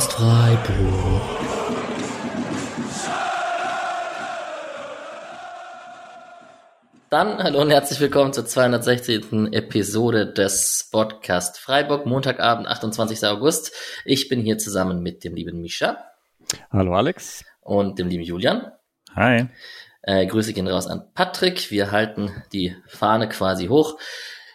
[0.00, 1.22] Podcast Freiburg.
[7.10, 9.52] Dann hallo und herzlich willkommen zur 260.
[9.52, 13.26] Episode des Podcast Freiburg, Montagabend, 28.
[13.26, 13.72] August.
[14.06, 16.02] Ich bin hier zusammen mit dem lieben Mischa.
[16.72, 17.44] Hallo Alex.
[17.60, 18.72] Und dem lieben Julian.
[19.14, 19.48] Hi.
[20.00, 21.70] Äh, Grüße gehen raus an Patrick.
[21.70, 23.98] Wir halten die Fahne quasi hoch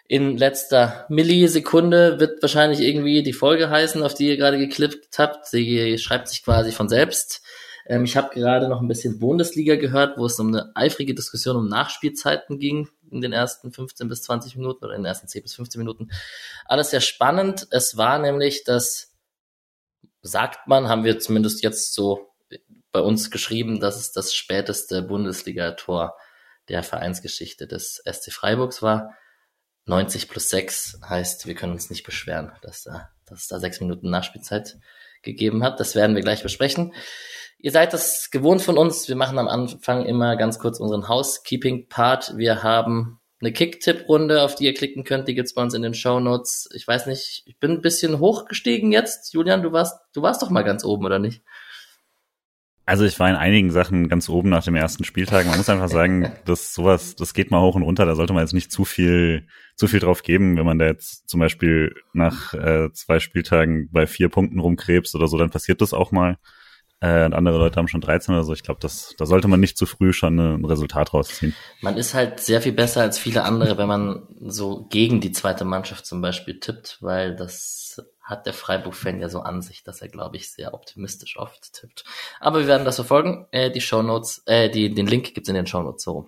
[0.07, 5.47] in letzter Millisekunde wird wahrscheinlich irgendwie die Folge heißen, auf die ihr gerade geklippt habt.
[5.47, 7.41] Sie schreibt sich quasi von selbst.
[7.87, 11.55] Ähm, ich habe gerade noch ein bisschen Bundesliga gehört, wo es um eine eifrige Diskussion
[11.55, 15.43] um Nachspielzeiten ging in den ersten 15 bis 20 Minuten oder in den ersten 10
[15.43, 16.09] bis 15 Minuten.
[16.65, 17.67] Alles sehr spannend.
[17.71, 19.13] Es war nämlich das,
[20.21, 22.29] sagt man, haben wir zumindest jetzt so
[22.91, 26.15] bei uns geschrieben, dass es das späteste Bundesliga-Tor
[26.69, 29.15] der Vereinsgeschichte des SC Freiburgs war.
[29.85, 33.79] 90 plus 6 heißt, wir können uns nicht beschweren, dass da, dass es da sechs
[33.79, 34.77] Minuten Nachspielzeit
[35.21, 35.79] gegeben hat.
[35.79, 36.93] Das werden wir gleich besprechen.
[37.57, 39.07] Ihr seid das gewohnt von uns.
[39.07, 42.37] Wir machen am Anfang immer ganz kurz unseren Housekeeping-Part.
[42.37, 45.27] Wir haben eine Kick-Tipp-Runde, auf die ihr klicken könnt.
[45.27, 46.69] Die gibt's bei uns in den Show Notes.
[46.73, 49.33] Ich weiß nicht, ich bin ein bisschen hochgestiegen jetzt.
[49.33, 51.43] Julian, du warst, du warst doch mal ganz oben, oder nicht?
[52.85, 55.47] Also ich war in einigen Sachen ganz oben nach dem ersten Spieltag.
[55.47, 58.05] Man muss einfach sagen, dass sowas, das geht mal hoch und runter.
[58.05, 60.55] Da sollte man jetzt nicht zu viel, zu viel drauf geben.
[60.57, 65.27] Wenn man da jetzt zum Beispiel nach äh, zwei Spieltagen bei vier Punkten rumkrebst oder
[65.27, 66.37] so, dann passiert das auch mal.
[67.01, 68.53] Äh, und andere Leute haben schon 13 oder so.
[68.53, 71.55] Ich glaube, das, da sollte man nicht zu früh schon ein Resultat rausziehen.
[71.81, 75.65] Man ist halt sehr viel besser als viele andere, wenn man so gegen die zweite
[75.65, 77.84] Mannschaft zum Beispiel tippt, weil das
[78.25, 82.03] hat der Freiburg-Fan ja so an sich, dass er, glaube ich, sehr optimistisch oft tippt.
[82.39, 83.47] Aber wir werden das verfolgen.
[83.51, 86.27] Äh, die Shownotes, äh, die, den Link gibt's in den Shownotes so.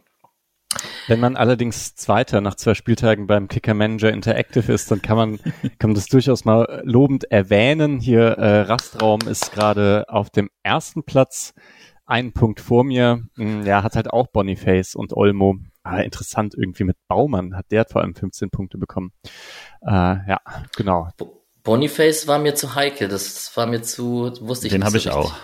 [1.07, 5.37] Wenn man allerdings Zweiter nach zwei Spieltagen beim Kicker Manager Interactive ist, dann kann man,
[5.79, 7.99] kann man das durchaus mal lobend erwähnen.
[7.99, 11.53] Hier äh, Rastraum ist gerade auf dem ersten Platz,
[12.05, 13.23] einen Punkt vor mir.
[13.37, 15.57] Hm, ja, hat halt auch Boniface und Olmo.
[15.81, 19.13] Ah, interessant irgendwie mit Baumann hat der vor allem 15 Punkte bekommen.
[19.81, 20.39] Äh, ja,
[20.75, 21.09] genau.
[21.67, 24.85] Boniface war mir zu heikel, das war mir zu, wusste ich Den nicht.
[24.85, 25.33] habe so ich richtig.
[25.33, 25.35] auch.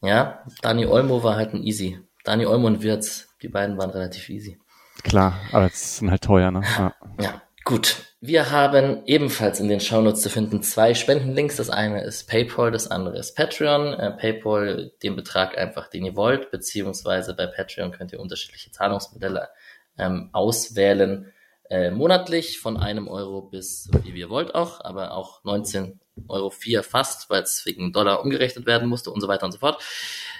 [0.00, 2.00] Ja, Dani Olmo war halt ein Easy.
[2.24, 4.58] Dani Olmo und Wirtz, die beiden waren relativ easy.
[5.04, 6.62] Klar, aber es sind halt teuer, ne?
[6.78, 6.94] Ja.
[7.20, 7.96] Ja, gut.
[8.22, 11.56] Wir haben ebenfalls in den Shownotes zu finden zwei Spendenlinks.
[11.56, 13.92] Das eine ist PayPal, das andere ist Patreon.
[13.92, 19.50] Äh, PayPal den Betrag einfach, den ihr wollt, beziehungsweise bei Patreon könnt ihr unterschiedliche Zahlungsmodelle
[19.98, 21.32] ähm, auswählen
[21.70, 26.50] äh, monatlich von einem Euro bis wie ihr wollt auch, aber auch 19 Euro
[26.82, 29.82] fast, weil es wegen Dollar umgerechnet werden musste und so weiter und so fort.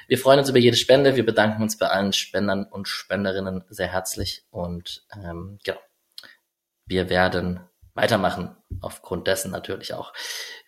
[0.08, 1.16] Wir freuen uns über jede Spende.
[1.16, 5.80] Wir bedanken uns bei allen Spendern und Spenderinnen sehr herzlich und ähm, genau.
[6.86, 7.60] Wir werden
[7.94, 10.12] weitermachen, aufgrund dessen natürlich auch.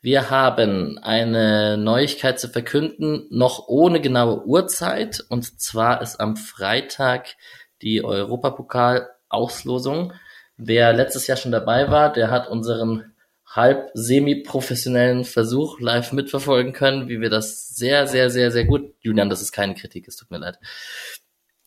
[0.00, 5.25] Wir haben eine Neuigkeit zu verkünden, noch ohne genaue Uhrzeit.
[5.28, 7.36] Und zwar ist am Freitag
[7.82, 10.12] die Europapokal-Auslosung.
[10.58, 13.14] Wer letztes Jahr schon dabei war, der hat unseren
[13.46, 19.30] halb semi-professionellen Versuch live mitverfolgen können, wie wir das sehr, sehr, sehr, sehr gut, Julian,
[19.30, 20.58] das ist keine Kritik, es tut mir leid.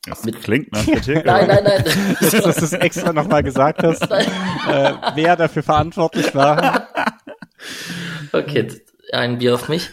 [0.06, 1.26] Das klingt nach Kritik.
[1.26, 1.84] Nein, nein, nein.
[2.20, 6.88] Dass du es extra nochmal gesagt hast, äh, wer dafür verantwortlich war.
[8.34, 8.68] Okay,
[9.12, 9.90] ein Bier auf mich.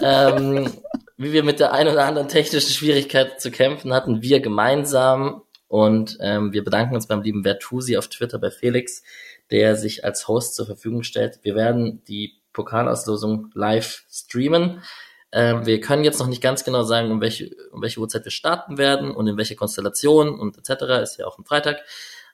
[0.00, 0.70] Ähm,
[1.16, 6.18] wie wir mit der ein oder anderen technischen Schwierigkeit zu kämpfen hatten, wir gemeinsam und
[6.20, 9.04] ähm, wir bedanken uns beim lieben Vertusi auf Twitter bei Felix,
[9.52, 11.38] der sich als Host zur Verfügung stellt.
[11.42, 14.82] Wir werden die Pokalauslosung live streamen.
[15.30, 18.32] Ähm, wir können jetzt noch nicht ganz genau sagen, um welche, um welche Uhrzeit wir
[18.32, 20.82] starten werden und in welche Konstellation und etc.
[21.04, 21.84] Ist ja auch ein Freitag.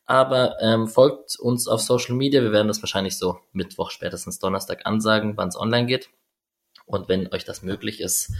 [0.07, 2.41] Aber ähm, folgt uns auf Social Media.
[2.41, 6.09] Wir werden das wahrscheinlich so Mittwoch, spätestens Donnerstag ansagen, wann es online geht.
[6.87, 8.33] Und wenn euch das möglich ist,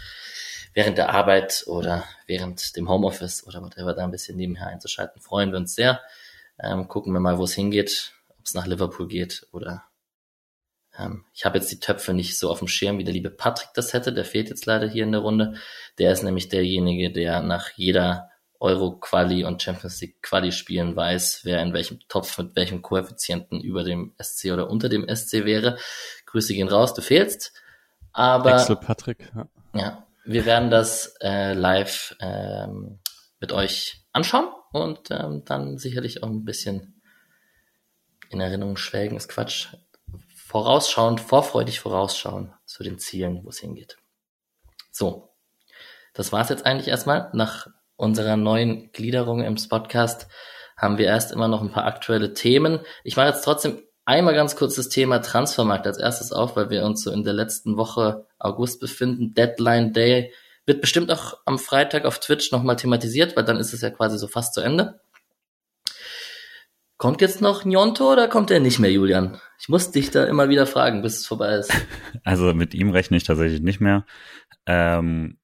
[0.77, 5.51] während der Arbeit oder während dem Homeoffice oder whatever da ein bisschen nebenher einzuschalten, freuen
[5.51, 6.03] wir uns sehr.
[6.61, 9.85] Ähm, gucken wir mal, wo es hingeht, ob es nach Liverpool geht oder
[10.99, 13.71] ähm, ich habe jetzt die Töpfe nicht so auf dem Schirm, wie der liebe Patrick
[13.75, 14.13] das hätte.
[14.13, 15.55] Der fehlt jetzt leider hier in der Runde.
[15.99, 18.31] Der ist nämlich derjenige, der nach jeder
[18.61, 24.15] Euro-Quali und Champions League-Quali spielen weiß, wer in welchem Topf mit welchem Koeffizienten über dem
[24.23, 25.79] SC oder unter dem SC wäre.
[26.27, 27.53] Grüße gehen raus, du fehlst.
[28.13, 29.31] Aber Excel Patrick.
[29.35, 29.49] Ja.
[29.75, 33.01] ja, wir werden das äh, live ähm,
[33.41, 37.01] mit euch anschauen und ähm, dann sicherlich auch ein bisschen
[38.31, 39.69] in Erinnerung schwelgen, ist Quatsch.
[40.35, 43.99] Vorausschauend, vorfreudig vorausschauen zu den Zielen, wo es hingeht.
[44.91, 45.35] So,
[46.13, 47.31] das war's jetzt eigentlich erstmal.
[47.33, 50.29] Nach unserer neuen Gliederung im Podcast
[50.77, 52.81] haben wir erst immer noch ein paar aktuelle Themen.
[53.05, 56.85] Ich mache jetzt trotzdem einmal ganz kurz das Thema Transfermarkt als erstes auf, weil wir
[56.85, 59.35] uns so in der letzten Woche August befinden.
[59.35, 60.33] Deadline Day
[60.65, 64.19] wird bestimmt auch am Freitag auf Twitch nochmal thematisiert, weil dann ist es ja quasi
[64.19, 65.01] so fast zu Ende.
[66.99, 69.39] Kommt jetzt noch Njonto oder kommt er nicht mehr, Julian?
[69.61, 71.73] Ich muss dich da immer wieder fragen, bis es vorbei ist.
[72.25, 74.07] Also mit ihm rechne ich tatsächlich nicht mehr.
[74.65, 75.39] Ähm,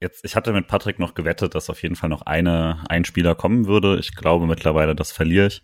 [0.00, 3.34] jetzt, ich hatte mit Patrick noch gewettet, dass auf jeden Fall noch eine, ein Spieler
[3.34, 3.98] kommen würde.
[3.98, 5.62] Ich glaube mittlerweile, das verliere ich.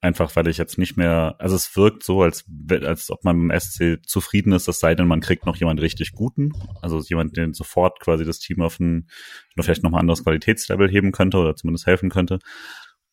[0.00, 3.58] Einfach weil ich jetzt nicht mehr, also es wirkt so, als, als ob man im
[3.58, 6.52] SC zufrieden ist, es sei denn, man kriegt noch jemand richtig guten.
[6.82, 9.08] Also jemand, der sofort quasi das Team auf ein,
[9.58, 12.38] vielleicht noch ein anderes Qualitätslevel heben könnte oder zumindest helfen könnte.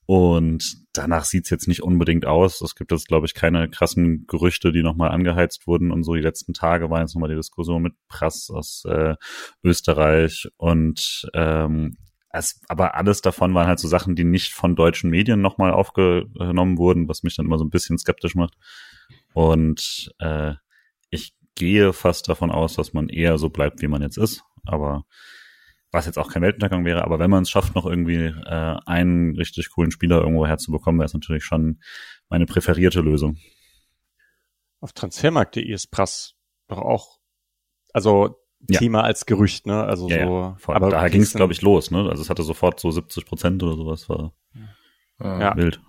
[0.05, 2.59] Und danach sieht's jetzt nicht unbedingt aus.
[2.59, 5.89] Es gibt jetzt, glaube ich, keine krassen Gerüchte, die nochmal angeheizt wurden.
[5.89, 9.15] Und so die letzten Tage war jetzt nochmal die Diskussion mit Prass aus äh,
[9.63, 11.95] Österreich und ähm,
[12.33, 16.77] es, aber alles davon waren halt so Sachen, die nicht von deutschen Medien nochmal aufgenommen
[16.77, 18.55] wurden, was mich dann immer so ein bisschen skeptisch macht.
[19.33, 20.53] Und äh,
[21.09, 24.43] ich gehe fast davon aus, dass man eher so bleibt, wie man jetzt ist.
[24.65, 25.05] Aber
[25.91, 29.35] was jetzt auch kein Weltuntergang wäre, aber wenn man es schafft, noch irgendwie äh, einen
[29.35, 31.81] richtig coolen Spieler irgendwo herzubekommen, wäre es natürlich schon
[32.29, 33.37] meine präferierte Lösung.
[34.79, 36.35] Auf transfermarkt.de ist Prass
[36.67, 37.19] doch auch,
[37.93, 38.79] also ja.
[38.79, 39.83] Thema als Gerücht, ne?
[39.83, 40.39] Also ja, so.
[40.71, 42.09] Ja, aber da ging es, glaube ich, los, ne?
[42.09, 44.33] Also es hatte sofort so 70 Prozent oder sowas, war
[45.19, 45.55] ja.
[45.55, 45.81] wild.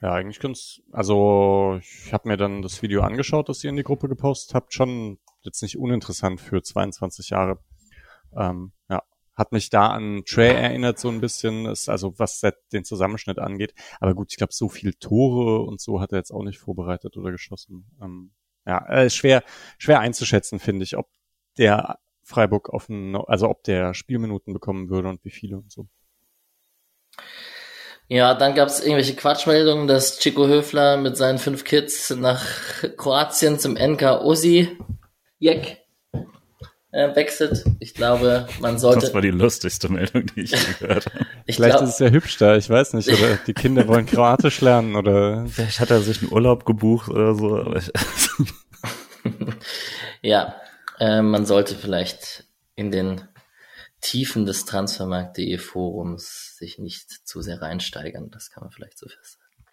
[0.00, 3.82] Ja, eigentlich ganz, also ich habe mir dann das Video angeschaut, das ihr in die
[3.82, 7.58] Gruppe gepostet habt, schon jetzt nicht uninteressant für 22 Jahre.
[8.36, 9.02] Ähm, ja,
[9.34, 12.40] hat mich da an Trey erinnert so ein bisschen, ist also was
[12.72, 13.74] den Zusammenschnitt angeht.
[13.98, 17.16] Aber gut, ich glaube, so viel Tore und so hat er jetzt auch nicht vorbereitet
[17.16, 17.90] oder geschossen.
[18.00, 18.32] Ähm,
[18.66, 19.42] ja, äh, schwer,
[19.78, 21.08] schwer einzuschätzen, finde ich, ob
[21.58, 25.88] der Freiburg auf ein, also ob der Spielminuten bekommen würde und wie viele und so.
[28.08, 32.42] Ja, dann gab es irgendwelche Quatschmeldungen, dass Chico Höfler mit seinen fünf Kids nach
[32.96, 34.78] Kroatien zum NK Osi
[35.38, 35.78] Jack
[36.90, 37.64] äh, wechselt.
[37.80, 39.00] Ich glaube, man sollte.
[39.00, 41.26] Das war die lustigste Meldung, die ich gehört habe.
[41.46, 43.08] Vielleicht glaub, ist es ja hübsch da, ich weiß nicht.
[43.08, 45.46] Oder die Kinder wollen Kroatisch lernen oder.
[45.46, 47.74] Vielleicht hat er sich einen Urlaub gebucht oder so.
[50.22, 50.54] ja,
[51.00, 53.28] äh, man sollte vielleicht in den
[54.00, 58.30] Tiefen des Transfermarkt.de Forums sich nicht zu sehr reinsteigern.
[58.30, 59.64] Das kann man vielleicht so festhalten.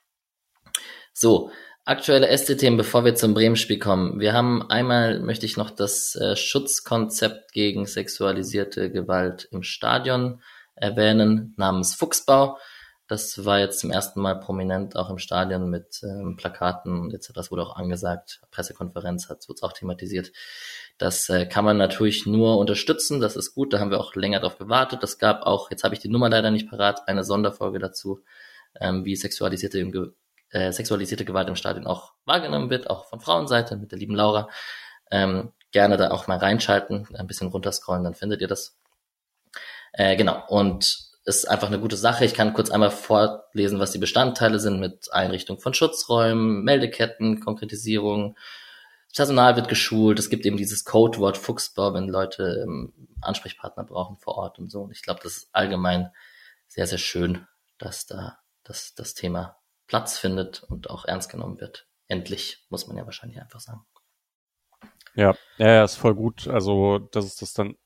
[1.13, 1.51] So,
[1.85, 4.19] aktuelle ST-Themen, bevor wir zum Bremen-Spiel kommen.
[4.19, 10.41] Wir haben einmal, möchte ich noch das äh, Schutzkonzept gegen sexualisierte Gewalt im Stadion
[10.75, 12.57] erwähnen, namens Fuchsbau.
[13.07, 17.33] Das war jetzt zum ersten Mal prominent auch im Stadion mit ähm, Plakaten etc.
[17.35, 18.41] Das wurde auch angesagt.
[18.49, 20.31] Pressekonferenz hat es auch thematisiert.
[20.97, 23.19] Das äh, kann man natürlich nur unterstützen.
[23.19, 23.73] Das ist gut.
[23.73, 25.03] Da haben wir auch länger drauf gewartet.
[25.03, 28.21] Das gab auch, jetzt habe ich die Nummer leider nicht parat, eine Sonderfolge dazu,
[28.79, 29.79] ähm, wie sexualisierte
[30.51, 34.49] äh, sexualisierte Gewalt im Stadion auch wahrgenommen wird, auch von Frauenseite mit der lieben Laura.
[35.11, 38.77] Ähm, gerne da auch mal reinschalten, ein bisschen runterscrollen, dann findet ihr das.
[39.91, 42.23] Äh, genau, und ist einfach eine gute Sache.
[42.23, 48.37] Ich kann kurz einmal vorlesen, was die Bestandteile sind mit Einrichtung von Schutzräumen, Meldeketten, Konkretisierung.
[49.15, 50.19] Personal wird geschult.
[50.19, 54.81] Es gibt eben dieses Codewort Fuchsbau, wenn Leute ähm, Ansprechpartner brauchen vor Ort und so.
[54.81, 56.11] Und ich glaube, das ist allgemein
[56.67, 57.47] sehr, sehr schön,
[57.77, 61.87] dass da das, das Thema Platz findet und auch ernst genommen wird.
[62.07, 63.85] Endlich, muss man ja wahrscheinlich einfach sagen.
[65.15, 66.47] Ja, ja, ist voll gut.
[66.47, 67.77] Also, dass es das dann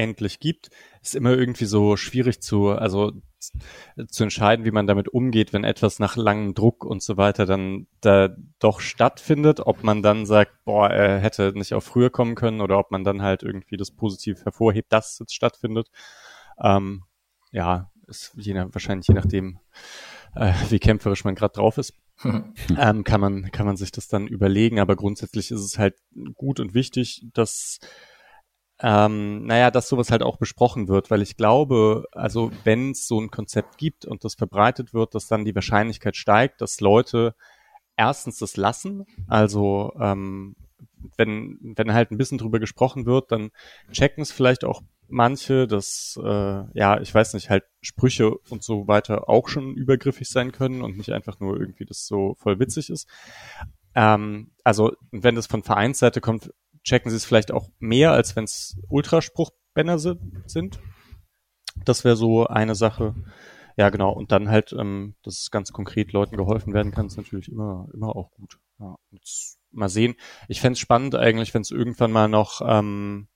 [0.00, 0.70] endlich gibt,
[1.02, 3.12] ist immer irgendwie so schwierig zu, also
[4.08, 7.86] zu entscheiden, wie man damit umgeht, wenn etwas nach langem Druck und so weiter dann
[8.00, 12.60] da doch stattfindet, ob man dann sagt, boah, er hätte nicht auch früher kommen können
[12.60, 15.90] oder ob man dann halt irgendwie das positiv hervorhebt, dass es jetzt stattfindet.
[16.62, 17.04] Ähm,
[17.52, 19.58] ja, ist je nach, wahrscheinlich je nachdem,
[20.34, 21.94] äh, wie kämpferisch man gerade drauf ist.
[22.78, 25.94] ähm, kann man kann man sich das dann überlegen, aber grundsätzlich ist es halt
[26.34, 27.80] gut und wichtig, dass
[28.82, 33.20] ähm, naja, dass sowas halt auch besprochen wird, weil ich glaube, also wenn es so
[33.20, 37.34] ein Konzept gibt und das verbreitet wird, dass dann die Wahrscheinlichkeit steigt, dass Leute
[37.96, 40.56] erstens das lassen, also ähm,
[41.16, 43.50] wenn, wenn halt ein bisschen drüber gesprochen wird, dann
[43.92, 48.86] checken es vielleicht auch manche, dass, äh, ja, ich weiß nicht, halt Sprüche und so
[48.86, 52.90] weiter auch schon übergriffig sein können und nicht einfach nur irgendwie das so voll witzig
[52.90, 53.08] ist.
[53.94, 58.44] Ähm, also, wenn das von Vereinsseite kommt, checken sie es vielleicht auch mehr, als wenn
[58.44, 60.80] es Ultraspruchbänner sind.
[61.84, 63.14] Das wäre so eine Sache.
[63.76, 64.12] Ja, genau.
[64.12, 68.14] Und dann halt, ähm, dass ganz konkret Leuten geholfen werden kann, ist natürlich immer, immer
[68.14, 68.58] auch gut.
[68.78, 68.96] Ja,
[69.70, 70.16] mal sehen.
[70.48, 73.28] Ich fände spannend eigentlich, wenn es irgendwann mal noch ähm,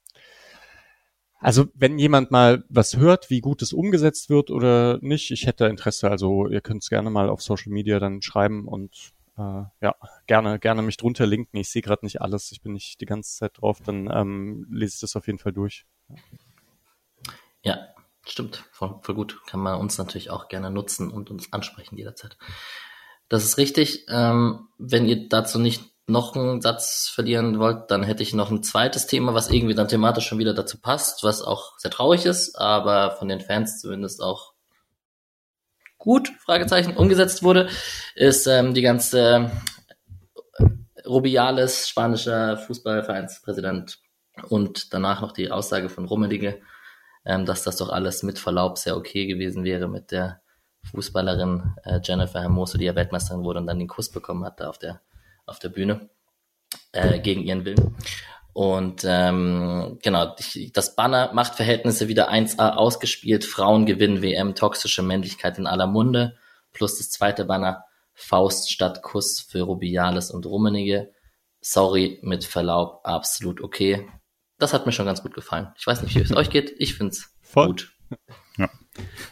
[1.44, 5.66] also wenn jemand mal was hört, wie gut es umgesetzt wird oder nicht, ich hätte
[5.66, 6.10] Interesse.
[6.10, 9.95] Also ihr könnt es gerne mal auf Social Media dann schreiben und äh, ja,
[10.26, 11.57] gerne, gerne mich drunter linken.
[11.57, 14.95] Ich sehe gerade nicht alles, ich bin nicht die ganze Zeit drauf, dann ähm, lese
[14.95, 15.87] ich das auf jeden Fall durch.
[17.62, 17.79] Ja,
[18.26, 19.41] stimmt, voll, voll gut.
[19.47, 22.37] Kann man uns natürlich auch gerne nutzen und uns ansprechen jederzeit.
[23.29, 24.07] Das ist richtig.
[24.09, 28.62] Ähm, wenn ihr dazu nicht noch einen Satz verlieren wollt, dann hätte ich noch ein
[28.62, 32.57] zweites Thema, was irgendwie dann thematisch schon wieder dazu passt, was auch sehr traurig ist,
[32.59, 34.53] aber von den Fans zumindest auch
[36.04, 37.68] gut, Fragezeichen, umgesetzt wurde,
[38.14, 39.50] ist ähm, die ganze
[40.58, 40.64] äh,
[41.06, 43.99] Rubiales, spanischer Fußballvereinspräsident
[44.50, 46.61] und danach noch die Aussage von Rummelige,
[47.25, 50.42] ähm, dass das doch alles mit Verlaub sehr okay gewesen wäre mit der
[50.90, 54.68] Fußballerin äh, Jennifer Hermoso, die ja Weltmeisterin wurde und dann den Kuss bekommen hat da
[54.68, 55.00] auf der
[55.46, 56.11] auf der Bühne
[56.92, 57.96] äh, gegen ihren Willen.
[58.54, 60.37] Und ähm, genau,
[60.73, 66.37] das Banner Machtverhältnisse wieder 1A ausgespielt, Frauen gewinnen WM, toxische Männlichkeit in aller Munde,
[66.73, 67.84] plus das zweite Banner
[68.14, 71.11] Faust statt Kuss für Rubiales und Rummenige.
[71.61, 74.08] Sorry, mit Verlaub, absolut okay.
[74.58, 75.73] Das hat mir schon ganz gut gefallen.
[75.76, 76.73] Ich weiß nicht, wie es euch geht.
[76.78, 77.66] Ich find's Voll.
[77.66, 77.92] gut.
[78.56, 78.70] Ja.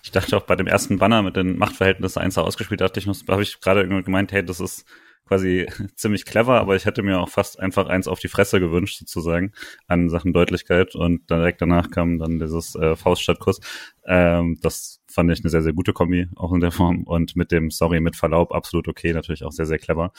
[0.03, 3.43] Ich dachte auch bei dem ersten Banner mit den Machtverhältnissen 1A ausgespielt, dachte ich, habe
[3.45, 4.85] ich gerade gemeint, hey, das ist
[5.33, 8.99] quasi ziemlich clever, aber ich hätte mir auch fast einfach eins auf die Fresse gewünscht,
[8.99, 9.53] sozusagen,
[9.87, 10.95] an Sachen Deutlichkeit.
[10.95, 13.61] Und direkt danach kam dann dieses äh, Faust statt Kuss.
[14.07, 17.05] Ähm, das fand ich eine sehr, sehr gute Kombi, auch in der Form.
[17.05, 20.13] Und mit dem Sorry mit Verlaub absolut okay, natürlich auch sehr, sehr clever.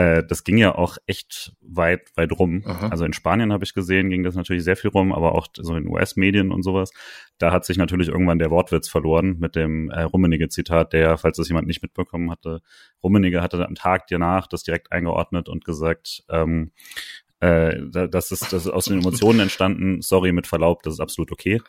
[0.00, 2.62] Äh, das ging ja auch echt weit, weit rum.
[2.64, 2.88] Aha.
[2.88, 5.74] Also in Spanien habe ich gesehen, ging das natürlich sehr viel rum, aber auch so
[5.74, 6.90] in US-Medien und sowas.
[7.36, 11.48] Da hat sich natürlich irgendwann der Wortwitz verloren mit dem äh, Rummenige-Zitat, der, falls das
[11.48, 12.62] jemand nicht mitbekommen hatte,
[13.02, 16.72] Rummenige hatte am Tag danach das direkt eingeordnet und gesagt, ähm,
[17.40, 21.30] äh, das ist, das ist aus den Emotionen entstanden, sorry mit Verlaub, das ist absolut
[21.30, 21.60] okay.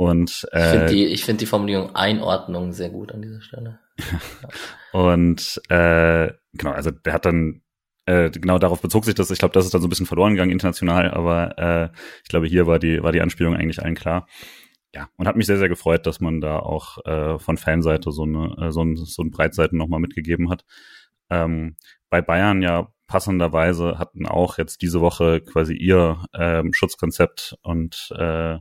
[0.00, 3.80] Und, äh, ich finde die, ich finde die Formulierung Einordnung sehr gut an dieser Stelle.
[4.94, 7.60] und äh, genau, also der hat dann
[8.06, 9.30] äh, genau darauf bezog sich das.
[9.30, 11.88] Ich glaube, das ist dann so ein bisschen verloren gegangen international, aber äh,
[12.22, 14.26] ich glaube, hier war die war die Anspielung eigentlich allen klar.
[14.94, 18.22] Ja, und hat mich sehr sehr gefreut, dass man da auch äh, von Fanseite so
[18.22, 20.64] eine äh, so ein so ein Breitseiten nochmal mitgegeben hat.
[21.28, 21.76] Ähm,
[22.08, 28.60] bei Bayern ja passenderweise hatten auch jetzt diese Woche quasi ihr ähm, Schutzkonzept und äh,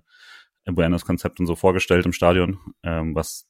[0.70, 3.50] Awareness-Konzept und so vorgestellt im Stadion, ähm, was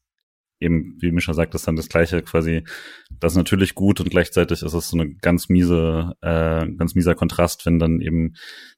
[0.60, 2.64] eben, wie Mischa sagt, ist dann das gleiche quasi,
[3.10, 7.16] das ist natürlich gut und gleichzeitig ist es so eine ganz miese, äh, ganz mieser
[7.16, 8.34] Kontrast, wenn dann eben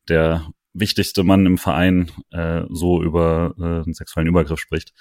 [0.08, 4.94] der wichtigste Mann im Verein äh, so über äh, einen sexuellen Übergriff spricht.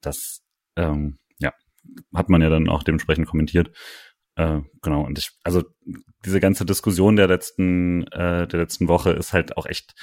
[0.00, 0.42] Das,
[0.76, 1.52] ähm, ja,
[2.14, 3.70] hat man ja dann auch dementsprechend kommentiert.
[4.36, 5.64] Äh, genau, und ich, also
[6.24, 9.94] diese ganze Diskussion der letzten, äh, der letzten Woche ist halt auch echt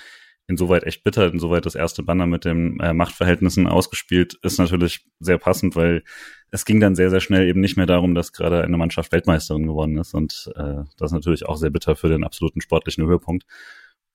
[0.48, 5.38] insoweit echt bitter, insoweit das erste Banner mit den äh, Machtverhältnissen ausgespielt, ist natürlich sehr
[5.38, 6.04] passend, weil
[6.52, 9.66] es ging dann sehr, sehr schnell eben nicht mehr darum, dass gerade eine Mannschaft Weltmeisterin
[9.66, 13.46] geworden ist und äh, das ist natürlich auch sehr bitter für den absoluten sportlichen Höhepunkt.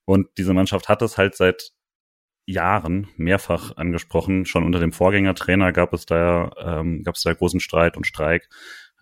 [0.04, 1.72] Und diese Mannschaft hat es halt seit
[2.46, 4.44] Jahren mehrfach angesprochen.
[4.44, 8.48] Schon unter dem Vorgängertrainer gab es da, ähm, gab es da großen Streit und Streik.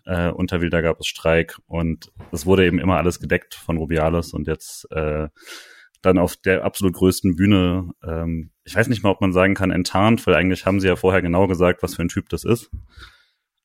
[0.05, 4.33] Äh, unter Wilder gab es Streik und es wurde eben immer alles gedeckt von Rubiales
[4.33, 5.29] und jetzt äh,
[6.01, 9.71] dann auf der absolut größten Bühne, ähm, ich weiß nicht mal, ob man sagen kann,
[9.71, 12.69] enttarnt, weil eigentlich haben sie ja vorher genau gesagt, was für ein Typ das ist.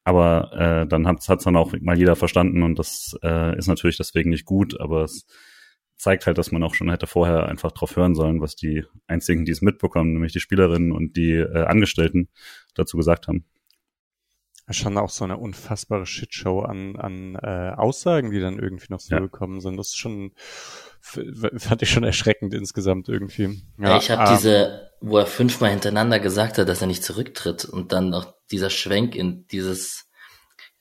[0.02, 3.96] Aber äh, dann hat es dann auch mal jeder verstanden und das äh, ist natürlich
[3.96, 5.26] deswegen nicht gut, aber es
[5.96, 9.44] zeigt halt, dass man auch schon hätte vorher einfach drauf hören sollen, was die einzigen,
[9.44, 12.28] die es mitbekommen, nämlich die Spielerinnen und die äh, Angestellten
[12.74, 13.46] dazu gesagt haben.
[14.70, 19.14] Schon auch so eine unfassbare Shitshow an, an äh, Aussagen, die dann irgendwie noch so
[19.14, 19.20] ja.
[19.20, 19.76] gekommen sind.
[19.76, 20.32] Das ist schon
[21.04, 23.62] fand ich schon erschreckend insgesamt irgendwie.
[23.78, 27.64] Ja, ich habe ähm, diese, wo er fünfmal hintereinander gesagt hat, dass er nicht zurücktritt
[27.66, 30.08] und dann noch dieser Schwenk in dieses,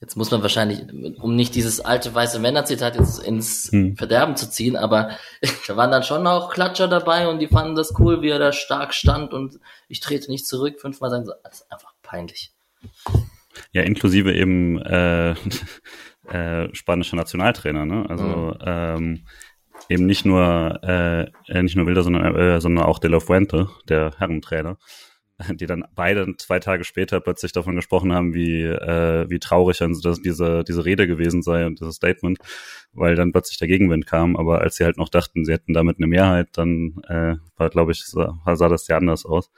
[0.00, 0.80] jetzt muss man wahrscheinlich,
[1.20, 3.96] um nicht dieses alte weiße Männerzitat jetzt ins hm.
[3.96, 5.10] Verderben zu ziehen, aber
[5.68, 8.52] da waren dann schon auch Klatscher dabei und die fanden das cool, wie er da
[8.52, 12.50] stark stand und ich trete nicht zurück, fünfmal sagen so, das ist einfach peinlich.
[13.72, 15.32] Ja, inklusive eben äh,
[16.28, 18.06] äh, spanischer Nationaltrainer, ne?
[18.08, 18.58] Also mhm.
[18.64, 19.26] ähm,
[19.88, 24.12] eben nicht nur äh, nicht nur Wilder, sondern, äh, sondern auch De La Fuente, der
[24.18, 24.78] Herrentrainer,
[25.54, 30.20] die dann beide zwei Tage später plötzlich davon gesprochen haben, wie äh, wie traurig das,
[30.20, 32.38] diese diese Rede gewesen sei und dieses Statement,
[32.92, 34.36] weil dann plötzlich der Gegenwind kam.
[34.36, 37.92] Aber als sie halt noch dachten, sie hätten damit eine Mehrheit, dann äh, war, glaube
[37.92, 39.50] ich, sah, sah das sehr anders aus.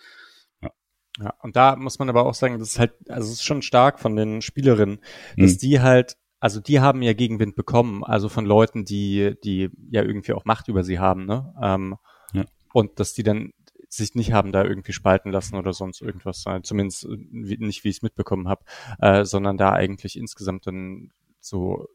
[1.19, 3.63] Ja, und da muss man aber auch sagen, das ist halt, also es ist schon
[3.63, 4.99] stark von den Spielerinnen,
[5.37, 5.59] dass mhm.
[5.59, 10.33] die halt also die haben ja Gegenwind bekommen, also von Leuten, die, die ja irgendwie
[10.33, 11.55] auch Macht über sie haben, ne?
[11.63, 11.97] Ähm,
[12.33, 12.45] ja.
[12.73, 13.53] Und dass die dann
[13.89, 18.03] sich nicht haben da irgendwie spalten lassen oder sonst irgendwas, zumindest nicht, wie ich es
[18.03, 18.65] mitbekommen habe,
[18.99, 21.87] äh, sondern da eigentlich insgesamt dann so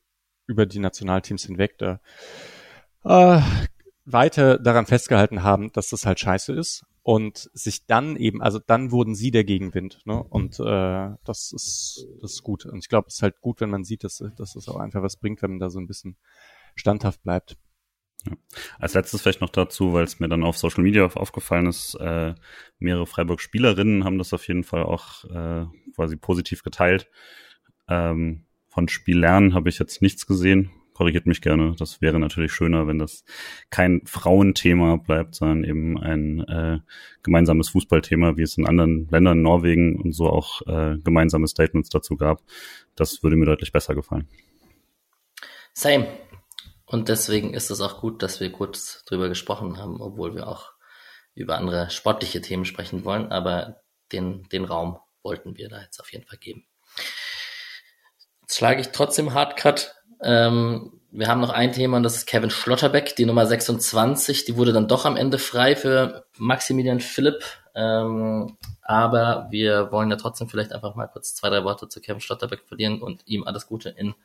[0.48, 2.00] über die Nationalteams hinweg da
[3.04, 3.42] äh,
[4.06, 8.92] weiter daran festgehalten haben, dass das halt scheiße ist und sich dann eben, also dann
[8.92, 10.22] wurden sie der Gegenwind, ne?
[10.24, 12.66] Und äh, das ist das ist gut.
[12.66, 15.02] Und ich glaube, es ist halt gut, wenn man sieht, dass, dass es auch einfach
[15.02, 16.16] was bringt, wenn man da so ein bisschen
[16.76, 17.58] standhaft bleibt.
[18.26, 18.34] Ja.
[18.78, 22.36] Als letztes vielleicht noch dazu, weil es mir dann auf Social Media aufgefallen ist, äh,
[22.78, 25.66] mehrere Freiburg-Spielerinnen haben das auf jeden Fall auch äh,
[25.96, 27.10] quasi positiv geteilt.
[27.88, 30.72] Ähm, von Spiel lernen habe ich jetzt nichts gesehen.
[31.02, 31.74] Korrigiert mich gerne.
[31.80, 33.26] Das wäre natürlich schöner, wenn das
[33.72, 36.80] kein Frauenthema bleibt, sondern eben ein äh,
[37.24, 42.18] gemeinsames Fußballthema, wie es in anderen Ländern, Norwegen und so auch äh, gemeinsame Statements dazu
[42.18, 42.44] gab.
[42.96, 44.28] Das würde mir deutlich besser gefallen.
[45.74, 46.06] Same.
[46.86, 50.74] Und deswegen ist es auch gut, dass wir kurz drüber gesprochen haben, obwohl wir auch
[51.34, 53.82] über andere sportliche Themen sprechen wollen, aber
[54.12, 56.68] den, den Raum wollten wir da jetzt auf jeden Fall geben.
[58.42, 59.96] Jetzt schlage ich trotzdem Hardcut.
[60.24, 64.46] Ähm, wir haben noch ein Thema und das ist Kevin Schlotterbeck, die Nummer 26.
[64.46, 67.44] Die wurde dann doch am Ende frei für Maximilian Philipp.
[67.76, 72.22] Ähm, aber wir wollen ja trotzdem vielleicht einfach mal kurz zwei, drei Worte zu Kevin
[72.22, 74.16] Schlotterbeck verlieren und ihm alles Gute in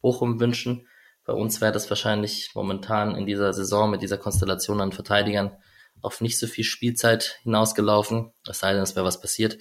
[0.00, 0.86] Bochum wünschen.
[1.24, 5.56] Bei uns wäre das wahrscheinlich momentan in dieser Saison mit dieser Konstellation an Verteidigern
[6.00, 9.58] auf nicht so viel Spielzeit hinausgelaufen, es sei denn, es wäre was passiert.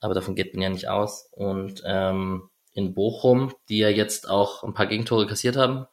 [0.00, 1.28] Aber davon geht man ja nicht aus.
[1.32, 5.86] Und ähm, in Bochum, die ja jetzt auch ein paar Gegentore kassiert haben,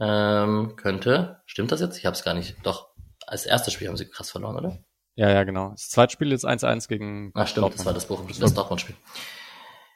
[0.00, 1.98] ähm, könnte, stimmt das jetzt?
[1.98, 2.56] Ich habe es gar nicht.
[2.62, 2.88] Doch,
[3.26, 4.78] als erstes Spiel haben sie krass verloren, oder?
[5.14, 5.70] Ja, ja, genau.
[5.70, 7.80] Das zweite Spiel ist 1-1 gegen Ach stimmt, Dortmund.
[7.80, 8.96] das war das Bochum, das Dortmund-Spiel.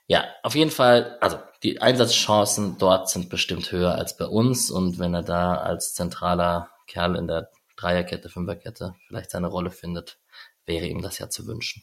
[0.09, 4.99] Ja, auf jeden Fall, also die Einsatzchancen dort sind bestimmt höher als bei uns und
[4.99, 10.19] wenn er da als zentraler Kerl in der Dreierkette, Fünferkette vielleicht seine Rolle findet,
[10.67, 11.83] wäre ihm das ja zu wünschen.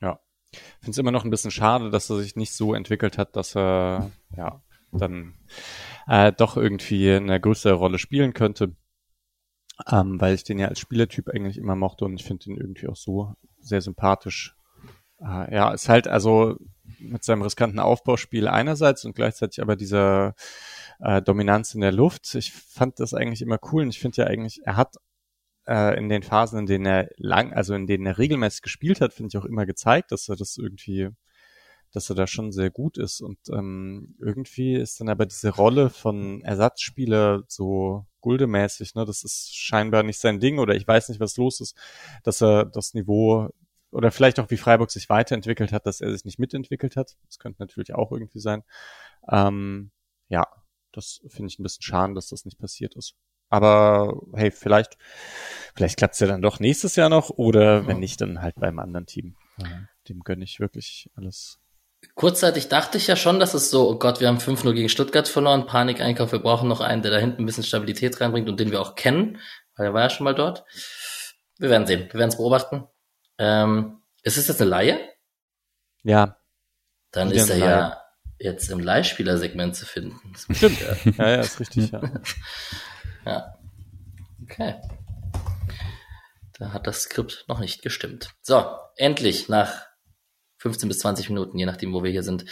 [0.00, 0.20] Ja,
[0.52, 3.56] finde es immer noch ein bisschen schade, dass er sich nicht so entwickelt hat, dass
[3.56, 5.34] er ja dann
[6.08, 8.74] äh, doch irgendwie eine größere Rolle spielen könnte,
[9.88, 12.88] ähm, weil ich den ja als Spielertyp eigentlich immer mochte und ich finde ihn irgendwie
[12.88, 14.56] auch so sehr sympathisch
[15.20, 16.56] äh, ja, ist halt also
[16.98, 20.34] mit seinem riskanten Aufbauspiel einerseits und gleichzeitig aber dieser
[20.98, 22.34] äh, Dominanz in der Luft.
[22.34, 24.96] Ich fand das eigentlich immer cool und ich finde ja eigentlich, er hat
[25.66, 29.12] äh, in den Phasen, in denen er lang, also in denen er regelmäßig gespielt hat,
[29.12, 31.10] finde ich auch immer gezeigt, dass er das irgendwie,
[31.92, 35.90] dass er da schon sehr gut ist und ähm, irgendwie ist dann aber diese Rolle
[35.90, 41.20] von Ersatzspieler so guldemäßig, ne, das ist scheinbar nicht sein Ding oder ich weiß nicht,
[41.20, 41.76] was los ist,
[42.22, 43.50] dass er das Niveau
[43.90, 47.16] oder vielleicht auch wie Freiburg sich weiterentwickelt hat, dass er sich nicht mitentwickelt hat.
[47.26, 48.62] Das könnte natürlich auch irgendwie sein.
[49.28, 49.90] Ähm,
[50.28, 50.46] ja,
[50.92, 53.16] das finde ich ein bisschen schade, dass das nicht passiert ist.
[53.50, 54.96] Aber hey, vielleicht,
[55.74, 58.78] vielleicht klappt es ja dann doch nächstes Jahr noch oder wenn nicht, dann halt beim
[58.78, 59.36] anderen Team.
[60.08, 61.58] Dem gönne ich wirklich alles.
[62.14, 65.28] Kurzzeitig dachte ich ja schon, dass es so, oh Gott, wir haben 5-0 gegen Stuttgart
[65.28, 68.70] verloren, Panikeinkauf, wir brauchen noch einen, der da hinten ein bisschen Stabilität reinbringt und den
[68.70, 69.38] wir auch kennen,
[69.76, 70.64] weil er war ja schon mal dort.
[71.58, 72.84] Wir werden sehen, wir werden es beobachten.
[73.38, 74.98] Ähm, ist es jetzt eine Laie?
[76.02, 76.38] Ja.
[77.10, 78.00] Dann ist er ja
[78.38, 80.32] jetzt im Leihspielersegment zu finden.
[80.50, 80.80] Stimmt.
[80.80, 81.12] ja.
[81.18, 82.00] ja, ja, ist richtig, ja.
[83.24, 83.54] ja.
[84.42, 84.74] Okay.
[86.58, 88.30] Da hat das Skript noch nicht gestimmt.
[88.42, 88.64] So,
[88.96, 89.86] endlich nach
[90.58, 92.44] 15 bis 20 Minuten, je nachdem, wo wir hier sind,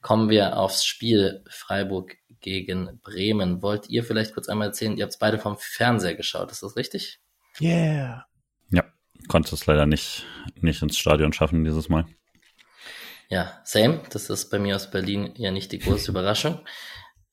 [0.00, 3.60] kommen wir aufs Spiel Freiburg gegen Bremen.
[3.62, 6.76] Wollt ihr vielleicht kurz einmal erzählen, ihr habt es beide vom Fernseher geschaut, ist das
[6.76, 7.20] richtig?
[7.60, 8.24] Yeah
[9.30, 12.06] konnte es leider nicht, nicht ins Stadion schaffen dieses Mal.
[13.28, 14.02] Ja, same.
[14.10, 16.60] Das ist bei mir aus Berlin ja nicht die große Überraschung.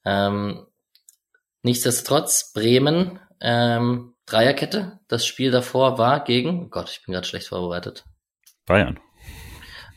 [0.06, 0.67] Ähm,
[1.64, 5.00] nichtsdestotrotz, Bremen, ähm, Dreierkette.
[5.08, 8.06] Das Spiel davor war gegen, oh Gott, ich bin gerade schlecht vorbereitet.
[8.66, 9.00] Bayern.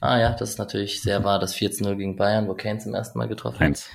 [0.01, 3.19] Ah ja, das ist natürlich sehr wahr, das 14-0 gegen Bayern, wo Kane zum ersten
[3.19, 3.63] Mal getroffen hat.
[3.63, 3.91] Eins.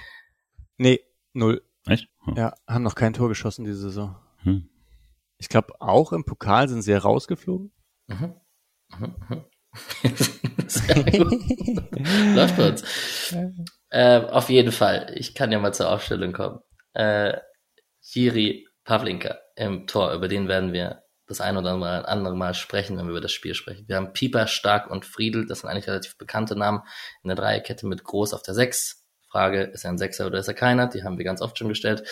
[0.78, 1.00] Nee,
[1.34, 1.64] null.
[1.88, 2.10] Echt?
[2.26, 2.36] Hm.
[2.36, 4.16] Ja, haben noch kein Tor geschossen diese Saison.
[4.44, 4.70] Hm.
[5.38, 7.72] Ich glaube, auch im Pokal sind sie rausgeflogen.
[8.08, 8.36] Mhm.
[9.00, 9.16] Mhm.
[9.30, 9.46] mhm.
[10.68, 11.42] Sehr gut.
[12.36, 13.34] Läuft bei uns.
[13.90, 15.12] Äh, auf jeden Fall.
[15.16, 16.60] Ich kann ja mal zur Aufstellung kommen.
[16.94, 17.38] Äh,
[18.14, 21.72] Jiri Pavlinka im Tor, über den werden wir das ein oder
[22.08, 23.88] andere Mal sprechen, wenn wir über das Spiel sprechen.
[23.88, 26.82] Wir haben Pieper, Stark und Friedel, das sind eigentlich relativ bekannte Namen
[27.24, 29.04] in der Dreierkette mit Groß auf der Sechs.
[29.28, 30.88] Frage, ist er ein Sechser oder ist er keiner?
[30.88, 32.08] Die haben wir ganz oft schon gestellt.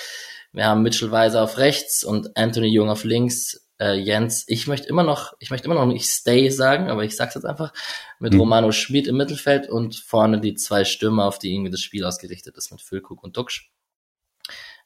[0.52, 4.88] Wir haben Mitchell Weiser auf rechts und Anthony Jung auf links äh, Jens, ich möchte
[4.88, 7.74] immer noch, ich möchte immer noch nicht Stay sagen, aber ich sag's jetzt einfach,
[8.20, 8.40] mit mhm.
[8.40, 12.56] Romano Schmid im Mittelfeld und vorne die zwei Stürmer, auf die irgendwie das Spiel ausgerichtet
[12.56, 13.72] ist, mit Füllkrug und Duxch.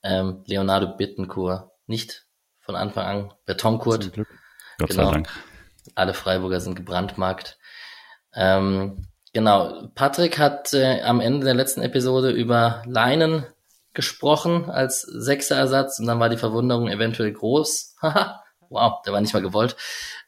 [0.04, 2.26] Ähm, Leonardo Bittencourt nicht
[2.60, 4.14] von Anfang an, Betonkurt.
[4.16, 5.06] Gott genau.
[5.06, 5.30] sei Dank.
[5.96, 7.58] Alle Freiburger sind gebrandmarkt.
[8.34, 13.46] Ähm, genau, Patrick hat äh, am Ende der letzten Episode über Leinen
[13.94, 17.96] gesprochen als Sechserersatz und dann war die Verwunderung eventuell groß.
[18.70, 19.76] wow, der war nicht mal gewollt,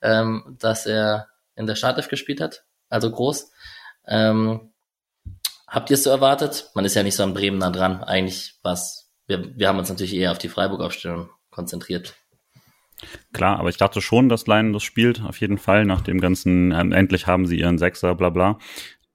[0.02, 3.52] ähm, dass er in der Startelf gespielt hat, also groß.
[4.08, 4.72] Ähm,
[5.68, 6.72] habt ihr es so erwartet?
[6.74, 8.04] Man ist ja nicht so an Bremen nah dran.
[8.04, 9.09] Eigentlich was.
[9.30, 12.16] Wir, wir haben uns natürlich eher auf die Freiburg-Aufstellung konzentriert.
[13.32, 16.72] Klar, aber ich dachte schon, dass Leinen das spielt, auf jeden Fall, nach dem ganzen,
[16.72, 18.58] endlich haben sie ihren Sechser, bla bla.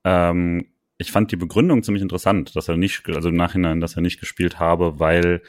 [0.05, 4.03] Ähm, ich fand die Begründung ziemlich interessant, dass er nicht, also im Nachhinein, dass er
[4.03, 5.43] nicht gespielt habe, weil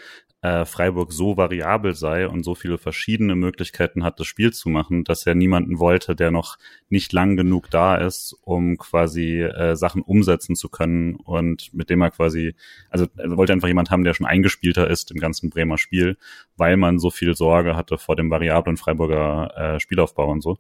[0.46, 5.04] äh, Freiburg so variabel sei und so viele verschiedene Möglichkeiten hat, das Spiel zu machen,
[5.04, 10.04] dass er niemanden wollte, der noch nicht lang genug da ist, um quasi äh, Sachen
[10.04, 12.54] umsetzen zu können und mit dem er quasi,
[12.92, 16.18] also er wollte einfach jemand haben, der schon eingespielter ist im ganzen Bremer Spiel,
[16.58, 20.60] weil man so viel Sorge hatte vor dem variablen Freiburger äh, Spielaufbau und so.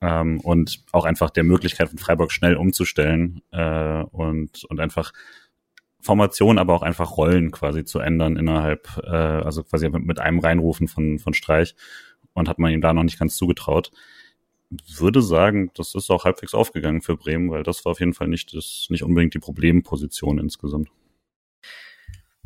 [0.00, 5.12] Ähm, und auch einfach der Möglichkeit von Freiburg schnell umzustellen äh, und, und einfach
[6.00, 10.38] Formation, aber auch einfach Rollen quasi zu ändern innerhalb, äh, also quasi mit, mit einem
[10.38, 11.74] Reinrufen von, von Streich
[12.32, 13.90] und hat man ihm da noch nicht ganz zugetraut.
[14.86, 18.28] Würde sagen, das ist auch halbwegs aufgegangen für Bremen, weil das war auf jeden Fall
[18.28, 20.88] nicht, das, nicht unbedingt die Problemposition insgesamt.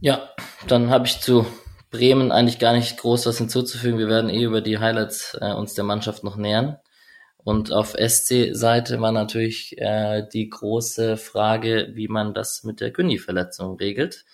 [0.01, 0.31] Ja,
[0.67, 1.47] dann habe ich zu
[1.91, 3.99] Bremen eigentlich gar nicht groß was hinzuzufügen.
[3.99, 6.79] Wir werden eh über die Highlights äh, uns der Mannschaft noch nähern.
[7.45, 13.77] Und auf SC-Seite war natürlich äh, die große Frage, wie man das mit der Günni-Verletzung
[13.77, 14.25] regelt.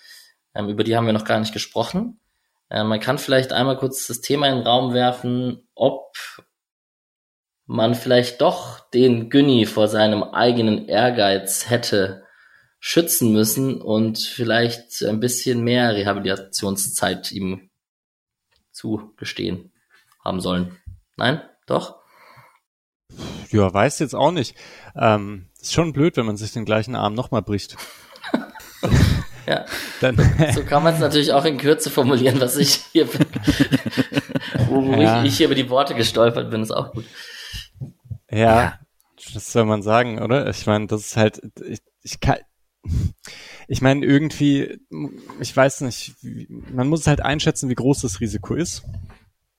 [0.55, 2.21] Ähm, über die haben wir noch gar nicht gesprochen.
[2.71, 6.17] Äh, man kann vielleicht einmal kurz das Thema in den Raum werfen, ob
[7.67, 12.25] man vielleicht doch den Günni vor seinem eigenen Ehrgeiz hätte
[12.81, 17.71] schützen müssen und vielleicht ein bisschen mehr Rehabilitationszeit ihm
[18.73, 19.73] zugestehen
[20.25, 20.77] haben sollen.
[21.17, 21.43] Nein?
[21.67, 22.00] Doch?
[23.51, 24.55] Ja, weiß jetzt auch nicht.
[24.97, 27.77] Ähm, ist schon blöd, wenn man sich den gleichen Arm nochmal bricht.
[29.47, 29.65] ja.
[30.01, 30.17] Dann,
[30.55, 33.27] so kann man es natürlich auch in Kürze formulieren, was ich hier bin.
[34.69, 35.23] wo ja.
[35.23, 37.05] ich, ich hier über die Worte gestolpert bin, ist auch gut.
[38.31, 38.79] Ja,
[39.35, 40.49] das soll man sagen, oder?
[40.49, 42.39] Ich meine, das ist halt, ich, ich kann,
[43.69, 44.81] ich meine, irgendwie,
[45.41, 48.85] ich weiß nicht, man muss halt einschätzen, wie groß das Risiko ist.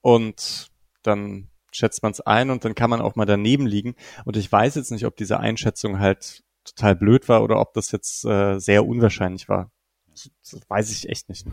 [0.00, 0.68] Und
[1.02, 3.94] dann schätzt man es ein und dann kann man auch mal daneben liegen.
[4.24, 7.90] Und ich weiß jetzt nicht, ob diese Einschätzung halt total blöd war oder ob das
[7.90, 9.70] jetzt äh, sehr unwahrscheinlich war.
[10.10, 10.30] Das,
[10.68, 11.46] weiß ich echt nicht.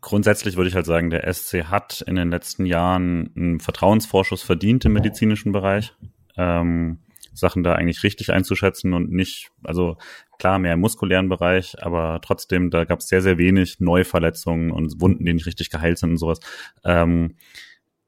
[0.00, 4.84] Grundsätzlich würde ich halt sagen, der SC hat in den letzten Jahren einen Vertrauensvorschuss verdient
[4.84, 5.92] im medizinischen Bereich.
[6.36, 7.00] Ähm,
[7.32, 9.96] Sachen da eigentlich richtig einzuschätzen und nicht, also
[10.38, 15.00] klar, mehr im muskulären Bereich, aber trotzdem, da gab es sehr, sehr wenig Neuverletzungen und
[15.00, 16.40] Wunden, die nicht richtig geheilt sind und sowas.
[16.84, 17.36] Ähm,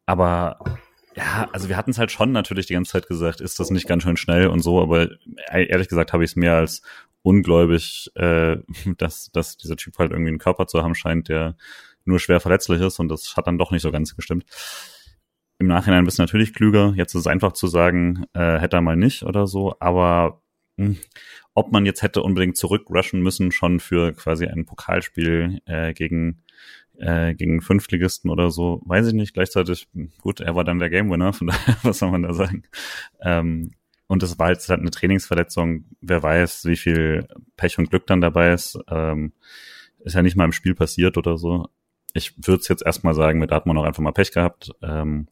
[0.07, 0.59] aber
[1.17, 3.89] ja, also wir hatten es halt schon natürlich die ganze Zeit gesagt, ist das nicht
[3.89, 5.09] ganz schön schnell und so, aber
[5.51, 6.83] ehrlich gesagt habe ich es mehr als
[7.23, 8.59] ungläubig, äh,
[8.99, 11.57] dass, dass dieser Typ halt irgendwie einen Körper zu haben scheint, der
[12.05, 14.45] nur schwer verletzlich ist und das hat dann doch nicht so ganz gestimmt.
[15.59, 16.95] Im Nachhinein bist du natürlich klüger.
[16.97, 20.41] Jetzt ist es einfach zu sagen, äh, hätte er mal nicht oder so, aber
[20.77, 20.99] mh, hm,
[21.55, 26.43] ob man jetzt hätte unbedingt zurückrushen müssen, schon für quasi ein Pokalspiel äh, gegen
[27.01, 29.35] äh, gegen Fünftligisten oder so, weiß ich nicht.
[29.35, 29.89] Gleichzeitig,
[30.21, 32.65] gut, er war dann der Game Winner, von daher, was soll man da sagen?
[33.23, 33.73] Ähm,
[34.07, 35.85] und es war jetzt halt eine Trainingsverletzung.
[36.01, 38.79] Wer weiß, wie viel Pech und Glück dann dabei ist.
[38.89, 39.33] Ähm,
[40.01, 41.69] ist ja nicht mal im Spiel passiert oder so.
[42.13, 44.73] Ich würde es jetzt erstmal sagen, mit Atmon auch einfach mal Pech gehabt.
[44.83, 45.29] Ähm,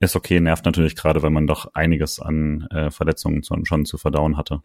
[0.00, 4.36] ist okay, nervt natürlich gerade, weil man doch einiges an äh, Verletzungen schon zu verdauen
[4.36, 4.62] hatte.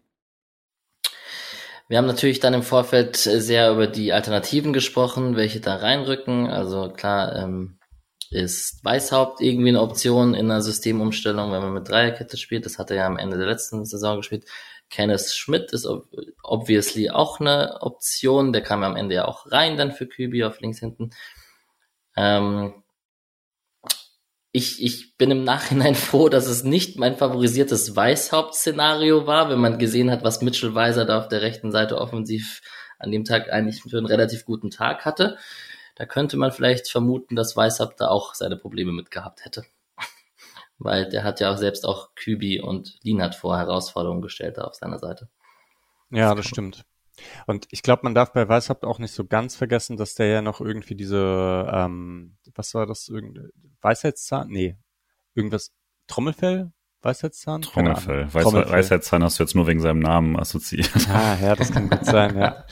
[1.88, 6.46] Wir haben natürlich dann im Vorfeld sehr über die Alternativen gesprochen, welche da reinrücken.
[6.48, 7.78] Also klar ähm,
[8.30, 12.66] ist Weißhaupt irgendwie eine Option in einer Systemumstellung, wenn man mit Dreierkette spielt.
[12.66, 14.44] Das hat er ja am Ende der letzten Saison gespielt.
[14.90, 15.88] Kenneth Schmidt ist
[16.42, 18.52] obviously auch eine Option.
[18.52, 21.10] Der kam ja am Ende ja auch rein dann für Kübi auf links hinten.
[22.16, 22.82] Ähm,
[24.58, 29.78] ich, ich bin im Nachhinein froh, dass es nicht mein favorisiertes Weißhaupt-Szenario war, wenn man
[29.78, 32.60] gesehen hat, was Mitchell Weiser da auf der rechten Seite offensiv
[32.98, 35.38] an dem Tag eigentlich für einen relativ guten Tag hatte.
[35.94, 39.64] Da könnte man vielleicht vermuten, dass Weißhaupt da auch seine Probleme mit gehabt hätte.
[40.78, 44.74] Weil der hat ja auch selbst auch Kübi und Lienhardt vor Herausforderungen gestellt da auf
[44.74, 45.28] seiner Seite.
[46.10, 46.84] Ja, das stimmt.
[47.46, 50.42] Und ich glaube, man darf bei Weißhaupt auch nicht so ganz vergessen, dass der ja
[50.42, 54.48] noch irgendwie diese, ähm, was war das, irgendeine Weisheitszahn?
[54.48, 54.76] Nee,
[55.34, 55.72] irgendwas,
[56.06, 56.72] Trommelfell?
[57.02, 57.62] Weisheitszahn?
[57.62, 58.32] Trommelfell.
[58.32, 58.72] Weiß, Trommelfell.
[58.72, 60.90] Weisheitszahn hast du jetzt nur wegen seinem Namen assoziiert.
[61.08, 62.64] Ah, ja, das kann gut sein, ja.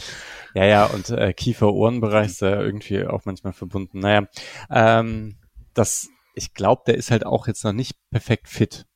[0.54, 4.00] Ja, ja, und äh, Kiefer-Ohrenbereich ist ja irgendwie auch manchmal verbunden.
[4.00, 4.26] Naja,
[4.70, 5.36] ähm,
[5.74, 8.86] das, ich glaube, der ist halt auch jetzt noch nicht perfekt fit.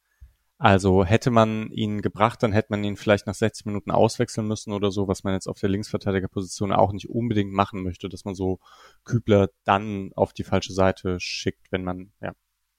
[0.62, 4.74] Also hätte man ihn gebracht, dann hätte man ihn vielleicht nach 60 Minuten auswechseln müssen
[4.74, 8.34] oder so, was man jetzt auf der Linksverteidigerposition auch nicht unbedingt machen möchte, dass man
[8.34, 8.60] so
[9.04, 12.34] Kübler dann auf die falsche Seite schickt, wenn man, ja,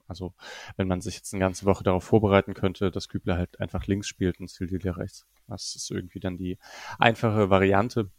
[0.07, 0.35] also
[0.77, 4.07] wenn man sich jetzt eine ganze Woche darauf vorbereiten könnte, dass Kübler halt einfach links
[4.07, 5.25] spielt und Sildilia rechts.
[5.47, 6.59] Das ist irgendwie dann die
[6.99, 8.11] einfache Variante.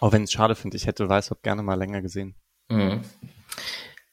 [0.00, 2.34] Auch wenn es schade finde, ich hätte Weißhaupt gerne mal länger gesehen.
[2.68, 3.00] Mhm.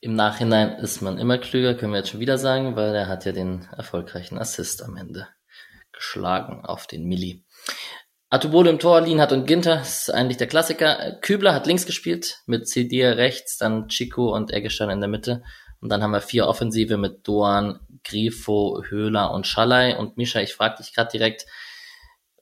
[0.06, 3.26] Im Nachhinein ist man immer klüger, können wir jetzt schon wieder sagen, weil er hat
[3.26, 5.28] ja den erfolgreichen Assist am Ende
[5.92, 7.44] geschlagen auf den Milli.
[8.30, 11.18] Atubolo im Tor, Lienhardt und Ginter, ist eigentlich der Klassiker.
[11.22, 15.42] Kübler hat links gespielt, mit Cedir rechts, dann Chico und Eggestein in der Mitte.
[15.82, 19.98] Und dann haben wir vier Offensive mit Doan, Grifo, Höhler und Schallei.
[19.98, 21.48] Und Mischa, ich frage dich gerade direkt,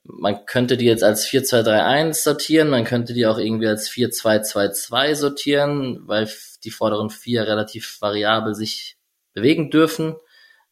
[0.02, 6.00] man könnte die jetzt als 4-2-3-1 sortieren, man könnte die auch irgendwie als 4-2-2-2 sortieren,
[6.06, 6.28] weil
[6.64, 8.96] die vorderen vier relativ variabel sich
[9.32, 10.16] bewegen dürfen.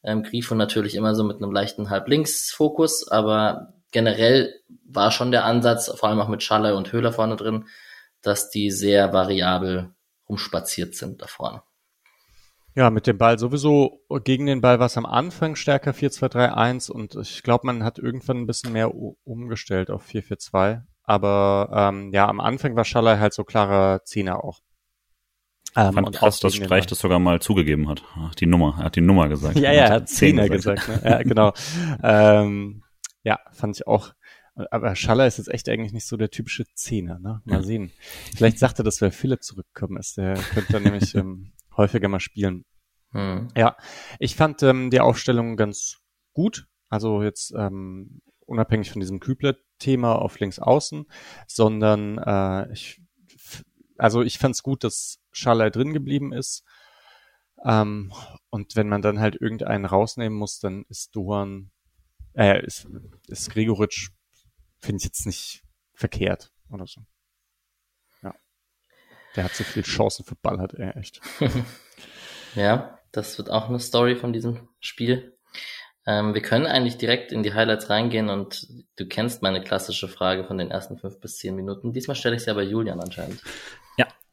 [0.03, 5.91] Ähm, Grifo natürlich immer so mit einem leichten Halb-Links-Fokus, aber generell war schon der Ansatz,
[5.95, 7.67] vor allem auch mit Schaller und Höhler vorne drin,
[8.23, 9.95] dass die sehr variabel
[10.29, 11.63] rumspaziert sind da vorne.
[12.75, 17.17] Ja, mit dem Ball sowieso gegen den Ball war es am Anfang stärker 4-2-3-1 und
[17.17, 20.81] ich glaube, man hat irgendwann ein bisschen mehr umgestellt auf 4-4-2.
[21.05, 24.61] Aber ähm, ja, am Anfang war Schaller halt so klarer Zehner auch.
[25.75, 28.03] Ähm, Fand krass, dass Streich das sogar mal zugegeben hat.
[28.17, 29.57] Ach, die Nummer, er hat die Nummer gesagt.
[29.57, 30.85] ja, ja, er hat Zehner gesagt.
[30.85, 31.11] gesagt ne?
[31.11, 31.53] Ja, genau.
[32.03, 32.83] ähm,
[33.23, 34.13] ja, fand ich auch.
[34.71, 37.41] Aber Schaller ist jetzt echt eigentlich nicht so der typische Zehner, ne?
[37.45, 37.91] Mal sehen.
[38.37, 40.19] Vielleicht sagt er das, weil Philipp zurückgekommen ist.
[40.19, 42.67] Der könnte dann nämlich ähm, häufiger mal spielen.
[43.13, 43.49] Hm.
[43.57, 43.77] Ja,
[44.19, 46.01] ich fand ähm, die Aufstellung ganz
[46.35, 46.67] gut.
[46.91, 51.07] Also jetzt ähm, unabhängig von diesem Kübler-Thema auf links außen,
[51.47, 53.02] sondern äh, ich
[54.03, 56.65] also ich fand es gut, dass Schalai drin geblieben ist.
[57.65, 58.12] Ähm,
[58.51, 61.71] und wenn man dann halt irgendeinen rausnehmen muss, dann ist Doan,
[62.35, 62.88] äh, ist,
[63.29, 64.11] ist Gregoritsch,
[64.81, 65.62] finde ich jetzt nicht
[65.95, 67.03] verkehrt oder so.
[68.23, 68.35] Ja.
[69.37, 71.21] Der hat so viele Chancen für Ball, hat er echt.
[72.57, 75.38] ja, das wird auch eine Story von diesem Spiel.
[76.07, 80.45] Ähm, wir können eigentlich direkt in die Highlights reingehen und du kennst meine klassische Frage
[80.45, 81.93] von den ersten fünf bis zehn Minuten.
[81.93, 83.41] Diesmal stelle ich sie aber Julian anscheinend.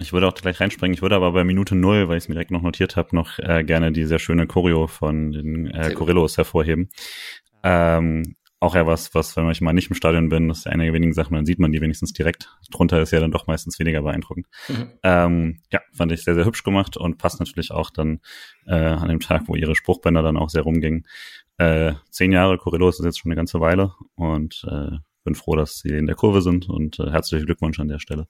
[0.01, 0.93] Ich würde auch gleich reinspringen.
[0.93, 3.38] Ich würde aber bei Minute null, weil ich es mir direkt noch notiert habe, noch
[3.39, 6.89] äh, gerne die sehr schöne Choreo von den äh, Corillos hervorheben.
[7.63, 10.85] Ähm, auch ja was, was, wenn ich mal nicht im Stadion bin, das ist eine
[10.85, 12.49] der wenigen Sachen, dann sieht man die wenigstens direkt.
[12.71, 14.47] Drunter ist ja dann doch meistens weniger beeindruckend.
[14.67, 14.89] Mhm.
[15.03, 18.19] Ähm, ja, fand ich sehr, sehr hübsch gemacht und passt natürlich auch dann
[18.67, 21.07] äh, an dem Tag, wo ihre Spruchbänder dann auch sehr rumgingen.
[21.57, 25.79] Äh, zehn Jahre Corellos ist jetzt schon eine ganze Weile und äh, bin froh, dass
[25.79, 28.27] sie in der Kurve sind und äh, herzlichen Glückwunsch an der Stelle.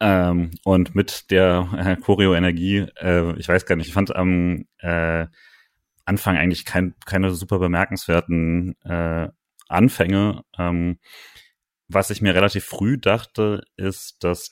[0.00, 5.26] Ähm, und mit der äh, Choreo-Energie, äh, ich weiß gar nicht, ich fand am äh,
[6.06, 9.28] Anfang eigentlich kein, keine super bemerkenswerten äh,
[9.68, 10.42] Anfänge.
[10.58, 10.98] Ähm,
[11.88, 14.50] was ich mir relativ früh dachte, ist, dass,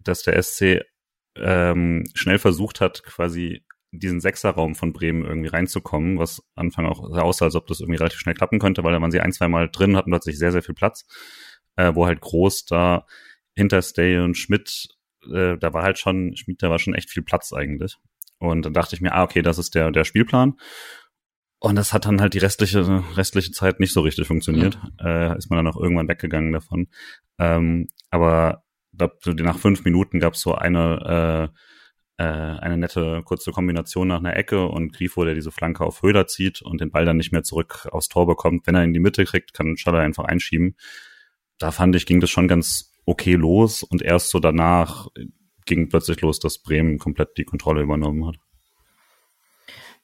[0.00, 0.82] dass der SC
[1.36, 7.46] ähm, schnell versucht hat, quasi diesen Sechserraum von Bremen irgendwie reinzukommen, was Anfang auch aussah,
[7.46, 9.68] als ob das irgendwie relativ schnell klappen könnte, weil da waren sie ein, zwei Mal
[9.70, 11.06] drin, hatten plötzlich sehr, sehr viel Platz,
[11.76, 13.06] äh, wo halt groß da
[13.60, 14.88] hinter Stay und Schmidt,
[15.30, 17.98] äh, da war halt schon, Schmidt, da war schon echt viel Platz eigentlich.
[18.38, 20.54] Und dann dachte ich mir, ah, okay, das ist der, der Spielplan.
[21.58, 24.78] Und das hat dann halt die restliche, restliche Zeit nicht so richtig funktioniert.
[24.82, 25.06] Mhm.
[25.06, 26.88] Äh, ist man dann auch irgendwann weggegangen davon.
[27.38, 28.64] Ähm, aber
[28.96, 31.50] glaub, nach fünf Minuten gab es so eine,
[32.18, 36.00] äh, äh, eine nette kurze Kombination nach einer Ecke und Grifo, der diese Flanke auf
[36.02, 38.66] Höhler zieht und den Ball dann nicht mehr zurück aufs Tor bekommt.
[38.66, 40.76] Wenn er in die Mitte kriegt, kann Schaller einfach einschieben.
[41.58, 45.08] Da fand ich, ging das schon ganz okay los und erst so danach
[45.66, 48.36] ging plötzlich los, dass Bremen komplett die Kontrolle übernommen hat.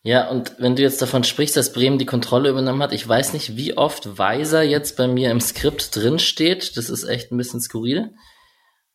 [0.02, 3.32] Ja, und wenn du jetzt davon sprichst, dass Bremen die Kontrolle übernommen hat, ich weiß
[3.32, 6.76] nicht, wie oft Weiser jetzt bei mir im Skript drin steht.
[6.76, 8.14] Das ist echt ein bisschen skurril.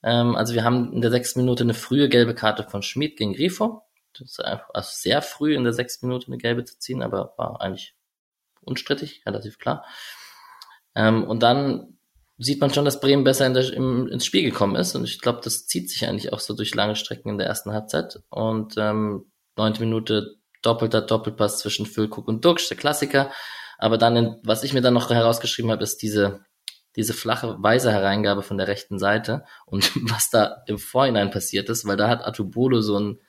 [0.03, 3.33] Ähm, also wir haben in der sechsten Minute eine frühe gelbe Karte von Schmid gegen
[3.33, 3.81] Grifo.
[4.13, 7.33] Das ist einfach also sehr früh in der sechsten Minute eine gelbe zu ziehen, aber
[7.37, 7.93] war eigentlich
[8.61, 9.85] unstrittig, relativ klar.
[10.95, 11.97] Ähm, und dann
[12.41, 14.95] sieht man schon, dass Bremen besser in der, im, ins Spiel gekommen ist.
[14.95, 17.71] Und ich glaube, das zieht sich eigentlich auch so durch lange Strecken in der ersten
[17.71, 18.19] Halbzeit.
[18.29, 23.31] Und ähm, neunte Minute doppelter Doppelpass zwischen Füllkrug und Duxch, der Klassiker.
[23.77, 26.41] Aber dann, in, was ich mir dann noch herausgeschrieben habe, ist diese,
[26.95, 31.85] diese flache weise Hereingabe von der rechten Seite und was da im Vorhinein passiert ist,
[31.85, 33.19] weil da hat Atubolo so ein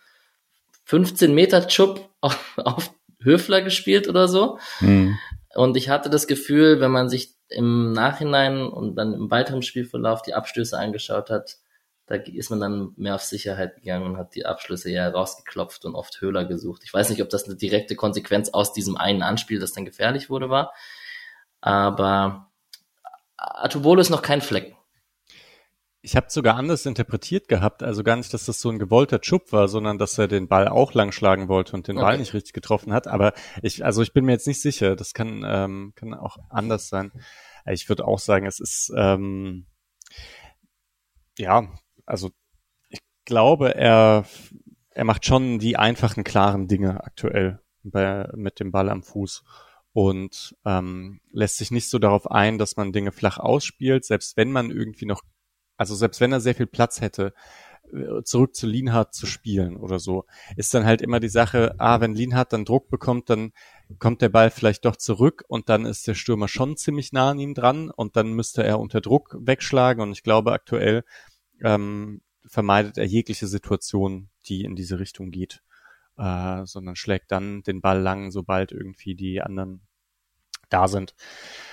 [0.84, 4.58] 15 Meter Chub auf, auf Höfler gespielt oder so.
[4.80, 5.18] Mhm.
[5.54, 10.22] Und ich hatte das Gefühl, wenn man sich im Nachhinein und dann im weiteren Spielverlauf
[10.22, 11.58] die Abstöße angeschaut hat,
[12.06, 15.94] da ist man dann mehr auf Sicherheit gegangen und hat die Abschlüsse eher rausgeklopft und
[15.94, 16.82] oft Höhler gesucht.
[16.84, 20.28] Ich weiß nicht, ob das eine direkte Konsequenz aus diesem einen Anspiel, das dann gefährlich
[20.28, 20.72] wurde, war.
[21.60, 22.50] Aber
[23.36, 24.76] Atubolo ist noch kein Fleck.
[26.04, 29.52] Ich habe sogar anders interpretiert gehabt, also gar nicht, dass das so ein gewollter Chub
[29.52, 32.04] war, sondern dass er den Ball auch lang schlagen wollte und den okay.
[32.04, 33.06] Ball nicht richtig getroffen hat.
[33.06, 34.96] Aber ich, also ich bin mir jetzt nicht sicher.
[34.96, 37.12] Das kann, ähm, kann auch anders sein.
[37.66, 39.66] Ich würde auch sagen, es ist ähm,
[41.38, 41.68] ja,
[42.04, 42.30] also
[42.88, 44.24] ich glaube, er
[44.94, 49.42] er macht schon die einfachen, klaren Dinge aktuell bei, mit dem Ball am Fuß
[49.92, 54.52] und ähm, lässt sich nicht so darauf ein, dass man Dinge flach ausspielt, selbst wenn
[54.52, 55.22] man irgendwie noch
[55.76, 57.32] also selbst wenn er sehr viel Platz hätte,
[57.92, 60.24] äh, zurück zu Lienhardt zu spielen oder so,
[60.56, 63.52] ist dann halt immer die Sache, ah, wenn Lienhardt dann Druck bekommt, dann
[63.98, 67.38] kommt der Ball vielleicht doch zurück und dann ist der Stürmer schon ziemlich nah an
[67.38, 71.04] ihm dran und dann müsste er unter Druck wegschlagen und ich glaube aktuell
[71.62, 75.62] ähm, vermeidet er jegliche Situation, die in diese Richtung geht,
[76.16, 79.82] äh, sondern schlägt dann den Ball lang, sobald irgendwie die anderen
[80.68, 81.14] da sind.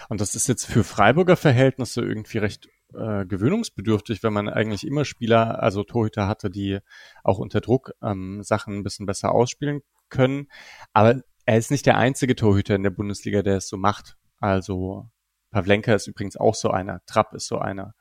[0.10, 5.06] Und das ist jetzt für Freiburger Verhältnisse irgendwie recht äh, gewöhnungsbedürftig, wenn man eigentlich immer
[5.06, 6.80] Spieler, also Torhüter hatte, die
[7.24, 10.48] auch unter Druck ähm, Sachen ein bisschen besser ausspielen können.
[10.94, 14.18] Aber er ist nicht der einzige Torhüter in der Bundesliga, der es so macht.
[14.40, 15.10] Also
[15.52, 17.94] Pavlenka ist übrigens auch so einer, Trapp ist so einer.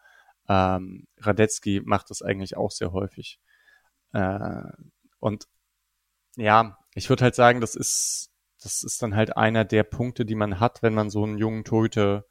[0.48, 3.38] Ähm, Radetzky macht das eigentlich auch sehr häufig.
[4.12, 4.62] Äh,
[5.18, 5.44] und
[6.36, 8.30] ja, ich würde halt sagen, das ist,
[8.62, 11.64] das ist dann halt einer der Punkte, die man hat, wenn man so einen jungen
[11.64, 12.24] Torhüter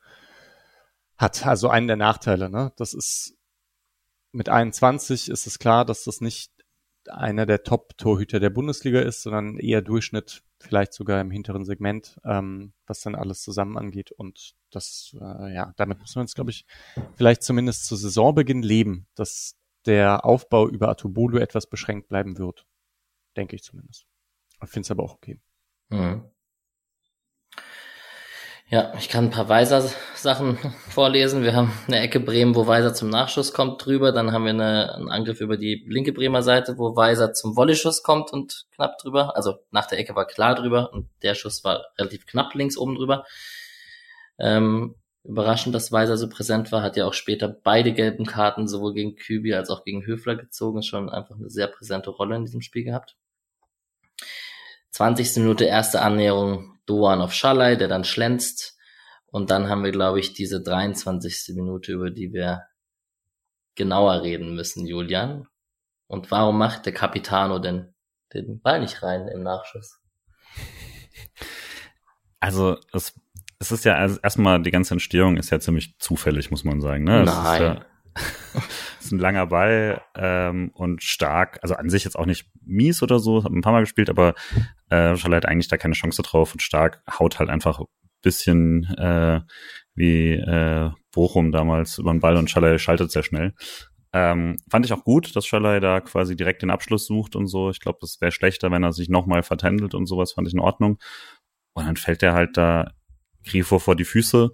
[1.17, 1.45] hat.
[1.45, 2.73] Also einen der Nachteile, ne?
[2.77, 3.38] Das ist
[4.32, 6.51] mit 21 ist es klar, dass das nicht
[7.10, 12.73] einer der Top-Torhüter der Bundesliga ist, sondern eher Durchschnitt, vielleicht sogar im hinteren Segment, ähm,
[12.86, 14.12] was dann alles zusammen angeht.
[14.12, 16.65] Und das, äh, ja, damit müssen wir uns, glaube ich,
[17.15, 22.65] vielleicht zumindest zu Saisonbeginn leben, dass der Aufbau über Atubolu etwas beschränkt bleiben wird.
[23.38, 24.06] Denke ich zumindest.
[24.65, 25.39] Finde es aber auch okay.
[25.89, 26.25] Mhm.
[28.69, 30.58] Ja, ich kann ein paar Weiser-Sachen
[30.89, 31.41] vorlesen.
[31.41, 34.12] Wir haben eine Ecke Bremen, wo Weiser zum Nachschuss kommt drüber.
[34.12, 38.03] Dann haben wir eine, einen Angriff über die linke Bremer Seite, wo Weiser zum Volley-Schuss
[38.03, 39.38] kommt und knapp drüber.
[39.38, 42.95] Also nach der Ecke war klar drüber und der Schuss war relativ knapp links oben
[42.95, 43.23] drüber.
[44.38, 46.82] Ähm, überraschend, dass Weiser so präsent war.
[46.82, 50.80] Hat ja auch später beide gelben Karten sowohl gegen Kübi als auch gegen Höfler gezogen.
[50.80, 53.15] Ist schon einfach eine sehr präsente Rolle in diesem Spiel gehabt.
[54.91, 55.38] 20.
[55.38, 58.78] Minute erste Annäherung Doan auf Schalay, der dann schlänzt.
[59.28, 61.56] Und dann haben wir, glaube ich, diese 23.
[61.56, 62.63] Minute, über die wir
[63.76, 65.47] genauer reden müssen, Julian.
[66.08, 67.93] Und warum macht der Capitano denn
[68.34, 70.00] den Ball nicht rein im Nachschuss?
[72.39, 73.19] Also, es,
[73.58, 77.04] es ist ja also erstmal, die ganze Entstehung ist ja ziemlich zufällig, muss man sagen.
[77.04, 77.23] Ne?
[77.23, 77.82] Nein.
[78.54, 78.63] Ja,
[79.00, 83.19] ist ein langer Ball ähm, und stark, also an sich jetzt auch nicht mies oder
[83.19, 84.34] so, hab ein paar Mal gespielt, aber
[84.89, 87.82] äh, hat eigentlich da keine Chance drauf und stark haut halt einfach
[88.21, 89.41] bisschen äh,
[89.93, 93.54] wie äh, Bochum damals über den Ball und Schalai schaltet sehr schnell.
[94.13, 97.69] Ähm, fand ich auch gut, dass Schalai da quasi direkt den Abschluss sucht und so.
[97.69, 100.60] Ich glaube, es wäre schlechter, wenn er sich nochmal vertändelt und sowas, fand ich in
[100.60, 100.97] Ordnung.
[101.73, 102.91] Und dann fällt er halt da
[103.45, 104.52] Grifo vor die Füße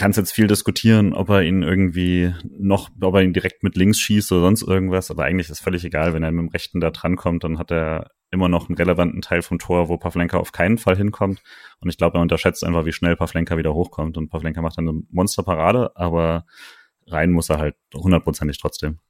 [0.00, 3.76] kann es jetzt viel diskutieren, ob er ihn irgendwie noch, ob er ihn direkt mit
[3.76, 6.80] links schießt oder sonst irgendwas, aber eigentlich ist völlig egal, wenn er mit dem rechten
[6.80, 10.52] da drankommt, dann hat er immer noch einen relevanten Teil vom Tor, wo Pavlenka auf
[10.52, 11.42] keinen Fall hinkommt.
[11.80, 14.16] Und ich glaube, er unterschätzt einfach, wie schnell Pavlenka wieder hochkommt.
[14.16, 16.46] Und Pavlenka macht dann eine Monsterparade, aber
[17.06, 19.00] rein muss er halt hundertprozentig trotzdem.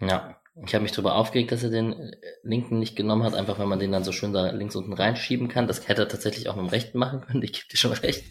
[0.00, 3.66] Ja, ich habe mich darüber aufgeregt, dass er den linken nicht genommen hat, einfach weil
[3.66, 5.66] man den dann so schön da links unten reinschieben kann.
[5.66, 8.24] Das hätte er tatsächlich auch mit dem rechten machen können, ich gebe dir schon recht.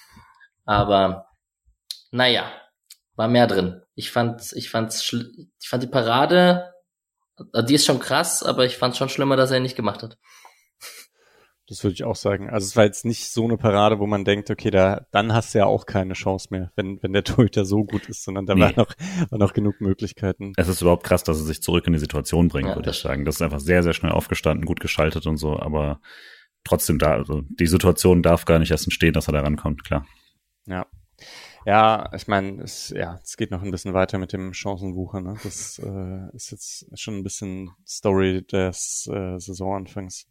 [0.64, 1.28] Aber
[2.10, 2.50] naja,
[3.14, 3.82] war mehr drin.
[3.94, 6.72] Ich fand, ich fand's, ich fand die Parade,
[7.66, 10.18] die ist schon krass, aber ich fand schon schlimmer, dass er ihn nicht gemacht hat.
[11.68, 12.48] Das würde ich auch sagen.
[12.48, 15.54] Also es war jetzt nicht so eine Parade, wo man denkt, okay, da dann hast
[15.54, 18.54] du ja auch keine Chance mehr, wenn wenn der Torhüter so gut ist, sondern da
[18.54, 18.62] nee.
[18.62, 18.94] war noch
[19.28, 20.52] war noch genug Möglichkeiten.
[20.56, 22.98] Es ist überhaupt krass, dass er sich zurück in die Situation bringt, ja, würde ich
[22.98, 23.26] sagen.
[23.26, 26.00] Das ist einfach sehr sehr schnell aufgestanden, gut geschaltet und so, aber
[26.64, 30.06] trotzdem da, also die Situation darf gar nicht erst entstehen, dass er da rankommt, klar.
[30.66, 30.86] Ja.
[31.68, 35.20] Ja, ich meine, es, ja, es geht noch ein bisschen weiter mit dem Chancenwucher.
[35.20, 35.34] Ne?
[35.44, 40.26] Das äh, ist jetzt schon ein bisschen Story des äh, Saisonanfangs.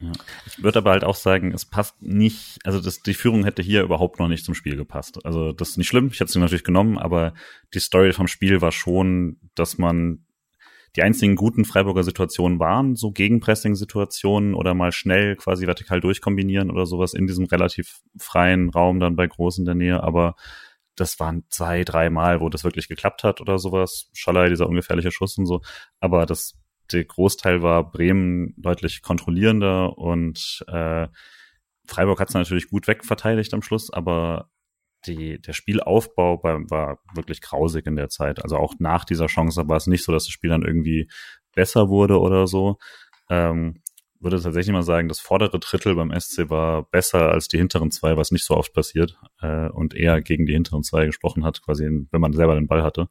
[0.00, 0.10] Ja.
[0.46, 3.84] Ich würde aber halt auch sagen, es passt nicht, also das, die Führung hätte hier
[3.84, 5.24] überhaupt noch nicht zum Spiel gepasst.
[5.24, 7.34] Also das ist nicht schlimm, ich hätte sie natürlich genommen, aber
[7.72, 10.26] die Story vom Spiel war schon, dass man
[10.96, 16.86] die einzigen guten Freiburger Situationen waren, so Gegenpressing-Situationen oder mal schnell quasi vertikal durchkombinieren oder
[16.86, 20.02] sowas in diesem relativ freien Raum dann bei Groß in der Nähe.
[20.02, 20.36] Aber
[20.94, 24.10] das waren zwei, drei Mal, wo das wirklich geklappt hat oder sowas.
[24.12, 25.62] Schallei, dieser ungefährliche Schuss und so.
[25.98, 26.54] Aber das,
[26.92, 31.08] der Großteil war Bremen deutlich kontrollierender und äh,
[31.86, 34.48] Freiburg hat es natürlich gut wegverteidigt am Schluss, aber
[35.06, 38.42] die, der Spielaufbau war, war wirklich grausig in der Zeit.
[38.42, 41.08] Also auch nach dieser Chance war es nicht so, dass das Spiel dann irgendwie
[41.54, 42.78] besser wurde oder so.
[43.30, 43.80] Ähm,
[44.20, 48.16] würde tatsächlich mal sagen, das vordere Drittel beim SC war besser als die hinteren zwei,
[48.16, 51.84] was nicht so oft passiert äh, und eher gegen die hinteren zwei gesprochen hat, quasi
[51.84, 53.08] wenn man selber den Ball hatte.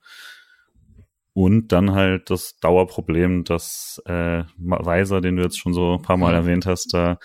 [1.34, 6.18] Und dann halt das Dauerproblem, dass äh, Weiser, den du jetzt schon so ein paar
[6.18, 7.18] Mal erwähnt hast, da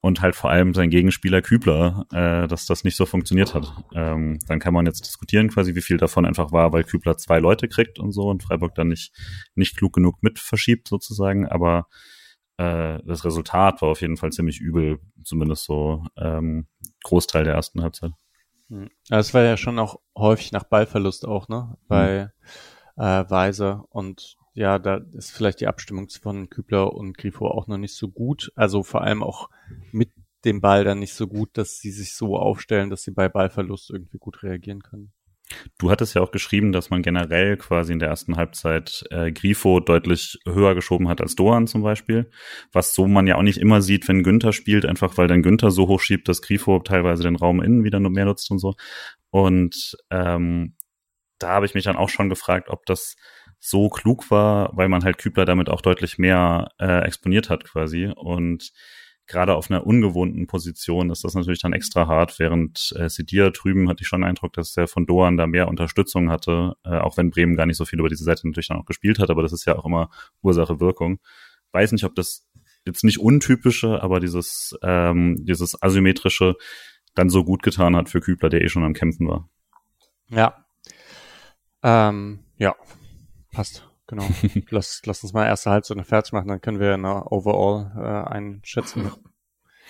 [0.00, 3.72] und halt vor allem sein Gegenspieler Kübler, äh, dass das nicht so funktioniert hat.
[3.94, 7.38] Ähm, dann kann man jetzt diskutieren, quasi, wie viel davon einfach war, weil Kübler zwei
[7.38, 9.12] Leute kriegt und so und Freiburg dann nicht
[9.54, 11.46] nicht klug genug mit verschiebt sozusagen.
[11.46, 11.86] Aber
[12.56, 16.66] äh, das Resultat war auf jeden Fall ziemlich übel, zumindest so ähm,
[17.04, 18.12] Großteil der ersten Halbzeit.
[18.68, 18.88] Hm.
[19.10, 21.76] Es war ja schon auch häufig nach Ballverlust auch, ne?
[21.88, 22.30] Bei
[22.96, 23.04] hm.
[23.04, 27.78] äh, Weiser und ja, da ist vielleicht die Abstimmung von Kübler und Grifo auch noch
[27.78, 28.52] nicht so gut.
[28.56, 29.48] Also vor allem auch
[29.92, 30.10] mit
[30.44, 33.90] dem Ball dann nicht so gut, dass sie sich so aufstellen, dass sie bei Ballverlust
[33.90, 35.12] irgendwie gut reagieren können.
[35.78, 39.80] Du hattest ja auch geschrieben, dass man generell quasi in der ersten Halbzeit äh, Grifo
[39.80, 42.30] deutlich höher geschoben hat als Doan zum Beispiel.
[42.72, 45.70] Was so man ja auch nicht immer sieht, wenn Günther spielt, einfach weil dann Günther
[45.72, 48.74] so hoch schiebt, dass Grifo teilweise den Raum innen wieder nur mehr nutzt und so.
[49.30, 50.76] Und ähm,
[51.38, 53.16] da habe ich mich dann auch schon gefragt, ob das
[53.60, 58.10] so klug war, weil man halt Kübler damit auch deutlich mehr äh, exponiert hat quasi.
[58.16, 58.72] Und
[59.26, 63.88] gerade auf einer ungewohnten Position ist das natürlich dann extra hart, während äh, Sidia drüben
[63.88, 67.18] hatte ich schon den Eindruck, dass der von Doan da mehr Unterstützung hatte, äh, auch
[67.18, 69.42] wenn Bremen gar nicht so viel über diese Seite natürlich dann auch gespielt hat, aber
[69.42, 70.10] das ist ja auch immer
[70.42, 71.20] Ursache-Wirkung.
[71.72, 72.48] Weiß nicht, ob das
[72.86, 76.56] jetzt nicht untypische, aber dieses, ähm, dieses asymmetrische
[77.14, 79.48] dann so gut getan hat für Kübler, der eh schon am Kämpfen war.
[80.30, 80.64] Ja.
[81.82, 82.74] Ähm, ja,
[83.60, 83.86] passt.
[84.06, 84.26] Genau.
[84.70, 88.32] lass, lass uns mal erste Halbzeit noch fertig machen, dann können wir eine Overall äh,
[88.32, 89.12] einschätzen.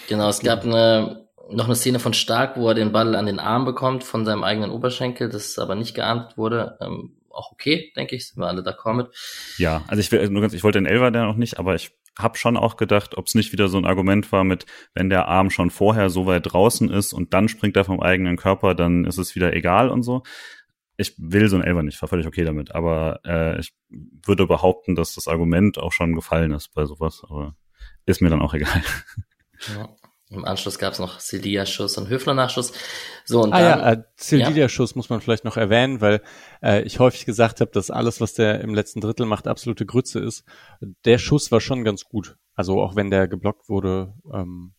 [0.08, 3.38] Genau, es gab eine, noch eine Szene von Stark, wo er den Ball an den
[3.38, 6.78] Arm bekommt von seinem eigenen Oberschenkel, das aber nicht geahnt wurde.
[6.80, 9.06] Ähm, auch okay, denke ich, sind wir alle d'accord mit.
[9.56, 11.92] Ja, also ich will nur ganz, ich wollte den Elver da noch nicht, aber ich
[12.18, 15.28] habe schon auch gedacht, ob es nicht wieder so ein Argument war mit, wenn der
[15.28, 19.04] Arm schon vorher so weit draußen ist und dann springt er vom eigenen Körper, dann
[19.04, 20.24] ist es wieder egal und so
[21.00, 24.94] ich will so ein Elfer nicht, war völlig okay damit, aber äh, ich würde behaupten,
[24.94, 27.56] dass das Argument auch schon gefallen ist bei sowas, aber
[28.04, 28.82] ist mir dann auch egal.
[29.76, 29.88] Ja.
[30.32, 32.72] Im Anschluss gab es noch Celia-Schuss und Höfler-Nachschuss.
[33.24, 34.96] So, und ah dann, ja, äh, Celia-Schuss ja.
[34.96, 36.22] muss man vielleicht noch erwähnen, weil
[36.62, 40.20] äh, ich häufig gesagt habe, dass alles, was der im letzten Drittel macht, absolute Grütze
[40.20, 40.44] ist.
[41.04, 42.36] Der Schuss war schon ganz gut.
[42.54, 44.74] Also auch wenn der geblockt wurde, ähm,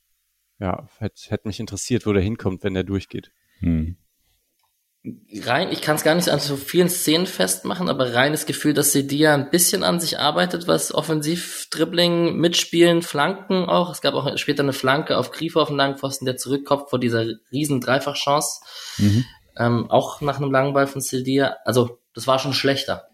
[0.60, 3.34] ja, hätte hätt mich interessiert, wo der hinkommt, wenn der durchgeht.
[3.60, 3.98] Hm
[5.04, 8.92] rein, ich kann es gar nicht an so vielen Szenen festmachen, aber reines Gefühl, dass
[8.92, 13.92] Sedia ein bisschen an sich arbeitet, was offensiv Dribbling, Mitspielen, Flanken auch.
[13.92, 17.00] Es gab auch später eine Flanke auf Grifo auf dem langen Pfosten, der zurückkommt vor
[17.00, 18.62] dieser riesen Dreifachchance.
[18.98, 19.26] Mhm.
[19.58, 21.58] Ähm, auch nach einem langen Ball von Sedia.
[21.66, 23.08] Also, das war schon schlechter.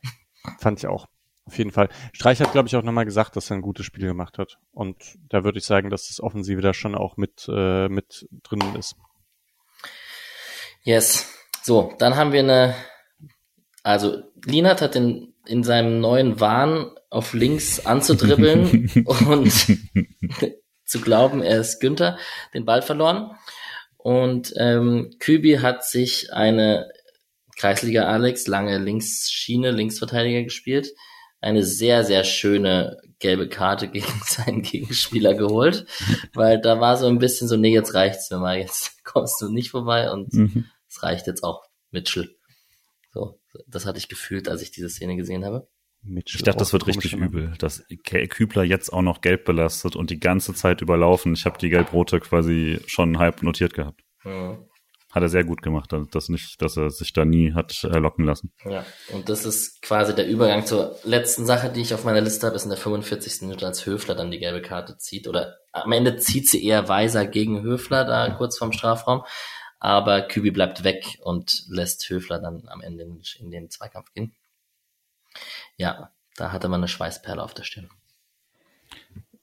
[0.60, 1.08] Fand ich auch.
[1.46, 1.88] Auf jeden Fall.
[2.12, 4.58] Streich hat, glaube ich, auch nochmal gesagt, dass er ein gutes Spiel gemacht hat.
[4.74, 4.98] Und
[5.30, 8.96] da würde ich sagen, dass das Offensive da schon auch mit, äh, mit drin ist.
[10.84, 11.37] Yes.
[11.68, 12.76] So, dann haben wir eine,
[13.84, 18.90] also Linat hat in, in seinem neuen Wahn auf links anzudribbeln
[19.28, 19.52] und
[20.86, 22.18] zu glauben, er ist Günther,
[22.54, 23.32] den Ball verloren.
[23.98, 26.90] Und ähm, Kübi hat sich eine
[27.58, 30.94] Kreisliga Alex, lange Linksschiene, Linksverteidiger gespielt,
[31.42, 35.86] eine sehr, sehr schöne gelbe Karte gegen seinen Gegenspieler geholt,
[36.34, 39.50] weil da war so ein bisschen so, nee, jetzt reicht's mir mal, jetzt kommst du
[39.50, 42.36] nicht vorbei und mhm es reicht jetzt auch, Mitchell.
[43.14, 45.68] So, das hatte ich gefühlt, als ich diese Szene gesehen habe.
[46.04, 50.10] Mitchell ich dachte, das wird richtig übel, dass Kübler jetzt auch noch gelb belastet und
[50.10, 51.34] die ganze Zeit überlaufen.
[51.34, 54.02] Ich habe die gelb-rote quasi schon halb notiert gehabt.
[54.24, 54.68] Mhm.
[55.12, 58.26] Hat er sehr gut gemacht, dass nicht, dass er sich da nie hat äh, locken
[58.26, 58.52] lassen.
[58.66, 62.46] Ja, und das ist quasi der Übergang zur letzten Sache, die ich auf meiner Liste
[62.46, 63.44] habe, ist in der 45.
[63.44, 65.28] Minute, als Höfler dann die gelbe Karte zieht.
[65.28, 69.24] Oder am Ende zieht sie eher Weiser gegen Höfler da kurz vorm Strafraum
[69.80, 73.04] aber Kübi bleibt weg und lässt Höfler dann am Ende
[73.40, 74.36] in, den Zweikampf gehen.
[75.76, 77.90] Ja, da hatte man eine Schweißperle auf der Stirn.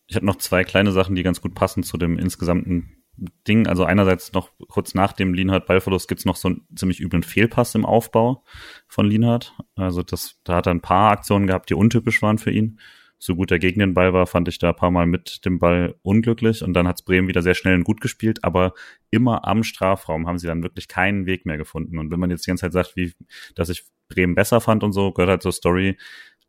[0.07, 3.05] Ich habe noch zwei kleine Sachen, die ganz gut passen zu dem insgesamten
[3.47, 3.66] Ding.
[3.66, 7.74] Also einerseits noch kurz nach dem Lienhardt Ballverlust gibt's noch so einen ziemlich üblen Fehlpass
[7.74, 8.45] im Aufbau
[8.89, 9.55] von Lienhardt.
[9.76, 12.80] Also das, da hat er ein paar Aktionen gehabt, die untypisch waren für ihn.
[13.25, 15.59] So gut er gegen den Ball war, fand ich da ein paar Mal mit dem
[15.59, 18.75] Ball unglücklich und dann hat's Bremen wieder sehr schnell und gut gespielt, aber
[19.11, 21.99] immer am Strafraum haben sie dann wirklich keinen Weg mehr gefunden.
[21.99, 23.14] Und wenn man jetzt die ganze Zeit sagt, wie,
[23.55, 25.97] dass ich Bremen besser fand und so, gehört halt zur Story,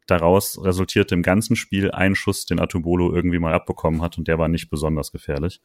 [0.05, 4.37] daraus resultierte im ganzen Spiel ein Schuss, den Atubolo irgendwie mal abbekommen hat und der
[4.37, 5.61] war nicht besonders gefährlich.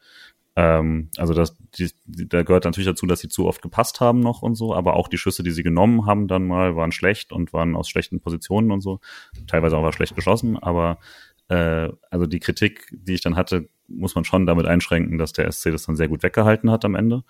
[0.61, 4.43] Ähm, also das, die, da gehört natürlich dazu, dass sie zu oft gepasst haben noch
[4.43, 7.51] und so, aber auch die Schüsse, die sie genommen haben, dann mal waren schlecht und
[7.51, 8.99] waren aus schlechten Positionen und so.
[9.47, 10.99] Teilweise auch war schlecht geschossen, aber
[11.47, 15.51] äh, also die Kritik, die ich dann hatte, muss man schon damit einschränken, dass der
[15.51, 17.23] SC das dann sehr gut weggehalten hat am Ende.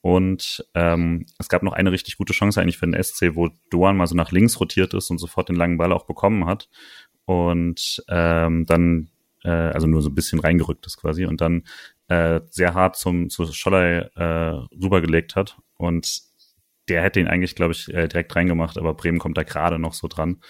[0.00, 3.98] Und ähm, es gab noch eine richtig gute Chance eigentlich für den SC, wo Doan
[3.98, 6.70] mal so nach links rotiert ist und sofort den langen Ball auch bekommen hat.
[7.26, 9.10] Und ähm, dann,
[9.44, 11.64] äh, also nur so ein bisschen reingerückt ist quasi und dann
[12.10, 15.58] äh, sehr hart zum zu Scholley äh, rübergelegt hat.
[15.76, 16.22] Und
[16.88, 19.94] der hätte ihn eigentlich, glaube ich, äh, direkt reingemacht, aber Bremen kommt da gerade noch
[19.94, 20.40] so dran.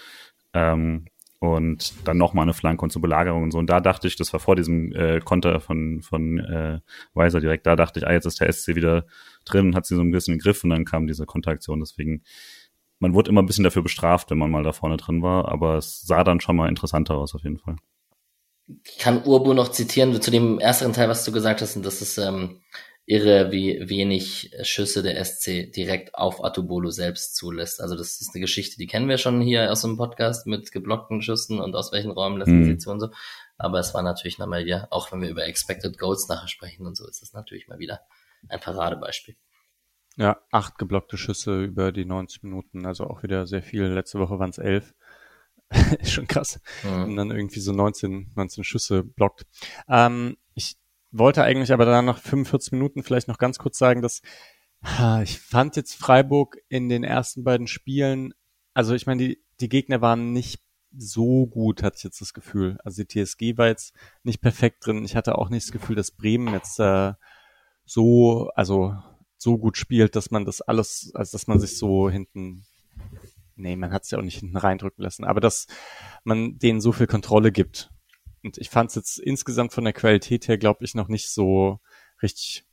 [0.53, 1.05] Ähm,
[1.39, 3.59] und dann nochmal eine Flanke und zur Belagerung und so.
[3.59, 6.79] Und da dachte ich, das war vor diesem äh, Konter von, von äh,
[7.13, 9.05] Weiser direkt, da dachte ich, ah, jetzt ist der SC wieder
[9.45, 11.79] drin und hat sie so ein bisschen im Griff und dann kam diese Konteraktion.
[11.79, 12.23] Deswegen,
[12.99, 15.77] man wurde immer ein bisschen dafür bestraft, wenn man mal da vorne drin war, aber
[15.77, 17.75] es sah dann schon mal interessanter aus auf jeden Fall.
[18.83, 22.01] Ich kann Urbu noch zitieren zu dem ersteren Teil, was du gesagt hast, und das
[22.01, 22.61] ist ähm,
[23.05, 27.81] irre, wie wenig Schüsse der SC direkt auf Atubolo selbst zulässt.
[27.81, 31.21] Also das ist eine Geschichte, die kennen wir schon hier aus dem Podcast mit geblockten
[31.21, 32.65] Schüssen und aus welchen Räumen lässt mhm.
[32.65, 33.09] sie zu und so.
[33.57, 36.95] Aber es war natürlich nochmal wieder, auch wenn wir über Expected Goals nachher sprechen und
[36.95, 38.01] so, ist das natürlich mal wieder
[38.47, 39.35] ein Paradebeispiel.
[40.17, 43.83] Ja, acht geblockte Schüsse über die 90 Minuten, also auch wieder sehr viel.
[43.83, 44.93] Letzte Woche waren es elf.
[45.99, 46.59] ist schon krass.
[46.83, 47.03] Mhm.
[47.03, 49.45] Und dann irgendwie so 19, 19 Schüsse blockt.
[49.87, 50.75] Ähm, ich
[51.11, 54.21] wollte eigentlich aber dann nach 45 Minuten vielleicht noch ganz kurz sagen, dass
[55.23, 58.33] ich fand jetzt Freiburg in den ersten beiden Spielen,
[58.73, 60.63] also ich meine, die, die Gegner waren nicht
[60.97, 62.79] so gut, hatte ich jetzt das Gefühl.
[62.83, 63.93] Also die TSG war jetzt
[64.23, 65.05] nicht perfekt drin.
[65.05, 67.13] Ich hatte auch nicht das Gefühl, dass Bremen jetzt äh,
[67.85, 68.95] so, also
[69.37, 72.65] so gut spielt, dass man das alles, also dass man sich so hinten,
[73.55, 75.67] nee, man hat es ja auch nicht hinten reindrücken lassen, aber dass
[76.23, 77.91] man denen so viel Kontrolle gibt
[78.43, 81.79] und ich fand es jetzt insgesamt von der Qualität her, glaube ich, noch nicht so
[82.21, 82.65] richtig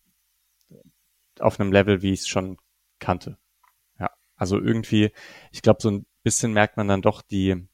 [1.41, 2.59] auf einem Level, wie ich es schon
[2.99, 3.39] kannte.
[3.99, 5.13] Ja, also irgendwie,
[5.53, 7.69] ich glaube, so ein bisschen merkt man dann doch die,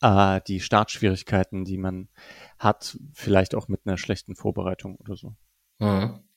[0.00, 2.08] äh, die Startschwierigkeiten, die man
[2.58, 5.34] hat, vielleicht auch mit einer schlechten Vorbereitung oder so.
[5.78, 6.27] Mhm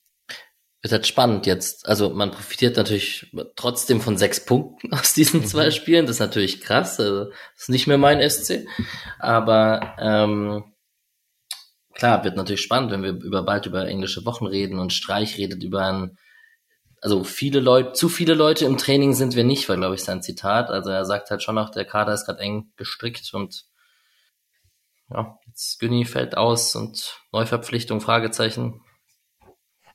[0.82, 1.88] wird halt spannend jetzt.
[1.88, 5.70] Also man profitiert natürlich trotzdem von sechs Punkten aus diesen zwei mhm.
[5.70, 6.06] Spielen.
[6.06, 6.98] Das ist natürlich krass.
[6.98, 8.66] Also, das ist nicht mehr mein SC.
[9.20, 10.64] Aber ähm,
[11.94, 15.62] klar, wird natürlich spannend, wenn wir über bald über englische Wochen reden und Streich redet
[15.62, 16.18] über ein
[17.04, 20.22] also viele Leute, zu viele Leute im Training sind wir nicht, war glaube ich sein
[20.22, 20.70] Zitat.
[20.70, 23.64] Also er sagt halt schon noch, der Kader ist gerade eng gestrickt und
[25.10, 28.82] ja, jetzt Günni fällt aus und Neuverpflichtung, Fragezeichen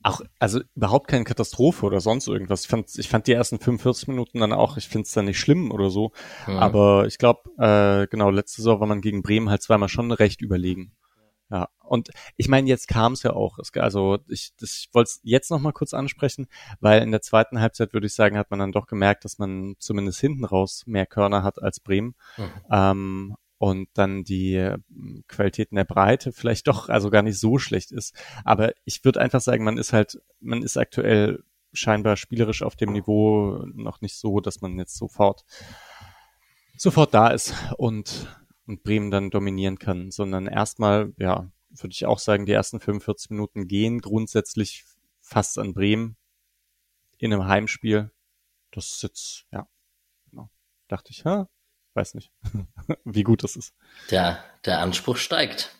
[0.03, 2.61] auch, also überhaupt keine Katastrophe oder sonst irgendwas.
[2.63, 5.39] Ich fand, ich fand die ersten 45 Minuten dann auch, ich finde es dann nicht
[5.39, 6.11] schlimm oder so.
[6.47, 6.57] Mhm.
[6.57, 10.41] Aber ich glaube, äh, genau, letzte Saison war man gegen Bremen halt zweimal schon recht
[10.41, 10.93] überlegen.
[11.49, 13.57] Ja, und ich meine, jetzt kam es ja auch.
[13.57, 16.47] Es, also ich, das, ich wollte es jetzt noch mal kurz ansprechen,
[16.81, 19.75] weil in der zweiten Halbzeit würde ich sagen, hat man dann doch gemerkt, dass man
[19.79, 22.15] zumindest hinten raus mehr Körner hat als Bremen.
[22.35, 22.51] Mhm.
[22.69, 27.57] Ähm, und dann die ähm, Qualität in der Breite vielleicht doch also gar nicht so
[27.57, 28.15] schlecht ist.
[28.43, 31.43] Aber ich würde einfach sagen, man ist halt, man ist aktuell
[31.73, 35.43] scheinbar spielerisch auf dem Niveau noch nicht so, dass man jetzt sofort
[36.77, 38.27] sofort da ist und,
[38.67, 43.31] und Bremen dann dominieren kann, sondern erstmal, ja, würde ich auch sagen, die ersten 45
[43.31, 44.85] Minuten gehen grundsätzlich
[45.21, 46.15] fast an Bremen
[47.17, 48.11] in einem Heimspiel.
[48.71, 49.67] Das ist jetzt, ja,
[50.29, 50.49] genau.
[50.87, 51.49] dachte ich, ha,
[51.97, 52.31] weiß nicht,
[53.03, 53.73] wie gut das ist.
[54.11, 55.75] Der, der Anspruch steigt.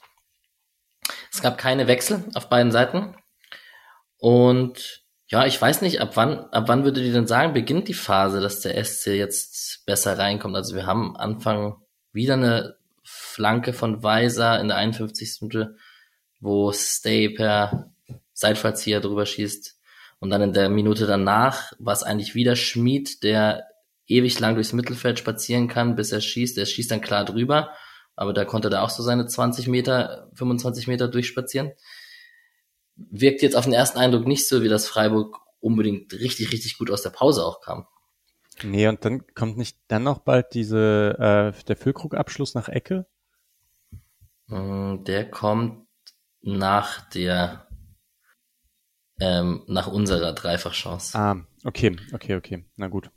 [1.32, 3.16] Es gab keine Wechsel auf beiden Seiten.
[4.18, 7.94] Und ja, ich weiß nicht, ab wann, ab wann würdet ihr denn sagen, beginnt die
[7.94, 10.56] Phase, dass der SC jetzt besser reinkommt?
[10.56, 11.76] Also wir haben Anfang
[12.12, 15.42] wieder eine Flanke von Weiser in der 51.
[15.42, 15.76] Minute,
[16.40, 17.92] wo Stay per
[18.34, 19.80] Seitfallzieher drüber schießt.
[20.20, 23.68] Und dann in der Minute danach war es eigentlich wieder Schmied, der
[24.08, 26.58] ewig lang durchs Mittelfeld spazieren kann, bis er schießt.
[26.58, 27.72] Er schießt dann klar drüber,
[28.16, 31.72] aber da konnte er auch so seine 20 Meter, 25 Meter durchspazieren.
[32.96, 36.90] Wirkt jetzt auf den ersten Eindruck nicht so, wie das Freiburg unbedingt richtig, richtig gut
[36.90, 37.86] aus der Pause auch kam.
[38.64, 43.06] Nee, und dann kommt nicht dann noch bald diese, äh, der Füllkrug-Abschluss nach Ecke?
[44.48, 45.86] Mm, der kommt
[46.42, 47.68] nach der,
[49.20, 51.16] ähm, nach unserer Dreifachchance.
[51.16, 53.12] Ah, okay, okay, okay, na gut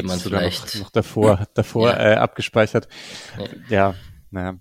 [0.00, 2.12] die, man vielleicht noch, noch davor, davor ja.
[2.12, 2.88] äh, abgespeichert.
[3.38, 3.94] Ja, ja
[4.30, 4.58] naja.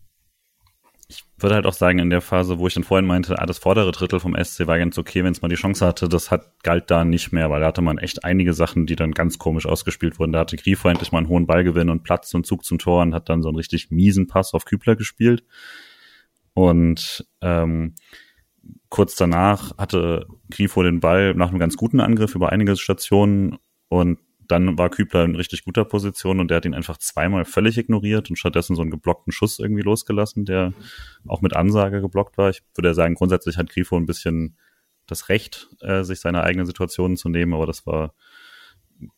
[1.08, 3.58] ich würde halt auch sagen, in der Phase, wo ich dann vorhin meinte, ah, das
[3.58, 6.62] vordere Drittel vom SC war ganz okay, wenn es mal die Chance hatte, das hat,
[6.64, 9.66] galt da nicht mehr, weil da hatte man echt einige Sachen, die dann ganz komisch
[9.66, 10.34] ausgespielt wurden.
[10.34, 13.14] Da hatte Grifo endlich mal einen hohen Ballgewinn und Platz und Zug zum Tor und
[13.14, 15.44] hat dann so einen richtig miesen Pass auf Kübler gespielt.
[16.54, 17.96] Und ähm,
[18.90, 23.58] kurz danach hatte Grifo den Ball nach einem ganz guten Angriff über einige Stationen
[23.88, 24.20] und
[24.52, 28.30] dann war Kübler in richtig guter Position und der hat ihn einfach zweimal völlig ignoriert
[28.30, 30.74] und stattdessen so einen geblockten Schuss irgendwie losgelassen, der
[31.28, 32.50] auch mit Ansage geblockt war.
[32.50, 34.58] Ich würde sagen, grundsätzlich hat Grifo ein bisschen
[35.08, 38.14] das Recht, äh, sich seine eigenen Situationen zu nehmen, aber das war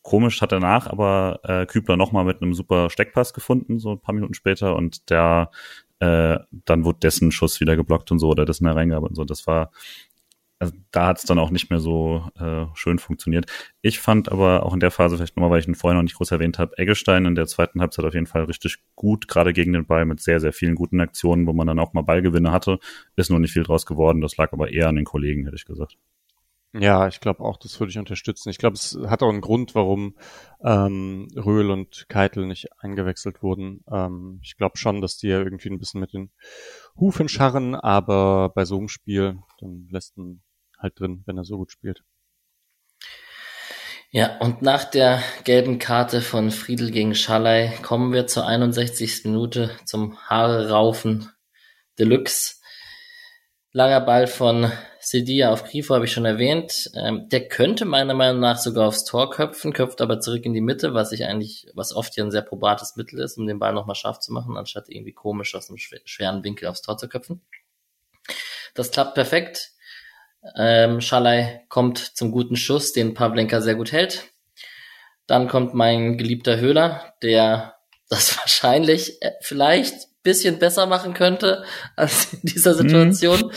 [0.02, 4.16] komisch, hat danach aber äh, Kübler nochmal mit einem super Steckpass gefunden, so ein paar
[4.16, 5.52] Minuten später und der
[6.00, 9.24] äh, dann wurde dessen Schuss wieder geblockt und so oder dessen Hereingabe und so.
[9.24, 9.72] Das war
[10.64, 13.52] also da hat es dann auch nicht mehr so äh, schön funktioniert.
[13.82, 16.16] Ich fand aber auch in der Phase, vielleicht nochmal, weil ich ihn vorher noch nicht
[16.16, 19.74] groß erwähnt habe, Eggestein in der zweiten Halbzeit auf jeden Fall richtig gut, gerade gegen
[19.74, 22.80] den Ball mit sehr, sehr vielen guten Aktionen, wo man dann auch mal Ballgewinne hatte.
[23.18, 24.22] Ist nur nicht viel draus geworden.
[24.22, 25.98] Das lag aber eher an den Kollegen, hätte ich gesagt.
[26.76, 28.50] Ja, ich glaube auch, das würde ich unterstützen.
[28.50, 30.16] Ich glaube, es hat auch einen Grund, warum
[30.64, 33.84] ähm, Röhl und Keitel nicht eingewechselt wurden.
[33.92, 36.32] Ähm, ich glaube schon, dass die ja irgendwie ein bisschen mit den
[36.98, 40.42] Hufen scharren, aber bei so einem Spiel, dann lässt man
[40.84, 42.04] halt drin, wenn er so gut spielt.
[44.12, 49.26] Ja, und nach der gelben Karte von Friedel gegen Schallei kommen wir zur 61.
[49.26, 51.32] Minute zum Haare raufen
[51.98, 52.58] Deluxe.
[53.72, 56.92] Langer Ball von Sedia auf Grifo habe ich schon erwähnt.
[56.94, 60.62] Ähm, der könnte meiner Meinung nach sogar aufs Tor köpfen, köpft aber zurück in die
[60.62, 63.74] Mitte, was ich eigentlich, was oft ja ein sehr probates Mittel ist, um den Ball
[63.74, 67.42] nochmal scharf zu machen, anstatt irgendwie komisch aus einem schweren Winkel aufs Tor zu köpfen.
[68.76, 69.72] Das klappt perfekt.
[70.58, 74.26] Ähm, Schalay kommt zum guten Schuss, den Pavlenka sehr gut hält.
[75.28, 77.76] Dann kommt mein geliebter Höhler, der
[78.10, 81.64] das wahrscheinlich äh, vielleicht bisschen besser machen könnte
[81.96, 83.40] als in dieser Situation.
[83.40, 83.52] Mhm.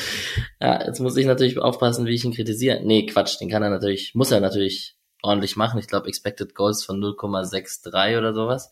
[0.61, 2.81] Ja, jetzt muss ich natürlich aufpassen, wie ich ihn kritisiere.
[2.83, 5.79] Nee, Quatsch, den kann er natürlich, muss er natürlich ordentlich machen.
[5.79, 8.71] Ich glaube, Expected Goals von 0,63 oder sowas.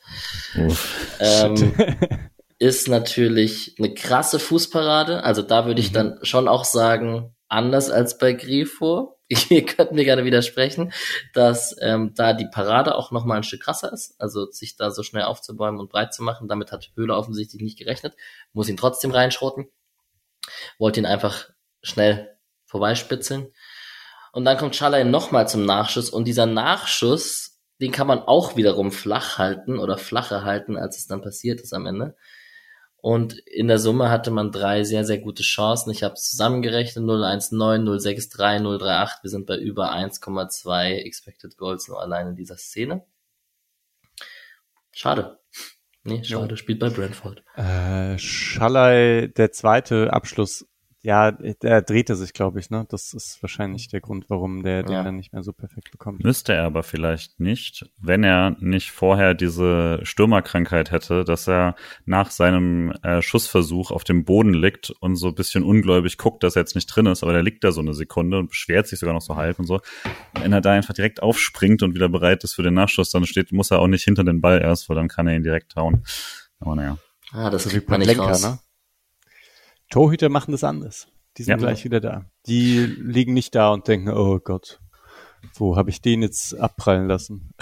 [1.20, 1.74] ähm,
[2.58, 5.22] ist natürlich eine krasse Fußparade.
[5.24, 5.94] Also da würde ich mhm.
[5.94, 9.18] dann schon auch sagen, anders als bei Grifo.
[9.48, 10.92] Ihr könnt mir gerne widersprechen,
[11.32, 14.14] dass ähm, da die Parade auch noch mal ein Stück krasser ist.
[14.20, 16.48] Also sich da so schnell aufzubäumen und breit zu machen.
[16.48, 18.14] Damit hat Höhler offensichtlich nicht gerechnet.
[18.52, 19.66] Muss ihn trotzdem reinschroten.
[20.78, 21.48] Wollte ihn einfach
[21.82, 22.36] schnell
[22.66, 23.48] vorbeispitzeln.
[24.32, 26.10] Und dann kommt Schalay nochmal zum Nachschuss.
[26.10, 31.06] Und dieser Nachschuss, den kann man auch wiederum flach halten oder flacher halten, als es
[31.06, 32.16] dann passiert ist am Ende.
[33.04, 35.90] Und in der Summe hatte man drei sehr, sehr gute Chancen.
[35.90, 39.22] Ich habe zusammengerechnet 019, 063, 038.
[39.22, 43.04] Wir sind bei über 1,2 Expected Goals nur allein in dieser Szene.
[44.90, 45.38] Schade.
[46.04, 46.56] Nee, schade, jo.
[46.56, 47.44] spielt bei Brentford.
[47.56, 50.66] Äh, Schallei, der zweite Abschluss
[51.04, 52.86] ja, der drehte sich, glaube ich, ne?
[52.88, 55.02] Das ist wahrscheinlich der Grund, warum der den ja.
[55.02, 56.24] dann nicht mehr so perfekt bekommt.
[56.24, 61.76] Müsste er aber vielleicht nicht, wenn er nicht vorher diese Stürmerkrankheit hätte, dass er
[62.06, 66.56] nach seinem äh, Schussversuch auf dem Boden liegt und so ein bisschen ungläubig guckt, dass
[66.56, 68.98] er jetzt nicht drin ist, aber der liegt da so eine Sekunde und beschwert sich
[68.98, 69.80] sogar noch so halb und so.
[70.40, 73.52] Wenn er da einfach direkt aufspringt und wieder bereit ist für den Nachschuss, dann steht,
[73.52, 76.02] muss er auch nicht hinter den Ball erst, weil dann kann er ihn direkt hauen.
[76.60, 76.96] Aber naja.
[77.30, 78.42] Ah, das kriegt man nicht Lenker, raus.
[78.42, 78.58] Ne?
[79.94, 81.06] Torhüter machen das anders.
[81.36, 81.56] Die sind ja.
[81.56, 82.24] gleich wieder da.
[82.48, 84.80] Die liegen nicht da und denken, oh Gott,
[85.54, 87.52] wo habe ich den jetzt abprallen lassen?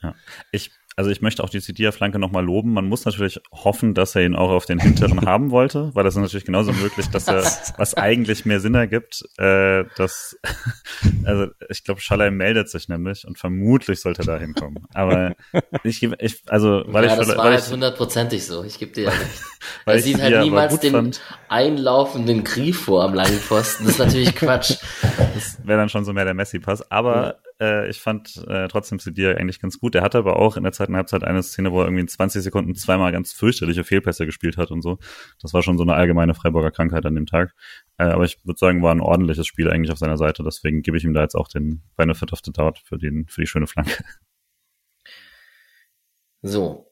[0.00, 0.14] Ja.
[0.52, 2.72] Ich also ich möchte auch die Sidia-Flanke nochmal loben.
[2.72, 6.16] Man muss natürlich hoffen, dass er ihn auch auf den hinteren haben wollte, weil das
[6.16, 7.44] ist natürlich genauso möglich, dass er,
[7.76, 10.36] was eigentlich mehr Sinn ergibt, äh, dass,
[11.24, 14.88] also ich glaube, Schaller meldet sich nämlich und vermutlich sollte er da hinkommen.
[14.92, 15.36] Aber
[15.84, 17.18] ich, ich also, weil ja, ich...
[17.18, 19.42] das war weil halt hundertprozentig so, ich gebe dir ja recht.
[19.84, 21.20] weil er sieht halt niemals den fand.
[21.48, 23.84] einlaufenden Grief vor am langen Pfosten.
[23.84, 24.78] Das ist natürlich Quatsch.
[25.16, 26.90] Das wäre dann schon so mehr der Messi-Pass.
[26.90, 29.94] Aber äh, ich fand äh, trotzdem Sidia eigentlich ganz gut.
[29.94, 32.42] Er hatte aber auch in der zweiten Halbzeit eine Szene, wo er irgendwie in 20
[32.42, 34.98] Sekunden zweimal ganz fürchterliche Fehlpässe gespielt hat und so.
[35.40, 37.54] Das war schon so eine allgemeine Freiburger Krankheit an dem Tag.
[37.98, 40.42] Äh, aber ich würde sagen, war ein ordentliches Spiel eigentlich auf seiner Seite.
[40.44, 43.40] Deswegen gebe ich ihm da jetzt auch den Benefit of the Doubt für, den, für
[43.40, 44.04] die schöne Flanke.
[46.42, 46.87] So,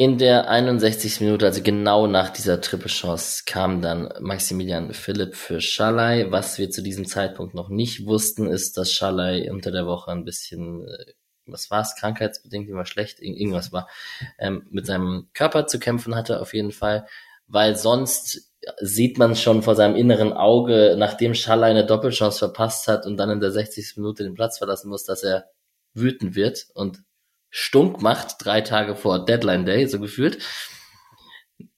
[0.00, 1.20] in der 61.
[1.20, 6.32] Minute, also genau nach dieser Triple-Chance, kam dann Maximilian Philipp für Schalay.
[6.32, 10.24] Was wir zu diesem Zeitpunkt noch nicht wussten, ist, dass Schalay unter der Woche ein
[10.24, 11.12] bisschen, äh,
[11.44, 13.90] was war es, krankheitsbedingt, immer schlecht, irgendwas war,
[14.38, 17.06] ähm, mit seinem Körper zu kämpfen hatte auf jeden Fall,
[17.46, 23.04] weil sonst sieht man schon vor seinem inneren Auge, nachdem Schalay eine Doppelchance verpasst hat
[23.04, 23.98] und dann in der 60.
[23.98, 25.50] Minute den Platz verlassen muss, dass er
[25.92, 27.02] wütend wird und
[27.50, 30.38] stunk macht, drei Tage vor Deadline Day, so gefühlt.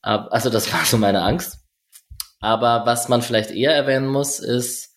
[0.00, 1.58] Also das war so meine Angst.
[2.40, 4.96] Aber was man vielleicht eher erwähnen muss, ist,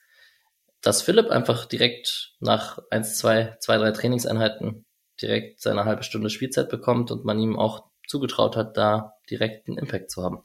[0.82, 4.86] dass Philipp einfach direkt nach eins, zwei, zwei, drei Trainingseinheiten
[5.22, 9.78] direkt seine halbe Stunde Spielzeit bekommt und man ihm auch zugetraut hat, da direkt einen
[9.78, 10.44] Impact zu haben.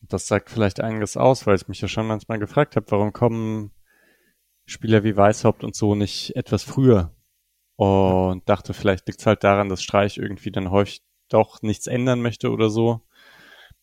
[0.00, 3.72] Das sagt vielleicht einiges aus, weil ich mich ja schon manchmal gefragt habe, warum kommen
[4.64, 7.14] Spieler wie Weishaupt und so nicht etwas früher?
[7.78, 12.20] Und dachte, vielleicht liegt es halt daran, dass Streich irgendwie dann häufig doch nichts ändern
[12.20, 13.02] möchte oder so.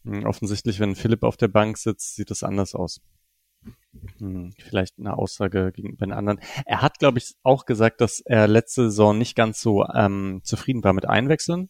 [0.04, 3.00] Hm, offensichtlich, wenn Philipp auf der Bank sitzt, sieht das anders aus.
[4.18, 6.42] Hm, vielleicht eine Aussage gegenüber den anderen.
[6.66, 10.84] Er hat, glaube ich, auch gesagt, dass er letzte Saison nicht ganz so ähm, zufrieden
[10.84, 11.70] war mit Einwechseln.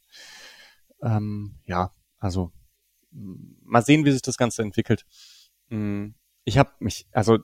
[1.03, 2.51] Ähm, ja, also
[3.11, 5.05] mal sehen, wie sich das Ganze entwickelt.
[5.69, 7.37] Hm, ich habe mich, also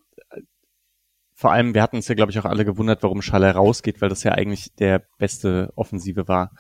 [1.41, 4.09] vor allem, wir hatten uns ja, glaube ich, auch alle gewundert, warum Schaller rausgeht, weil
[4.09, 6.51] das ja eigentlich der beste Offensive war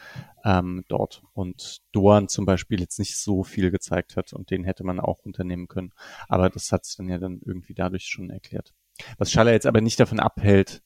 [0.43, 1.21] ähm, dort.
[1.33, 5.19] Und Doan zum Beispiel jetzt nicht so viel gezeigt hat und den hätte man auch
[5.19, 5.93] unternehmen können.
[6.27, 8.73] Aber das hat sich dann ja dann irgendwie dadurch schon erklärt.
[9.19, 10.81] Was Schaller jetzt aber nicht davon abhält,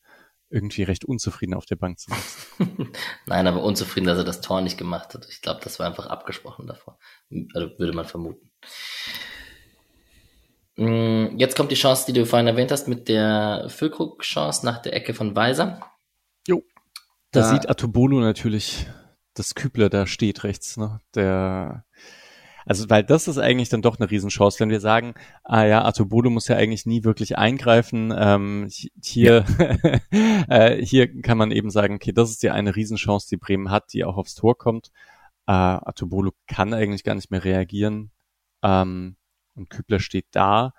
[0.49, 2.91] irgendwie recht unzufrieden auf der Bank zu sitzen.
[3.27, 5.25] Nein, aber unzufrieden, dass er das Tor nicht gemacht hat.
[5.29, 6.99] Ich glaube, das war einfach abgesprochen davor.
[7.53, 8.51] Also würde man vermuten.
[10.77, 14.93] Mm, jetzt kommt die Chance, die du vorhin erwähnt hast, mit der Füllkrug-Chance nach der
[14.93, 15.79] Ecke von Weiser.
[16.47, 16.63] Jo.
[17.31, 18.87] Da, da sieht Atobolo natürlich,
[19.33, 20.99] dass Kübler da steht rechts, ne?
[21.13, 21.85] Der,
[22.65, 25.13] also, weil das ist eigentlich dann doch eine Riesenchance, wenn wir sagen,
[25.43, 28.13] ah ja, Atobolo muss ja eigentlich nie wirklich eingreifen.
[28.17, 28.67] Ähm,
[29.01, 29.45] hier,
[30.09, 30.49] ja.
[30.49, 33.93] äh, hier kann man eben sagen, okay, das ist ja eine Riesenchance, die Bremen hat,
[33.93, 34.91] die auch aufs Tor kommt.
[35.47, 38.11] Äh, Atobolo kann eigentlich gar nicht mehr reagieren.
[38.63, 39.15] Ähm,
[39.55, 40.73] und Kübler steht da.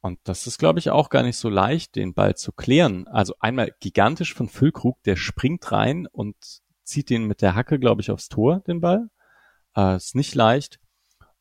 [0.00, 3.08] Und das ist, glaube ich, auch gar nicht so leicht, den Ball zu klären.
[3.08, 6.36] Also einmal gigantisch von Füllkrug, der springt rein und
[6.84, 9.08] zieht den mit der Hacke, glaube ich, aufs Tor, den Ball.
[9.76, 10.78] Äh, ist nicht leicht.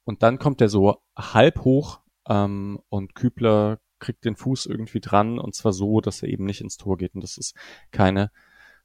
[0.03, 5.39] Und dann kommt er so halb hoch ähm, und Kübler kriegt den Fuß irgendwie dran
[5.39, 7.15] und zwar so, dass er eben nicht ins Tor geht.
[7.15, 7.55] Und das ist
[7.91, 8.31] keine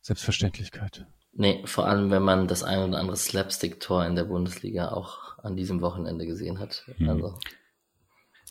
[0.00, 1.06] Selbstverständlichkeit.
[1.32, 5.56] Nee, vor allem wenn man das ein oder andere Slapstick-Tor in der Bundesliga auch an
[5.56, 6.84] diesem Wochenende gesehen hat.
[6.98, 7.08] Mhm.
[7.08, 7.38] Also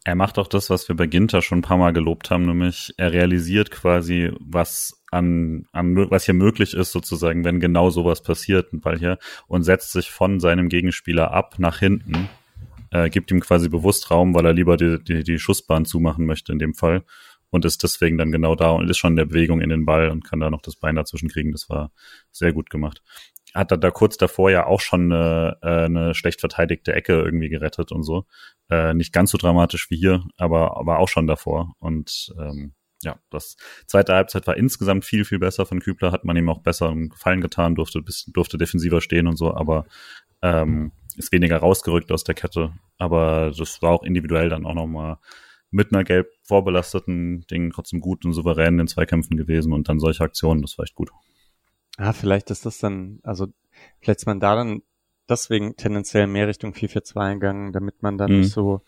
[0.04, 2.94] er macht auch das, was wir bei Ginter schon ein paar Mal gelobt haben, nämlich
[2.98, 8.74] er realisiert quasi, was an, an was hier möglich ist, sozusagen, wenn genau sowas passiert,
[8.74, 12.30] ein Ball hier, und setzt sich von seinem Gegenspieler ab nach hinten,
[12.90, 16.52] äh, gibt ihm quasi bewusst Raum, weil er lieber die, die, die Schussbahn zumachen möchte
[16.52, 17.04] in dem Fall
[17.52, 20.10] und ist deswegen dann genau da und ist schon in der Bewegung in den Ball
[20.10, 21.52] und kann da noch das Bein dazwischen kriegen.
[21.52, 21.92] Das war
[22.32, 23.04] sehr gut gemacht
[23.54, 27.50] hat er da kurz davor ja auch schon eine, äh, eine schlecht verteidigte Ecke irgendwie
[27.50, 28.26] gerettet und so.
[28.70, 31.74] Äh, nicht ganz so dramatisch wie hier, aber, aber auch schon davor.
[31.80, 32.74] Und ähm,
[33.04, 36.62] ja, das zweite Halbzeit war insgesamt viel, viel besser von Kübler, hat man ihm auch
[36.62, 39.86] besser einen Gefallen getan, durfte, bisschen, durfte defensiver stehen und so, aber
[40.42, 42.74] ähm, ist weniger rausgerückt aus der Kette.
[42.98, 45.18] Aber das war auch individuell dann auch nochmal
[45.72, 50.00] mit einer gelb vorbelasteten Ding trotzdem gut und souverän in den Zweikämpfen gewesen und dann
[50.00, 51.12] solche Aktionen, das war echt gut.
[52.02, 53.46] Ah, vielleicht ist das dann, also
[54.00, 54.82] vielleicht ist man da dann
[55.30, 58.40] deswegen tendenziell mehr Richtung 4-4-2 gegangen, damit man dann mhm.
[58.40, 58.82] nicht so,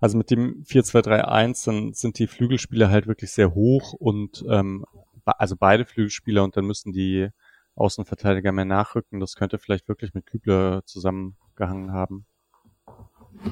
[0.00, 4.86] also mit dem 4-2-3-1, dann sind die Flügelspieler halt wirklich sehr hoch und ähm,
[5.26, 7.28] also beide Flügelspieler und dann müssen die
[7.74, 9.20] Außenverteidiger mehr nachrücken.
[9.20, 12.24] Das könnte vielleicht wirklich mit Kübler zusammengehangen haben.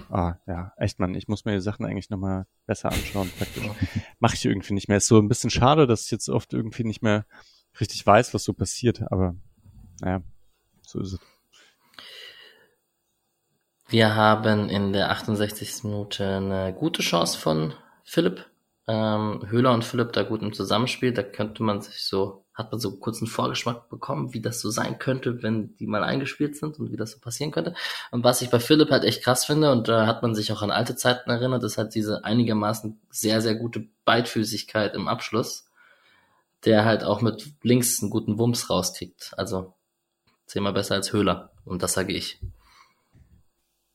[0.09, 3.69] Ah, ja, echt man, ich muss mir die Sachen eigentlich nochmal besser anschauen, praktisch.
[4.21, 4.97] Mache ich irgendwie nicht mehr.
[4.97, 7.27] Ist so ein bisschen schade, dass ich jetzt oft irgendwie nicht mehr
[7.81, 9.35] richtig weiß, was so passiert, aber
[10.01, 10.23] naja,
[10.83, 11.21] so ist es.
[13.89, 15.85] Wir haben in der 68.
[15.85, 18.47] Minute eine gute Chance von Philipp.
[18.89, 21.13] Ähm, Höhler und Philipp da gut im Zusammenspiel.
[21.13, 24.99] Da könnte man sich so, hat man so einen Vorgeschmack bekommen, wie das so sein
[24.99, 27.75] könnte, wenn die mal eingespielt sind und wie das so passieren könnte.
[28.11, 30.63] Und was ich bei Philipp halt echt krass finde, und da hat man sich auch
[30.63, 35.71] an alte Zeiten erinnert, ist halt diese einigermaßen sehr, sehr gute Beidfüßigkeit im Abschluss
[36.65, 39.33] der halt auch mit links einen guten Wumms rauskriegt.
[39.37, 39.75] Also
[40.47, 41.53] zehnmal besser als Höhler.
[41.65, 42.41] Und das sage ich.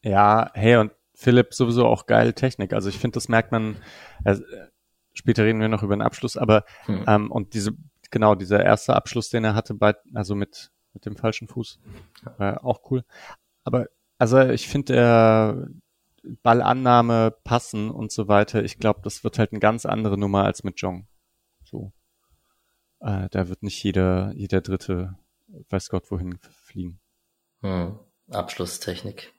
[0.03, 2.73] Ja, hey, und Philipp sowieso auch geile Technik.
[2.73, 3.77] Also ich finde, das merkt man,
[4.23, 4.37] äh,
[5.13, 7.05] später reden wir noch über den Abschluss, aber hm.
[7.07, 7.71] ähm, und diese,
[8.11, 11.79] genau, dieser erste Abschluss, den er hatte bei, also mit, mit dem falschen Fuß,
[12.37, 13.03] war auch cool.
[13.63, 13.87] Aber
[14.17, 15.67] also ich finde der
[16.43, 20.63] Ballannahme, Passen und so weiter, ich glaube, das wird halt eine ganz andere Nummer als
[20.63, 21.07] mit Jong.
[21.63, 21.91] So.
[22.99, 25.15] Äh, da wird nicht jeder, jeder Dritte,
[25.69, 26.99] weiß Gott wohin fliegen.
[27.61, 27.99] Hm.
[28.29, 29.33] Abschlusstechnik.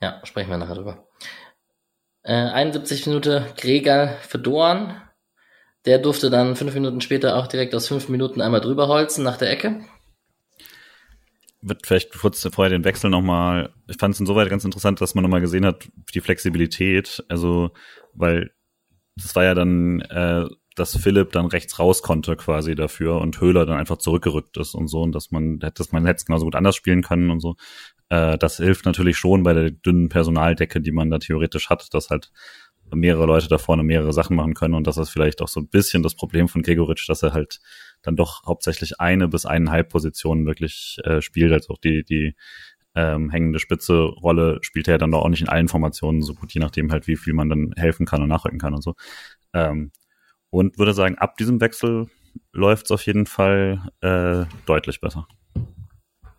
[0.00, 1.08] Ja, sprechen wir nachher drüber.
[2.22, 5.00] Äh, 71 Minuten Gregal für Dorn.
[5.84, 9.36] Der durfte dann fünf Minuten später auch direkt aus fünf Minuten einmal drüber holzen nach
[9.36, 9.84] der Ecke.
[11.60, 15.22] würde vielleicht kurz vorher den Wechsel nochmal, ich fand es insoweit ganz interessant, dass man
[15.22, 17.70] nochmal gesehen hat, die Flexibilität, also,
[18.14, 18.50] weil
[19.16, 23.66] das war ja dann, äh, dass Philipp dann rechts raus konnte quasi dafür und Höhler
[23.66, 26.56] dann einfach zurückgerückt ist und so und dass man, dass man hätte es genauso gut
[26.56, 27.56] anders spielen können und so.
[28.08, 32.10] Äh, das hilft natürlich schon bei der dünnen Personaldecke, die man da theoretisch hat, dass
[32.10, 32.32] halt
[32.92, 35.68] mehrere Leute da vorne mehrere Sachen machen können und das ist vielleicht auch so ein
[35.68, 37.60] bisschen das Problem von Gregoritsch, dass er halt
[38.02, 42.34] dann doch hauptsächlich eine bis eineinhalb Positionen wirklich äh, spielt, als auch die, die
[42.94, 46.52] ähm, hängende Spitze Rolle spielt er dann doch auch nicht in allen Formationen so gut,
[46.52, 48.94] je nachdem halt, wie viel man dann helfen kann und nachrücken kann und so.
[49.52, 49.90] Ähm,
[50.54, 52.06] und würde sagen, ab diesem Wechsel
[52.52, 55.26] läuft es auf jeden Fall äh, deutlich besser.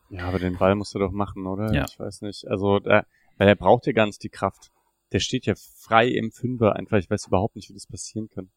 [0.10, 1.74] Ja, aber den Ball musst du doch machen, oder?
[1.74, 1.86] Ja.
[1.90, 2.48] Ich weiß nicht.
[2.48, 3.06] Also, da,
[3.38, 4.72] weil er braucht ja ganz die Kraft.
[5.12, 6.98] Der steht ja frei im Fünfer einfach.
[6.98, 8.50] Ich weiß überhaupt nicht, wie das passieren kann.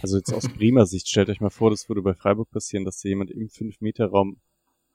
[0.00, 3.00] Also jetzt aus Bremer Sicht, stellt euch mal vor, das würde bei Freiburg passieren, dass
[3.00, 4.40] da jemand im 5-Meter-Raum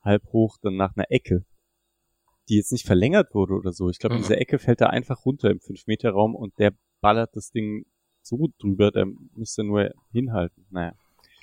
[0.01, 1.45] halb hoch dann nach einer Ecke,
[2.47, 3.89] die jetzt nicht verlängert wurde oder so.
[3.89, 4.19] Ich glaube, Mhm.
[4.21, 7.85] diese Ecke fällt da einfach runter im 5-Meter-Raum und der ballert das Ding
[8.21, 9.05] so drüber, der
[9.35, 10.65] müsste nur hinhalten.
[10.69, 10.93] Naja,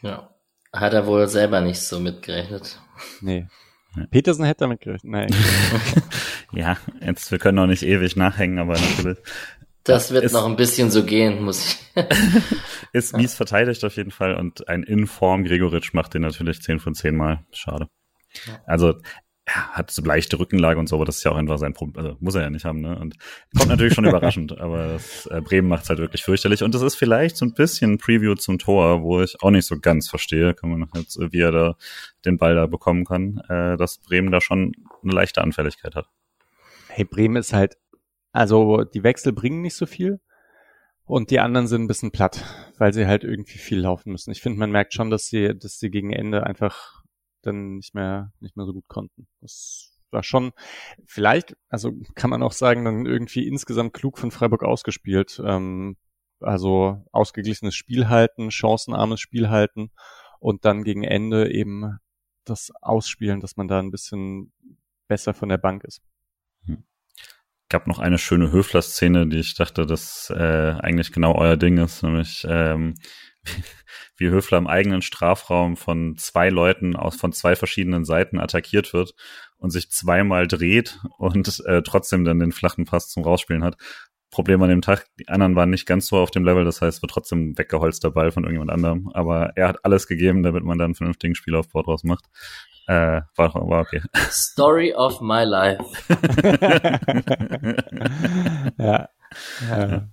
[0.02, 0.30] Ja.
[0.72, 2.78] Hat er wohl selber nicht so mitgerechnet.
[3.20, 3.46] nee.
[3.96, 4.04] Ja.
[4.10, 5.10] Petersen hätte damit gerechnet.
[5.10, 5.30] Nein.
[6.52, 9.18] Ja, jetzt, wir können noch nicht ewig nachhängen, aber natürlich
[9.84, 12.04] Das wird Ist- noch ein bisschen so gehen, muss ich.
[12.92, 16.94] ist mies verteidigt auf jeden Fall und ein Inform Gregoritsch macht den natürlich 10 von
[16.94, 17.44] 10 Mal.
[17.52, 17.88] Schade.
[18.64, 18.94] Also,
[19.48, 22.04] ja, hat so leichte Rückenlage und so, aber das ist ja auch einfach sein Problem.
[22.04, 22.98] Also, muss er ja nicht haben, ne?
[22.98, 23.16] Und
[23.56, 26.64] kommt natürlich schon überraschend, aber das, äh, Bremen macht's halt wirklich fürchterlich.
[26.64, 29.66] Und das ist vielleicht so ein bisschen ein Preview zum Tor, wo ich auch nicht
[29.66, 31.76] so ganz verstehe, kann man jetzt, äh, wie er da
[32.24, 34.72] den Ball da bekommen kann, äh, dass Bremen da schon
[35.02, 36.08] eine leichte Anfälligkeit hat.
[36.88, 37.76] hey, Bremen ist halt,
[38.32, 40.20] also die Wechsel bringen nicht so viel
[41.04, 42.44] und die anderen sind ein bisschen platt,
[42.78, 44.32] weil sie halt irgendwie viel laufen müssen.
[44.32, 46.95] Ich finde, man merkt schon, dass sie, dass sie gegen Ende einfach
[47.46, 49.26] dann nicht mehr, nicht mehr so gut konnten.
[49.40, 50.52] Das war schon,
[51.04, 55.40] vielleicht, also kann man auch sagen, dann irgendwie insgesamt klug von Freiburg ausgespielt.
[55.44, 55.96] Ähm,
[56.40, 59.90] also ausgeglichenes Spiel halten, chancenarmes Spiel halten
[60.38, 61.98] und dann gegen Ende eben
[62.44, 64.52] das Ausspielen, dass man da ein bisschen
[65.08, 66.02] besser von der Bank ist.
[67.68, 72.02] gab noch eine schöne Höfler-Szene, die ich dachte, dass äh, eigentlich genau euer Ding ist,
[72.02, 72.94] nämlich ähm,
[74.16, 79.14] wie Höfler im eigenen Strafraum von zwei Leuten aus von zwei verschiedenen Seiten attackiert wird
[79.58, 83.76] und sich zweimal dreht und äh, trotzdem dann den flachen Pass zum Rausspielen hat.
[84.30, 87.00] Problem an dem Tag, die anderen waren nicht ganz so auf dem Level, das heißt,
[87.00, 90.86] wird trotzdem weggeholzter Ball von irgendjemand anderem, aber er hat alles gegeben, damit man dann
[90.86, 92.24] einen vernünftigen Spielaufbau draus macht.
[92.86, 94.02] Äh, war, war okay.
[94.30, 95.82] Story of my life.
[98.78, 99.08] ja.
[99.68, 100.08] ja.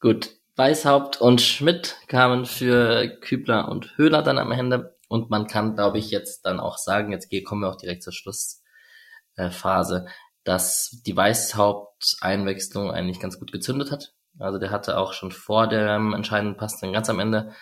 [0.00, 0.39] Gut.
[0.60, 4.94] Weishaupt und Schmidt kamen für Kübler und Höhler dann am Ende.
[5.08, 8.12] Und man kann, glaube ich, jetzt dann auch sagen, jetzt kommen wir auch direkt zur
[8.12, 10.04] Schlussphase,
[10.44, 14.12] dass die Weishaupt-Einwechslung eigentlich ganz gut gezündet hat.
[14.38, 17.54] Also der hatte auch schon vor dem entscheidenden Pass dann ganz am Ende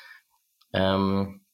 [0.72, 1.46] ähm,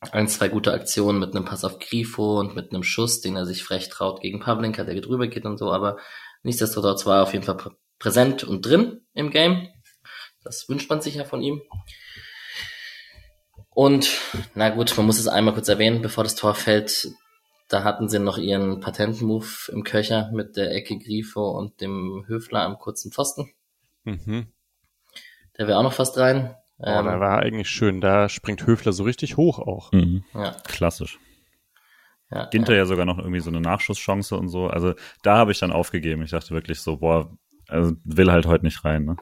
[0.00, 3.46] ein, zwei gute Aktionen mit einem Pass auf Grifo und mit einem Schuss, den er
[3.46, 5.98] sich frech traut gegen Pavlenka, der drüber geht und so, aber
[6.42, 7.70] nichtsdestotrotz war er auf jeden Fall prä
[8.00, 9.68] präsent und drin im Game.
[10.48, 11.60] Das wünscht man sich ja von ihm.
[13.70, 14.18] Und,
[14.54, 17.08] na gut, man muss es einmal kurz erwähnen, bevor das Tor fällt.
[17.68, 22.62] Da hatten sie noch ihren Patentmove im Köcher mit der Ecke Grifo und dem Höfler
[22.62, 23.52] am kurzen Pfosten.
[24.04, 24.48] Mhm.
[25.58, 26.56] Der wäre auch noch fast rein.
[26.78, 28.00] Oh, da war eigentlich schön.
[28.00, 29.92] Da springt Höfler so richtig hoch auch.
[29.92, 30.24] mhm.
[30.32, 31.18] ja, Klassisch.
[32.30, 32.78] ja, Ginter ja.
[32.78, 34.68] ja sogar noch irgendwie so eine Nachschusschance und so.
[34.68, 36.22] Also da habe ich dann aufgegeben.
[36.22, 37.36] Ich dachte wirklich so, boah,
[37.68, 39.04] also will halt heute nicht rein.
[39.04, 39.16] Ne?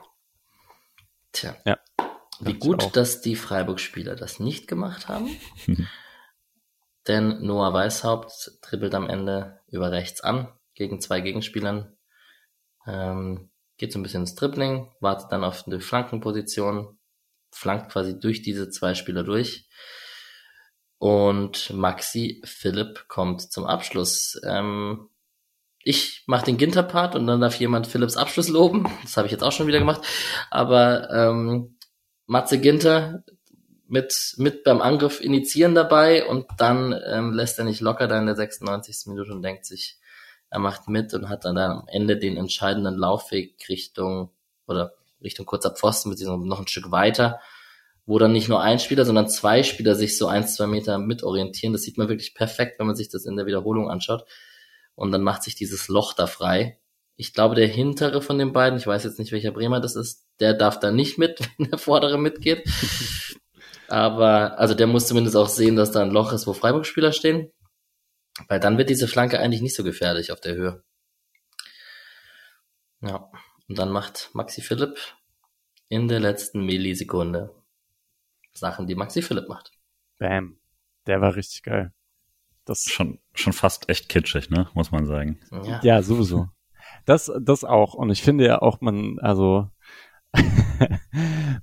[1.37, 1.55] Tja.
[1.67, 1.79] Ja.
[2.41, 5.29] Wie gut, dass die Freiburg-Spieler das nicht gemacht haben.
[7.07, 11.95] Denn Noah Weishaupt dribbelt am Ende über rechts an gegen zwei Gegenspielern.
[12.87, 16.99] Ähm, geht so ein bisschen ins Dribbling, wartet dann auf eine Flankenposition,
[17.51, 19.69] flankt quasi durch diese zwei Spieler durch.
[20.99, 24.41] Und Maxi Philipp kommt zum Abschluss.
[24.47, 25.11] Ähm,
[25.89, 28.91] ich mache den Ginter-Part und dann darf jemand Philipps Abschluss loben.
[29.03, 30.03] Das habe ich jetzt auch schon wieder gemacht.
[30.51, 31.77] Aber ähm,
[32.27, 33.23] Matze Ginter
[33.87, 38.27] mit, mit beim Angriff initiieren dabei und dann ähm, lässt er nicht locker da in
[38.27, 39.07] der 96.
[39.07, 40.01] Minute und denkt sich,
[40.51, 44.31] er macht mit und hat dann, am Ende den entscheidenden Laufweg Richtung
[44.67, 47.39] oder Richtung kurzer Pfosten beziehungsweise noch ein Stück weiter,
[48.07, 51.23] wo dann nicht nur ein Spieler, sondern zwei Spieler sich so ein, zwei Meter mit
[51.23, 51.73] orientieren.
[51.73, 54.25] Das sieht man wirklich perfekt, wenn man sich das in der Wiederholung anschaut.
[54.97, 56.81] Und dann macht sich dieses Loch da frei.
[57.15, 60.27] Ich glaube, der hintere von den beiden, ich weiß jetzt nicht, welcher Bremer das ist,
[60.41, 62.69] der darf da nicht mit, wenn der vordere mitgeht.
[63.89, 67.53] Aber, also der muss zumindest auch sehen, dass da ein Loch ist, wo Freiburg-Spieler stehen.
[68.49, 70.83] Weil dann wird diese Flanke eigentlich nicht so gefährlich auf der Höhe.
[73.01, 73.31] Ja,
[73.69, 74.99] und dann macht Maxi Philipp
[75.89, 77.55] in der letzten Millisekunde
[78.53, 79.73] Sachen, die Maxi Philipp macht.
[80.19, 80.59] Bam.
[81.07, 81.93] Der war richtig geil.
[82.67, 84.69] Das schon, schon fast echt kitschig, ne?
[84.75, 85.39] Muss man sagen.
[85.51, 86.49] Ja, ja sowieso.
[87.05, 87.95] Das, das auch.
[87.95, 89.71] Und ich finde ja auch, man, also,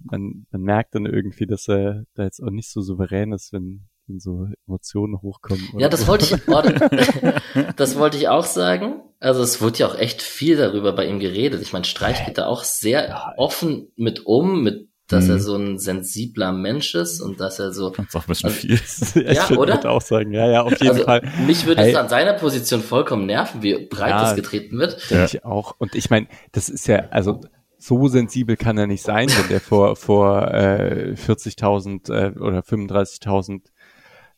[0.01, 3.89] man, man merkt dann irgendwie, dass er da jetzt auch nicht so souverän ist, wenn,
[4.07, 5.67] wenn so Emotionen hochkommen.
[5.77, 6.41] Ja, das wollte ich,
[7.75, 9.01] das wollte ich auch sagen.
[9.19, 11.61] Also es wurde ja auch echt viel darüber bei ihm geredet.
[11.61, 15.31] Ich meine, Streich geht da auch sehr offen mit um, mit dass mhm.
[15.31, 17.89] er so ein sensibler Mensch ist und dass er so.
[17.89, 19.25] Das ist auch ein bisschen also, viel.
[19.33, 19.89] ja, ich oder?
[19.89, 21.29] auch sagen, ja, ja, auf jeden also, Fall.
[21.45, 21.91] Mich würde hey.
[21.91, 25.09] es an seiner Position vollkommen nerven, wie breit ja, das getreten wird.
[25.09, 25.25] Ja.
[25.25, 25.75] ich auch.
[25.77, 27.41] Und ich meine, das ist ja, also
[27.77, 33.61] so sensibel kann er nicht sein, wenn der vor vor äh, 40.000 äh, oder 35.000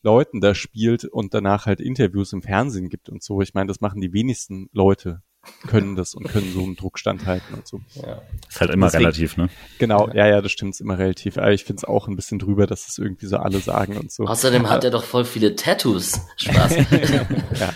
[0.01, 3.41] Leuten da spielt und danach halt Interviews im Fernsehen gibt und so.
[3.41, 5.21] Ich meine, das machen die wenigsten Leute
[5.67, 7.81] können das und können so einen Druck standhalten und so.
[7.95, 8.21] Ja.
[8.47, 9.49] Ist halt immer Deswegen, relativ, ne?
[9.79, 11.37] Genau, ja, ja, das stimmt, ist immer relativ.
[11.37, 14.11] Aber ich finde es auch ein bisschen drüber, dass es irgendwie so alle sagen und
[14.11, 14.25] so.
[14.25, 16.21] Außerdem hat er doch voll viele Tattoos.
[16.37, 16.75] Spaß.
[17.59, 17.73] ja.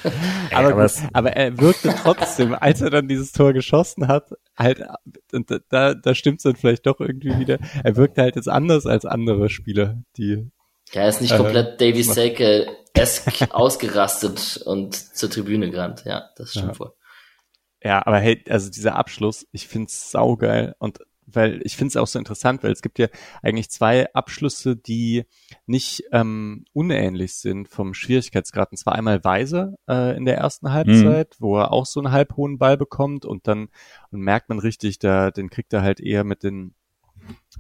[0.52, 4.84] aber, aber, aber, er wirkte trotzdem, als er dann dieses Tor geschossen hat, halt,
[5.70, 7.60] da, da stimmt es dann vielleicht doch irgendwie wieder.
[7.84, 10.50] Er wirkte halt jetzt anders als andere Spieler, die
[10.94, 16.04] ja, er ist nicht äh, komplett Davy Selke-esk ausgerastet und zur Tribüne gerannt.
[16.06, 16.80] Ja, das stimmt ja.
[16.80, 16.94] wohl.
[17.84, 21.00] Ja, aber hey, also dieser Abschluss, ich find's saugeil und
[21.34, 23.08] weil ich finde es auch so interessant, weil es gibt ja
[23.42, 25.26] eigentlich zwei Abschlüsse, die
[25.66, 28.72] nicht ähm, unähnlich sind vom Schwierigkeitsgrad.
[28.72, 31.44] Und zwar einmal Weise äh, in der ersten Halbzeit, mhm.
[31.44, 33.70] wo er auch so einen halbhohen Ball bekommt und dann
[34.12, 36.74] und merkt man richtig, da den kriegt er halt eher mit den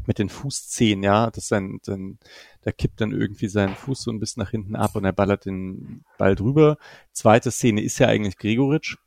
[0.07, 2.17] mit den Fußzehen, ja, das sein, sein,
[2.61, 5.45] da kippt dann irgendwie sein Fuß so ein bisschen nach hinten ab und er ballert
[5.45, 6.77] den Ball drüber.
[7.11, 8.97] Zweite Szene ist ja eigentlich Gregoritsch,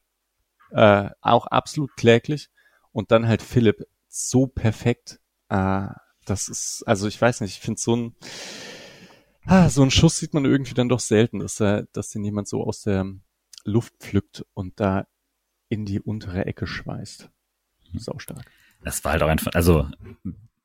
[0.72, 2.50] äh, auch absolut kläglich.
[2.92, 5.20] Und dann halt Philipp so perfekt.
[5.48, 5.88] Äh,
[6.24, 8.14] das ist, also ich weiß nicht, ich finde so ein,
[9.46, 12.48] ah, so ein Schuss sieht man irgendwie dann doch selten, dass er, dass den jemand
[12.48, 13.06] so aus der
[13.64, 15.06] Luft pflückt und da
[15.68, 17.30] in die untere Ecke schweißt.
[17.94, 18.50] Sau stark.
[18.84, 19.88] Es war halt auch einfach, also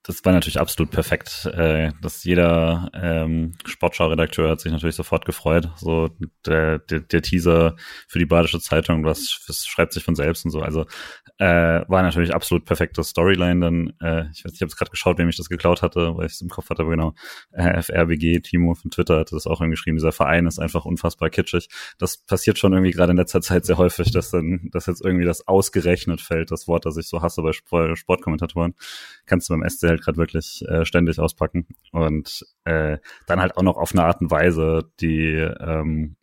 [0.07, 1.45] das war natürlich absolut perfekt.
[1.53, 5.69] Äh, dass jeder ähm, Sportschau-Redakteur hat sich natürlich sofort gefreut.
[5.75, 6.09] So
[6.45, 7.75] der, der, der Teaser
[8.07, 10.61] für die Badische Zeitung, was, was schreibt sich von selbst und so.
[10.61, 10.85] Also
[11.39, 13.59] äh, war natürlich absolut perfekte Storyline.
[13.59, 16.33] Dann, äh, ich weiß, ich habe gerade geschaut, wem ich das geklaut hatte, weil ich
[16.33, 17.13] es im Kopf hatte, aber genau.
[17.51, 19.97] Äh, FRBG, Timo von Twitter hatte das auch geschrieben.
[19.97, 21.67] Dieser Verein ist einfach unfassbar kitschig.
[21.97, 25.25] Das passiert schon irgendwie gerade in letzter Zeit sehr häufig, dass dann, dass jetzt irgendwie
[25.25, 28.73] das ausgerechnet fällt, das Wort, das ich so hasse bei Sportkommentatoren.
[29.25, 31.67] Kannst du beim SCL halt gerade wirklich äh, ständig auspacken.
[31.91, 36.15] Und äh, dann halt auch noch auf eine Art und Weise, die ähm,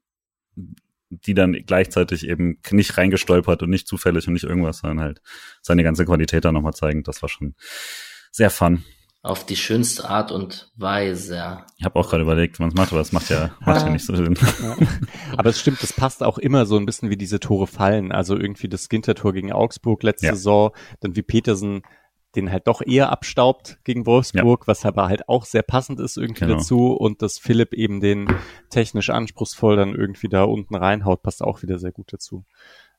[1.10, 5.22] die dann gleichzeitig eben nicht reingestolpert und nicht zufällig und nicht irgendwas, sondern halt
[5.62, 7.02] seine ganze Qualität da nochmal zeigen.
[7.02, 7.54] Das war schon
[8.30, 8.84] sehr fun.
[9.22, 11.64] Auf die schönste Art und Weise.
[11.78, 14.14] Ich habe auch gerade überlegt, was macht, aber das macht ja, macht ja nicht so
[14.14, 14.36] Sinn.
[14.62, 14.76] Ja.
[15.38, 18.12] Aber es stimmt, das passt auch immer so ein bisschen, wie diese Tore fallen.
[18.12, 20.34] Also irgendwie das Ginter-Tor gegen Augsburg letzte ja.
[20.34, 21.82] Saison, dann wie Petersen
[22.36, 24.66] den halt doch eher abstaubt gegen Wolfsburg, ja.
[24.66, 26.56] was aber halt auch sehr passend ist irgendwie genau.
[26.56, 28.28] dazu und dass Philipp eben den
[28.70, 32.44] technisch anspruchsvoll dann irgendwie da unten reinhaut, passt auch wieder sehr gut dazu.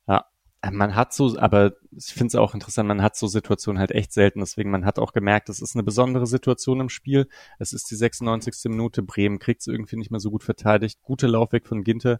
[0.07, 0.25] Ja,
[0.71, 4.13] man hat so, aber ich finde es auch interessant, man hat so Situationen halt echt
[4.13, 7.27] selten, deswegen man hat auch gemerkt, es ist eine besondere Situation im Spiel.
[7.59, 8.69] Es ist die 96.
[8.71, 12.19] Minute, Bremen kriegt es irgendwie nicht mehr so gut verteidigt, gute Laufweg von Ginter.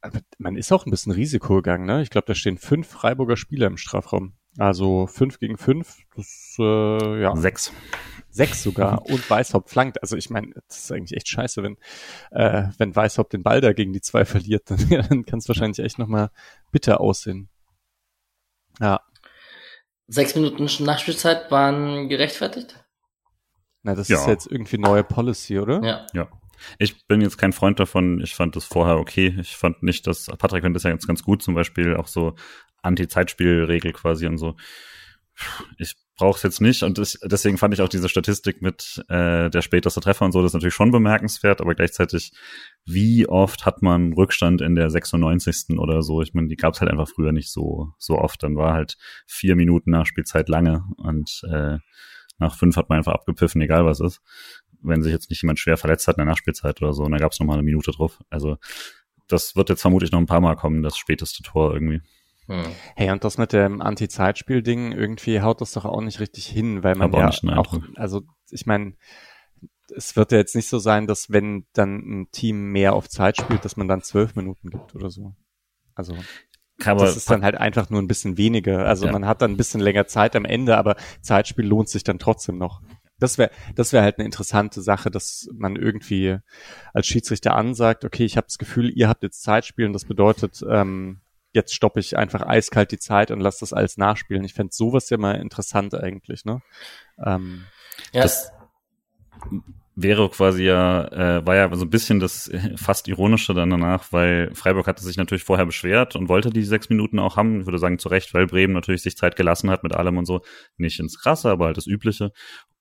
[0.00, 2.02] Aber man ist auch ein bisschen Risiko gegangen, ne?
[2.02, 4.34] Ich glaube, da stehen fünf Freiburger Spieler im Strafraum.
[4.58, 7.36] Also fünf gegen fünf, das äh, ja.
[7.36, 7.72] Sechs.
[8.30, 10.02] Sechs sogar und Weißhaupt flankt.
[10.02, 11.76] Also ich meine, das ist eigentlich echt scheiße, wenn,
[12.30, 15.48] äh, wenn Weißhaupt den Ball da gegen die zwei verliert, dann, ja, dann kann es
[15.48, 16.30] wahrscheinlich echt nochmal
[16.70, 17.48] bitter aussehen.
[18.80, 19.00] Ja.
[20.08, 22.84] Sechs Minuten Nachspielzeit waren gerechtfertigt?
[23.82, 24.18] Na, das ja.
[24.18, 25.82] ist jetzt irgendwie neue Policy, oder?
[25.82, 26.06] Ja.
[26.12, 26.28] Ja.
[26.78, 28.20] Ich bin jetzt kein Freund davon.
[28.20, 29.36] Ich fand das vorher okay.
[29.40, 32.34] Ich fand nicht, dass Patrick fand das ja jetzt ganz gut, zum Beispiel auch so
[32.86, 34.56] Anti-Zeitspielregel quasi und so.
[35.78, 39.50] Ich brauche es jetzt nicht und das, deswegen fand ich auch diese Statistik mit äh,
[39.50, 42.32] der späteste Treffer und so, das ist natürlich schon bemerkenswert, aber gleichzeitig,
[42.86, 45.78] wie oft hat man Rückstand in der 96.
[45.78, 46.22] oder so?
[46.22, 48.42] Ich meine, die gab es halt einfach früher nicht so so oft.
[48.42, 51.78] Dann war halt vier Minuten nach Spielzeit lange und äh,
[52.38, 54.20] nach fünf hat man einfach abgepfiffen, egal was ist.
[54.82, 57.20] Wenn sich jetzt nicht jemand schwer verletzt hat in der Nachspielzeit oder so, und dann
[57.20, 58.22] gab es nochmal eine Minute drauf.
[58.30, 58.56] Also
[59.26, 62.00] das wird jetzt vermutlich noch ein paar Mal kommen, das späteste Tor irgendwie.
[62.46, 62.64] Hm.
[62.94, 66.94] Hey, und das mit dem Anti-Zeitspiel-Ding, irgendwie haut das doch auch nicht richtig hin, weil
[66.94, 68.94] man Aber ja auch, auch, also ich meine,
[69.94, 73.36] es wird ja jetzt nicht so sein, dass wenn dann ein Team mehr auf Zeit
[73.36, 75.34] spielt, dass man dann zwölf Minuten gibt oder so.
[75.94, 76.14] Also
[76.84, 78.86] aber das ist dann halt einfach nur ein bisschen weniger.
[78.86, 79.12] Also ja.
[79.12, 82.58] man hat dann ein bisschen länger Zeit am Ende, aber Zeitspiel lohnt sich dann trotzdem
[82.58, 82.82] noch.
[83.18, 86.36] Das wäre das wäre halt eine interessante Sache, dass man irgendwie
[86.92, 90.62] als Schiedsrichter ansagt, okay, ich habe das Gefühl, ihr habt jetzt Zeitspiel und das bedeutet,
[90.68, 91.20] ähm,
[91.56, 94.44] jetzt stoppe ich einfach eiskalt die Zeit und lasse das alles nachspielen.
[94.44, 96.62] Ich fände sowas ja mal interessant eigentlich, ne?
[97.24, 97.64] Ähm,
[98.12, 98.52] ja, das
[99.96, 101.06] wäre quasi ja,
[101.38, 105.16] äh, war ja so ein bisschen das fast Ironische dann danach, weil Freiburg hatte sich
[105.16, 107.60] natürlich vorher beschwert und wollte die sechs Minuten auch haben.
[107.60, 110.26] Ich würde sagen, zu Recht, weil Bremen natürlich sich Zeit gelassen hat mit allem und
[110.26, 110.42] so.
[110.76, 112.32] Nicht ins Krasse, aber halt das Übliche.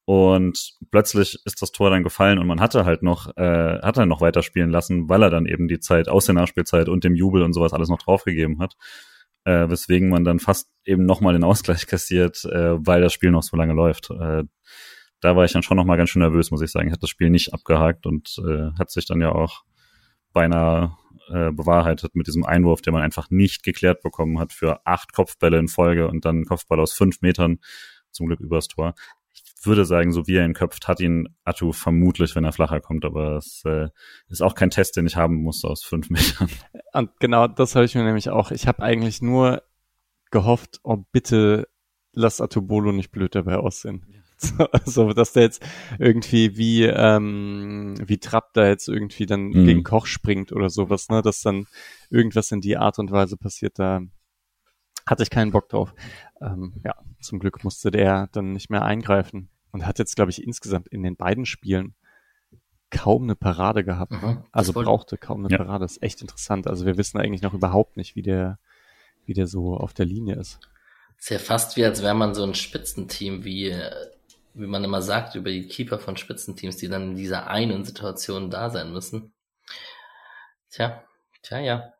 [0.05, 4.05] Und plötzlich ist das Tor dann gefallen und man hatte halt noch, äh, hat er
[4.05, 7.41] noch weiterspielen lassen, weil er dann eben die Zeit aus der Nachspielzeit und dem Jubel
[7.41, 8.75] und sowas alles noch draufgegeben hat.
[9.45, 13.43] Äh, weswegen man dann fast eben nochmal den Ausgleich kassiert, äh, weil das Spiel noch
[13.43, 14.11] so lange läuft.
[14.11, 14.43] Äh,
[15.21, 16.91] da war ich dann schon nochmal ganz schön nervös, muss ich sagen.
[16.91, 19.63] Hatte das Spiel nicht abgehakt und äh, hat sich dann ja auch
[20.33, 20.95] beinahe
[21.29, 25.57] äh, bewahrheitet mit diesem Einwurf, den man einfach nicht geklärt bekommen hat für acht Kopfbälle
[25.57, 27.59] in Folge und dann Kopfball aus fünf Metern,
[28.11, 28.93] zum Glück übers Tor
[29.65, 33.05] würde sagen, so wie er ihn köpft, hat ihn Atu vermutlich, wenn er flacher kommt,
[33.05, 33.89] aber es äh,
[34.27, 36.49] ist auch kein Test, den ich haben muss aus fünf Metern.
[36.93, 38.51] Und genau das habe ich mir nämlich auch.
[38.51, 39.63] Ich habe eigentlich nur
[40.31, 41.67] gehofft, oh bitte
[42.15, 44.05] lass Atubolo nicht blöd dabei aussehen.
[44.37, 45.65] So, also, dass der jetzt
[45.97, 49.65] irgendwie wie, ähm, wie Trapp da jetzt irgendwie dann mhm.
[49.65, 51.67] gegen Koch springt oder sowas, ne, dass dann
[52.09, 54.01] irgendwas in die Art und Weise passiert, da
[55.07, 55.95] hatte ich keinen Bock drauf.
[56.41, 60.41] Ähm, ja, zum Glück musste der dann nicht mehr eingreifen und hat jetzt, glaube ich,
[60.41, 61.95] insgesamt in den beiden Spielen
[62.91, 64.13] kaum eine Parade gehabt.
[64.13, 65.57] Mhm, also brauchte kaum eine ja.
[65.57, 65.83] Parade.
[65.83, 66.65] Das ist echt interessant.
[66.65, 68.57] Also wir wissen eigentlich noch überhaupt nicht, wie der,
[69.25, 70.61] wie der so auf der Linie ist.
[71.17, 73.77] Ist ja fast wie, als wäre man so ein Spitzenteam, wie,
[74.53, 78.49] wie man immer sagt über die Keeper von Spitzenteams, die dann in dieser einen Situation
[78.49, 79.33] da sein müssen.
[80.69, 81.03] Tja,
[81.41, 81.93] tja, ja.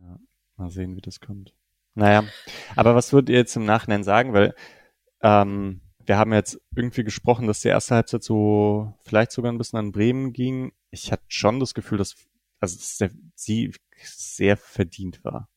[0.00, 0.18] ja
[0.56, 1.54] mal sehen, wie das kommt.
[1.94, 2.24] Naja,
[2.74, 4.32] aber was würdet ihr jetzt im Nachhinein sagen?
[4.32, 4.52] Weil
[5.22, 9.78] ähm, wir haben jetzt irgendwie gesprochen, dass die erste Halbzeit so vielleicht sogar ein bisschen
[9.78, 10.72] an Bremen ging.
[10.90, 12.16] Ich hatte schon das Gefühl, dass
[12.60, 15.48] also dass der Sieg sehr verdient war.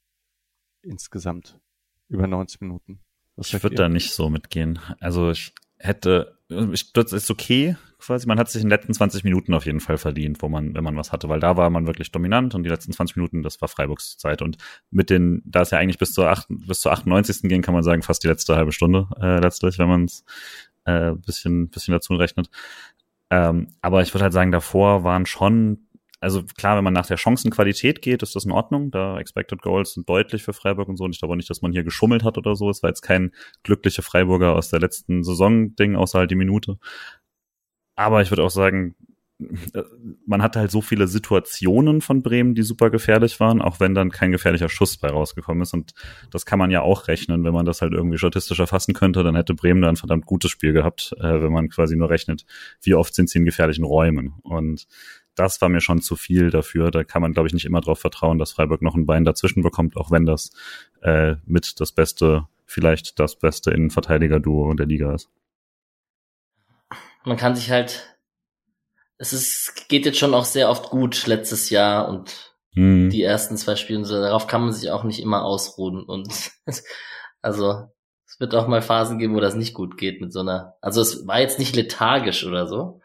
[0.82, 1.60] Insgesamt.
[2.08, 3.00] Über 90 Minuten.
[3.36, 4.80] Was ich würde da nicht so mitgehen.
[5.00, 8.28] Also ich hätte, das ist okay, quasi.
[8.28, 10.84] Man hat sich in den letzten 20 Minuten auf jeden Fall verdient, wo man, wenn
[10.84, 13.62] man was hatte, weil da war man wirklich dominant und die letzten 20 Minuten, das
[13.62, 14.42] war Freiburgs Zeit.
[14.42, 14.58] Und
[14.90, 17.42] mit den, da es ja eigentlich bis zur, 8, bis zur 98.
[17.44, 20.24] ging, kann man sagen, fast die letzte halbe Stunde äh, letztlich, wenn man es
[20.86, 22.50] äh, bisschen, bisschen dazu rechnet.
[23.30, 25.86] Ähm, aber ich würde halt sagen, davor waren schon
[26.20, 28.92] also klar, wenn man nach der Chancenqualität geht, ist das in Ordnung.
[28.92, 31.06] Da Expected Goals sind deutlich für Freiburg und so.
[31.06, 32.70] Und ich glaube nicht, dass man hier geschummelt hat oder so.
[32.70, 33.32] Es war jetzt kein
[33.64, 36.78] glücklicher Freiburger aus der letzten Saison-Ding, außer halt die Minute.
[37.96, 38.96] Aber ich würde auch sagen,
[40.26, 44.12] man hatte halt so viele Situationen von Bremen, die super gefährlich waren, auch wenn dann
[44.12, 45.74] kein gefährlicher Schuss bei rausgekommen ist.
[45.74, 45.94] Und
[46.30, 49.36] das kann man ja auch rechnen, wenn man das halt irgendwie statistisch erfassen könnte, dann
[49.36, 52.46] hätte Bremen da ein verdammt gutes Spiel gehabt, äh, wenn man quasi nur rechnet,
[52.82, 54.34] wie oft sind sie in gefährlichen Räumen.
[54.44, 54.88] Und
[55.40, 56.92] das war mir schon zu viel dafür.
[56.92, 59.64] Da kann man, glaube ich, nicht immer darauf vertrauen, dass Freiburg noch ein Bein dazwischen
[59.64, 60.52] bekommt, auch wenn das
[61.02, 65.30] äh, mit das beste, vielleicht das beste Innenverteidiger-Duo der Liga ist.
[67.24, 68.18] Man kann sich halt,
[69.18, 73.10] es ist, geht jetzt schon auch sehr oft gut letztes Jahr und mhm.
[73.10, 76.52] die ersten zwei Spiele, so, darauf kann man sich auch nicht immer ausruhen und
[77.42, 77.88] also
[78.26, 81.02] es wird auch mal Phasen geben, wo das nicht gut geht mit so einer, also
[81.02, 83.00] es war jetzt nicht lethargisch oder so,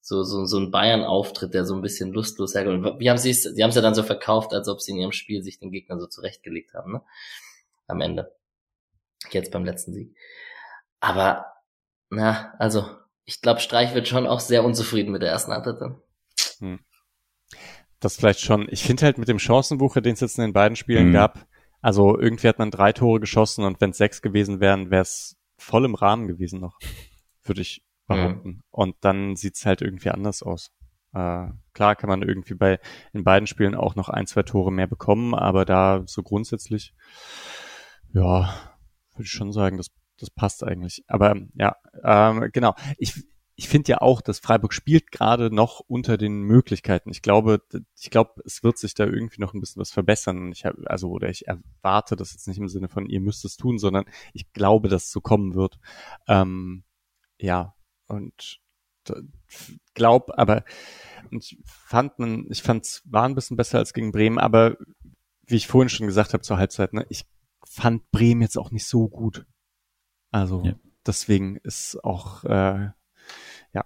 [0.00, 3.00] so, so, so ein Bayern-Auftritt, der so ein bisschen lustlos herkommt.
[3.00, 4.98] Wie haben sie es, sie haben es ja dann so verkauft, als ob sie in
[4.98, 7.02] ihrem Spiel sich den Gegner so zurechtgelegt haben, ne?
[7.86, 8.34] Am Ende.
[9.30, 10.16] Jetzt beim letzten Sieg.
[11.00, 11.46] Aber,
[12.08, 12.88] na, also,
[13.24, 15.80] ich glaube, Streich wird schon auch sehr unzufrieden mit der ersten Halbzeit.
[16.58, 16.80] Hm.
[18.00, 18.66] Das vielleicht schon.
[18.70, 21.12] Ich finde halt mit dem Chancenbuche, den es jetzt in den beiden Spielen mhm.
[21.12, 21.46] gab,
[21.82, 25.36] also irgendwie hat man drei Tore geschossen und wenn es sechs gewesen wären, wäre es
[25.56, 26.78] voll im Rahmen gewesen noch.
[27.44, 27.82] Würde ich
[28.16, 28.48] behaupten.
[28.48, 28.62] Mhm.
[28.70, 30.70] Und dann sieht's halt irgendwie anders aus.
[31.12, 32.78] Äh, klar kann man irgendwie bei
[33.12, 36.94] in beiden Spielen auch noch ein, zwei Tore mehr bekommen, aber da so grundsätzlich,
[38.12, 38.54] ja,
[39.14, 39.88] würde ich schon sagen, das,
[40.18, 41.04] das passt eigentlich.
[41.08, 42.74] Aber ja, ähm, genau.
[42.96, 43.24] Ich,
[43.56, 47.10] ich finde ja auch, dass Freiburg spielt gerade noch unter den Möglichkeiten.
[47.10, 47.60] Ich glaube,
[48.00, 50.52] ich glaube, es wird sich da irgendwie noch ein bisschen was verbessern.
[50.52, 53.56] Ich habe, also oder ich erwarte das jetzt nicht im Sinne von ihr müsst es
[53.56, 55.78] tun, sondern ich glaube, dass es so kommen wird.
[56.26, 56.84] Ähm,
[57.38, 57.74] ja,
[58.10, 58.60] und
[59.94, 60.64] glaub, aber
[61.30, 64.76] ich fand man, ich fand war ein bisschen besser als gegen Bremen, aber
[65.46, 67.24] wie ich vorhin schon gesagt habe zur Halbzeit, ne, ich
[67.64, 69.46] fand Bremen jetzt auch nicht so gut.
[70.30, 70.74] Also ja.
[71.06, 72.90] deswegen ist auch äh,
[73.72, 73.84] ja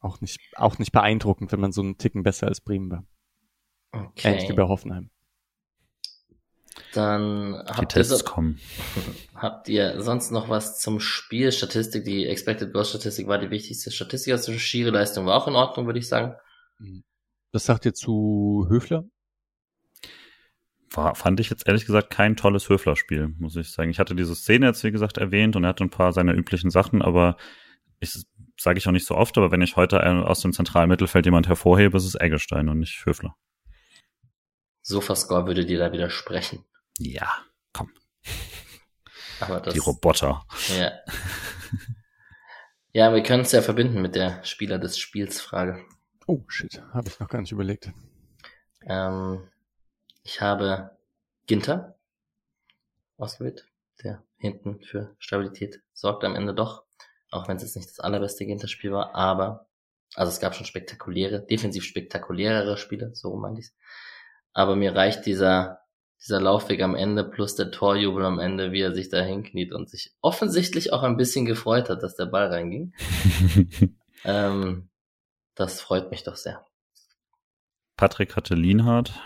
[0.00, 3.04] auch nicht, auch nicht beeindruckend, wenn man so einen Ticken besser als Bremen war.
[3.92, 4.28] Okay.
[4.28, 5.10] Ähnlich wie bei Hoffenheim.
[6.94, 8.18] Dann habt ihr, so,
[9.34, 11.52] habt ihr sonst noch was zum Spiel?
[11.52, 14.32] Statistik, die Expected Goal Statistik war die wichtigste Statistik.
[14.32, 16.34] Also schiere Leistung war auch in Ordnung, würde ich sagen.
[17.52, 19.04] Was sagt ihr zu Höfler?
[20.92, 23.90] War, fand ich jetzt ehrlich gesagt kein tolles Höfler-Spiel, muss ich sagen.
[23.90, 26.70] Ich hatte diese Szene jetzt, wie gesagt, erwähnt und er hatte ein paar seiner üblichen
[26.70, 27.36] Sachen, aber
[28.00, 28.12] ich
[28.58, 31.46] sage ich auch nicht so oft, aber wenn ich heute aus dem zentralen Mittelfeld jemand
[31.46, 33.36] hervorhebe, ist es Eggestein und nicht Höfler.
[34.90, 36.64] Sofascore würde dir da widersprechen.
[36.98, 37.30] Ja,
[37.72, 37.90] komm.
[39.40, 40.44] Aber das, Die Roboter.
[40.78, 40.92] Ja.
[42.92, 45.84] Ja, wir können es ja verbinden mit der Spieler des Spiels Frage.
[46.26, 47.90] Oh shit, habe ich noch gar nicht überlegt.
[48.84, 49.48] Ähm,
[50.24, 50.98] ich habe
[51.46, 51.96] Ginter
[53.16, 53.68] ausgewählt,
[54.02, 56.84] der hinten für Stabilität sorgt am Ende doch,
[57.30, 59.68] auch wenn es jetzt nicht das allerbeste Ginter-Spiel war, aber
[60.14, 63.70] also es gab schon spektakuläre, defensiv spektakulärere Spiele, so meinte ich
[64.52, 65.80] Aber mir reicht dieser
[66.22, 69.88] dieser Laufweg am Ende plus der Torjubel am Ende, wie er sich da hinkniet und
[69.88, 72.92] sich offensichtlich auch ein bisschen gefreut hat, dass der Ball reinging.
[74.24, 74.90] ähm,
[75.54, 76.64] das freut mich doch sehr.
[77.96, 79.18] Patrick hatte Lienhardt,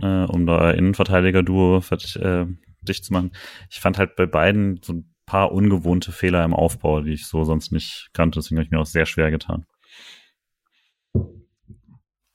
[0.00, 1.82] äh, um da Innenverteidiger-Duo
[2.16, 2.46] äh,
[2.82, 3.32] dicht zu machen.
[3.70, 7.44] Ich fand halt bei beiden so ein paar ungewohnte Fehler im Aufbau, die ich so
[7.44, 8.38] sonst nicht kannte.
[8.38, 9.66] Deswegen habe ich mir auch sehr schwer getan.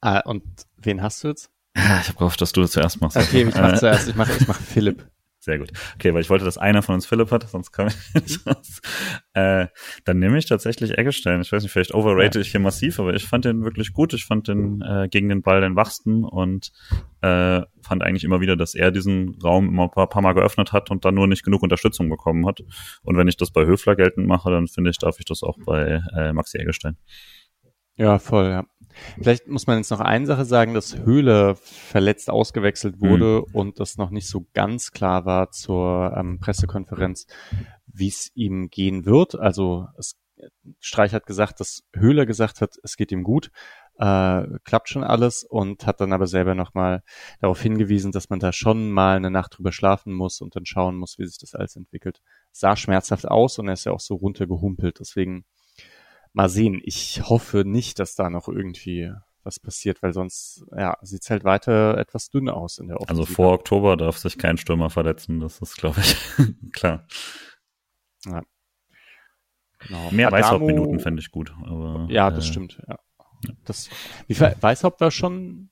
[0.01, 0.43] Ah, und
[0.77, 1.52] wen hast du jetzt?
[1.75, 3.17] Ah, ich habe gehofft, dass du das zuerst machst.
[3.17, 4.09] Okay, ich mache zuerst.
[4.09, 5.07] Ich mache ich mach Philipp.
[5.43, 5.71] Sehr gut.
[5.95, 8.79] Okay, weil ich wollte, dass einer von uns Philipp hat, sonst kann ich nicht raus.
[9.33, 9.67] Äh,
[10.05, 11.41] dann nehme ich tatsächlich Eggestein.
[11.41, 12.41] Ich weiß nicht, vielleicht overrate ja.
[12.41, 14.13] ich hier massiv, aber ich fand den wirklich gut.
[14.13, 16.71] Ich fand den äh, gegen den Ball den wachsten und
[17.19, 20.71] äh, fand eigentlich immer wieder, dass er diesen Raum immer ein paar, paar Mal geöffnet
[20.71, 22.61] hat und dann nur nicht genug Unterstützung bekommen hat.
[23.01, 25.57] Und wenn ich das bei Höfler geltend mache, dann finde ich, darf ich das auch
[25.65, 26.95] bei äh, Maxi Eggestein.
[27.97, 28.65] Ja, voll, ja.
[29.17, 33.55] Vielleicht muss man jetzt noch eine Sache sagen, dass Höhle verletzt ausgewechselt wurde mhm.
[33.55, 37.27] und das noch nicht so ganz klar war zur ähm, Pressekonferenz,
[37.87, 39.35] wie es ihm gehen wird.
[39.35, 40.15] Also es,
[40.79, 43.51] Streich hat gesagt, dass Höhle gesagt hat, es geht ihm gut,
[43.97, 47.03] äh, klappt schon alles und hat dann aber selber nochmal
[47.39, 50.97] darauf hingewiesen, dass man da schon mal eine Nacht drüber schlafen muss und dann schauen
[50.97, 52.21] muss, wie sich das alles entwickelt.
[52.51, 55.45] Sah schmerzhaft aus und er ist ja auch so runtergehumpelt, deswegen
[56.33, 56.81] mal sehen.
[56.83, 59.11] Ich hoffe nicht, dass da noch irgendwie
[59.43, 63.21] was passiert, weil sonst ja, sieht's halt weiter etwas dünn aus in der Offensive.
[63.21, 66.17] Also vor Oktober darf sich kein Stürmer verletzen, das ist, glaube ich,
[66.73, 67.05] klar.
[68.25, 68.41] Ja.
[69.79, 70.11] Genau.
[70.11, 71.53] Mehr Weißhaupt-Minuten fände ich gut.
[71.65, 72.81] Aber, ja, das äh, stimmt.
[72.87, 72.97] Ja.
[73.65, 73.89] Das,
[74.27, 75.69] wie viel, Weißhaupt war schon,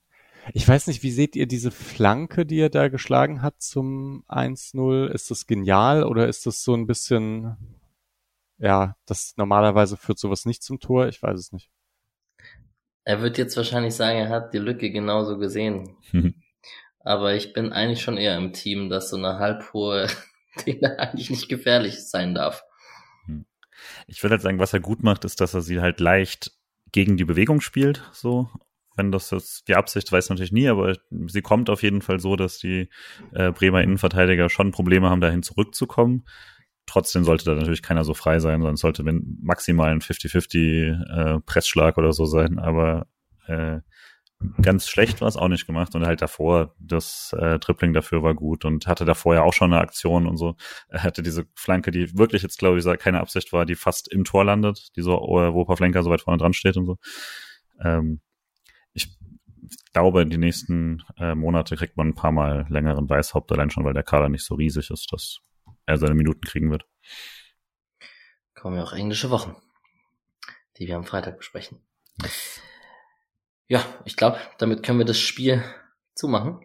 [0.52, 5.06] ich weiß nicht, wie seht ihr diese Flanke, die er da geschlagen hat zum 1-0?
[5.06, 7.56] Ist das genial oder ist das so ein bisschen
[8.62, 11.08] ja, das normalerweise führt sowas nicht zum Tor.
[11.08, 11.68] Ich weiß es nicht.
[13.04, 15.96] Er wird jetzt wahrscheinlich sagen, er hat die Lücke genauso gesehen.
[17.00, 20.06] Aber ich bin eigentlich schon eher im Team, dass so eine halbhohe
[20.66, 22.62] Dinge eigentlich nicht gefährlich sein darf.
[23.26, 23.46] Hm.
[24.06, 26.52] Ich würde halt sagen, was er gut macht, ist, dass er sie halt leicht
[26.92, 28.48] gegen die Bewegung spielt, so.
[28.94, 30.94] Wenn das jetzt die Absicht weiß natürlich nie, aber
[31.26, 32.90] sie kommt auf jeden Fall so, dass die
[33.32, 36.26] äh, Bremer Innenverteidiger schon Probleme haben, dahin zurückzukommen.
[36.86, 41.40] Trotzdem sollte da natürlich keiner so frei sein, sondern sollte wenn maximal ein 50-50 äh,
[41.40, 43.06] Pressschlag oder so sein, aber
[43.46, 43.80] äh,
[44.60, 48.34] ganz schlecht war es auch nicht gemacht und halt davor das äh, Tripling dafür war
[48.34, 50.56] gut und hatte davor ja auch schon eine Aktion und so.
[50.88, 54.24] Er hatte diese Flanke, die wirklich jetzt glaube ich keine Absicht war, die fast im
[54.24, 56.98] Tor landet, die so wo Pavlenka so weit vorne dran steht und so.
[57.80, 58.20] Ähm,
[58.92, 59.16] ich
[59.92, 63.94] glaube, die nächsten äh, Monate kriegt man ein paar Mal längeren Weißhaupt allein schon, weil
[63.94, 65.12] der Kader nicht so riesig ist.
[65.12, 65.38] Das
[65.86, 66.84] er seine Minuten kriegen wird.
[68.54, 69.56] Kommen ja auch englische Wochen,
[70.78, 71.80] die wir am Freitag besprechen.
[73.66, 75.64] Ja, ich glaube, damit können wir das Spiel
[76.14, 76.60] zumachen.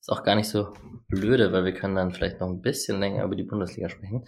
[0.00, 0.72] Ist auch gar nicht so
[1.08, 4.26] blöde, weil wir können dann vielleicht noch ein bisschen länger über die Bundesliga sprechen.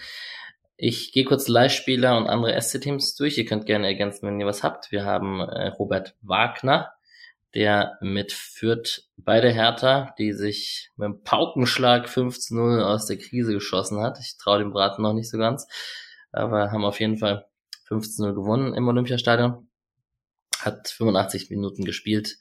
[0.77, 3.39] Ich gehe kurz Leihspieler und andere SC-Teams durch.
[3.39, 4.91] Ihr könnt gerne ergänzen, wenn ihr was habt.
[4.91, 6.93] Wir haben äh, Robert Wagner,
[7.55, 14.01] der mitführt bei der Hertha, die sich mit einem Paukenschlag 15-0 aus der Krise geschossen
[14.01, 14.19] hat.
[14.21, 15.67] Ich traue dem Braten noch nicht so ganz,
[16.33, 17.47] aber haben auf jeden Fall
[17.89, 19.69] 15-0 gewonnen im Olympiastadion.
[20.59, 22.39] Hat 85 Minuten gespielt.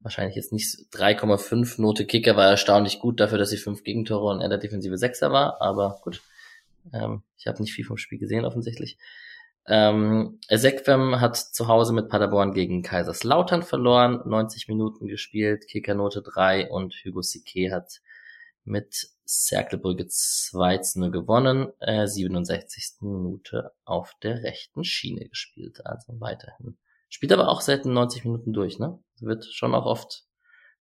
[0.00, 4.40] Wahrscheinlich jetzt nicht 3,5 Note Kicker, war erstaunlich gut dafür, dass sie fünf Gegentore und
[4.40, 6.22] er der defensive Sechser war, aber gut.
[6.92, 8.98] Ähm, ich habe nicht viel vom Spiel gesehen offensichtlich.
[9.68, 16.70] Ähm, Ezekwem hat zu Hause mit Paderborn gegen Kaiserslautern verloren, 90 Minuten gespielt, Kickernote 3
[16.70, 18.00] und Hugo Sique hat
[18.64, 22.96] mit Cerkelbrücke 2 zu 0 gewonnen, äh, 67.
[23.00, 26.78] Minute auf der rechten Schiene gespielt, also weiterhin
[27.08, 28.98] Spielt aber auch selten 90 Minuten durch, ne?
[29.20, 30.24] Wird schon auch oft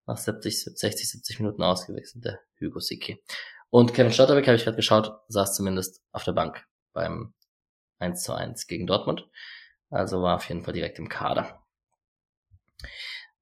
[0.05, 3.23] nach 70, 60, 70 Minuten ausgewechselt, der Hugo Siki.
[3.69, 7.33] Und Kevin Stotterbeck, habe ich gerade geschaut, saß zumindest auf der Bank beim
[7.99, 9.27] 1 zu 1 gegen Dortmund.
[9.89, 11.61] Also war auf jeden Fall direkt im Kader.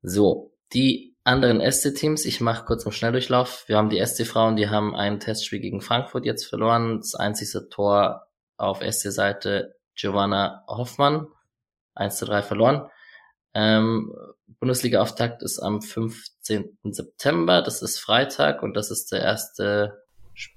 [0.02, 3.66] So, die anderen SC-Teams, ich mache kurz einen Schnelldurchlauf.
[3.68, 7.00] Wir haben die SC-Frauen, die haben ein Testspiel gegen Frankfurt jetzt verloren.
[7.00, 8.28] Das einzige Tor
[8.58, 11.28] auf SC-Seite Giovanna Hoffmann,
[11.96, 12.90] 1 zu 3 verloren.
[13.54, 14.14] Ähm,
[14.60, 16.78] Bundesliga-Auftakt ist am 15.
[16.84, 20.04] September, das ist Freitag und das ist der erste,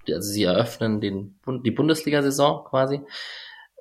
[0.08, 3.00] also sie eröffnen den, die Bundesliga-Saison quasi.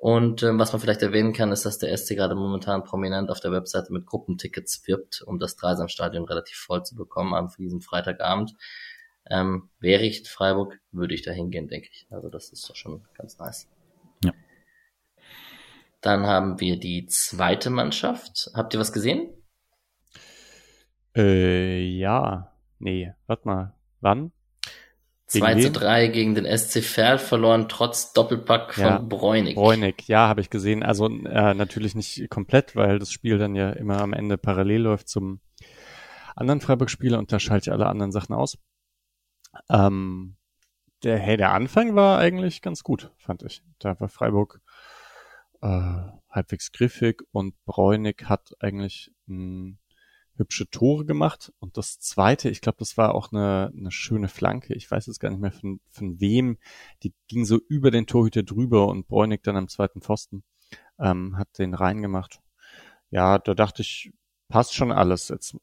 [0.00, 3.40] Und ähm, was man vielleicht erwähnen kann, ist, dass der SC gerade momentan prominent auf
[3.40, 8.54] der Webseite mit Gruppentickets wirbt, um das Dreisamstadion relativ voll zu bekommen am diesem Freitagabend.
[9.28, 12.06] Ähm, wäre ich in Freiburg, würde ich da hingehen, denke ich.
[12.10, 13.68] Also das ist doch schon ganz nice.
[14.24, 14.32] Ja.
[16.00, 18.50] Dann haben wir die zweite Mannschaft.
[18.54, 19.30] Habt ihr was gesehen?
[21.16, 22.52] Äh, ja.
[22.78, 23.74] Nee, warte mal.
[24.00, 24.30] Wann?
[25.28, 29.54] 2 zu 3 gegen den SC Verl verloren, trotz Doppelpack von ja, Bräunig.
[29.54, 30.82] Bräunig, ja, habe ich gesehen.
[30.82, 35.08] Also äh, natürlich nicht komplett, weil das Spiel dann ja immer am Ende parallel läuft
[35.08, 35.40] zum
[36.34, 38.58] anderen Freiburg-Spiel und da schalte ich alle anderen Sachen aus.
[39.68, 40.36] Ähm,
[41.04, 43.62] der, hey, der Anfang war eigentlich ganz gut, fand ich.
[43.78, 44.60] Da war Freiburg
[45.60, 45.92] äh,
[46.30, 49.76] halbwegs griffig und Bräunig hat eigentlich mh,
[50.38, 51.52] hübsche Tore gemacht.
[51.58, 54.74] Und das zweite, ich glaube, das war auch eine, eine schöne Flanke.
[54.74, 56.58] Ich weiß jetzt gar nicht mehr von, von wem.
[57.02, 60.44] Die ging so über den Torhüter drüber und Bräunig dann am zweiten Pfosten
[60.98, 62.40] ähm, hat den reingemacht.
[63.10, 64.12] Ja, da dachte ich,
[64.48, 65.28] passt schon alles.
[65.28, 65.56] Jetzt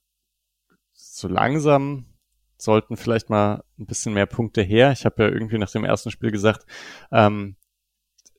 [0.93, 2.05] so langsam
[2.57, 4.91] sollten vielleicht mal ein bisschen mehr Punkte her.
[4.91, 6.65] Ich habe ja irgendwie nach dem ersten Spiel gesagt,
[7.11, 7.55] ähm,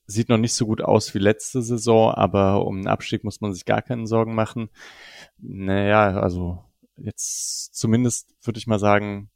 [0.06, 3.52] sieht noch nicht so gut aus wie letzte Saison, aber um einen Abstieg muss man
[3.52, 4.70] sich gar keine Sorgen machen.
[5.38, 6.64] Naja, also
[6.96, 9.30] jetzt zumindest würde ich mal sagen,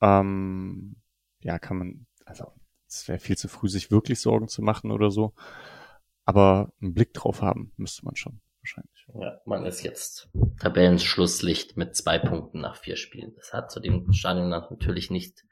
[0.00, 0.96] ähm,
[1.40, 2.52] ja, kann man, also
[2.86, 5.34] es wäre viel zu früh, sich wirklich Sorgen zu machen oder so.
[6.24, 9.06] Aber einen Blick drauf haben müsste man schon, wahrscheinlich.
[9.14, 10.28] Ja, man ist jetzt
[10.60, 13.34] Tabellenschlusslicht mit zwei Punkten nach vier Spielen.
[13.36, 15.44] Das hat zu dem Stadion natürlich nicht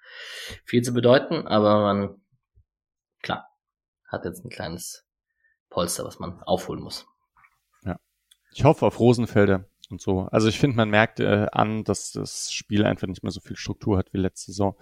[0.65, 2.21] viel zu bedeuten, aber man,
[4.09, 5.07] hat jetzt ein kleines
[5.71, 7.07] Polster, was man aufholen muss.
[7.85, 7.99] Ja.
[8.53, 10.23] Ich hoffe auf Rosenfelder und so.
[10.33, 13.57] Also ich finde, man merkt äh, an, dass das Spiel einfach nicht mehr so viel
[13.57, 14.77] Struktur hat wie letzte Saison.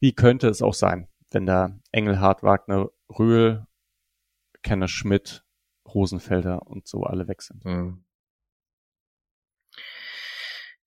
[0.00, 3.66] Wie könnte es auch sein, wenn da Engelhardt, Wagner, Röhl,
[4.62, 5.44] Kenner Schmidt,
[5.86, 7.64] Rosenfelder und so alle weg sind.
[7.64, 8.04] Mhm.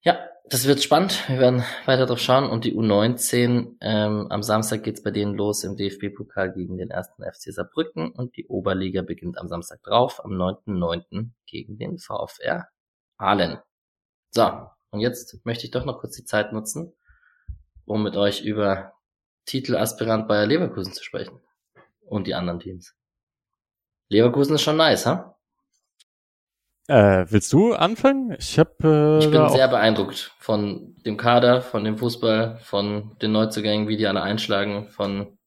[0.02, 1.28] Ja, das wird spannend.
[1.28, 2.50] Wir werden weiter drauf schauen.
[2.50, 7.24] Und die U19, ähm, am Samstag geht's bei denen los im DFB-Pokal gegen den ersten
[7.24, 8.12] FC Saarbrücken.
[8.12, 11.32] Und die Oberliga beginnt am Samstag drauf, am 9.9.
[11.46, 12.68] gegen den VfR
[13.18, 13.60] Aalen.
[14.32, 16.94] So, und jetzt möchte ich doch noch kurz die Zeit nutzen,
[17.86, 18.94] um mit euch über
[19.46, 21.40] Titelaspirant Bayer Leverkusen zu sprechen.
[22.02, 22.96] Und die anderen Teams.
[24.10, 25.37] Leverkusen ist schon nice, ha?
[26.88, 28.36] Äh, willst du anfangen?
[28.40, 33.34] Ich hab, äh, Ich bin sehr beeindruckt von dem Kader, von dem Fußball, von den
[33.34, 35.38] Neuzugängen, wie die alle einschlagen, von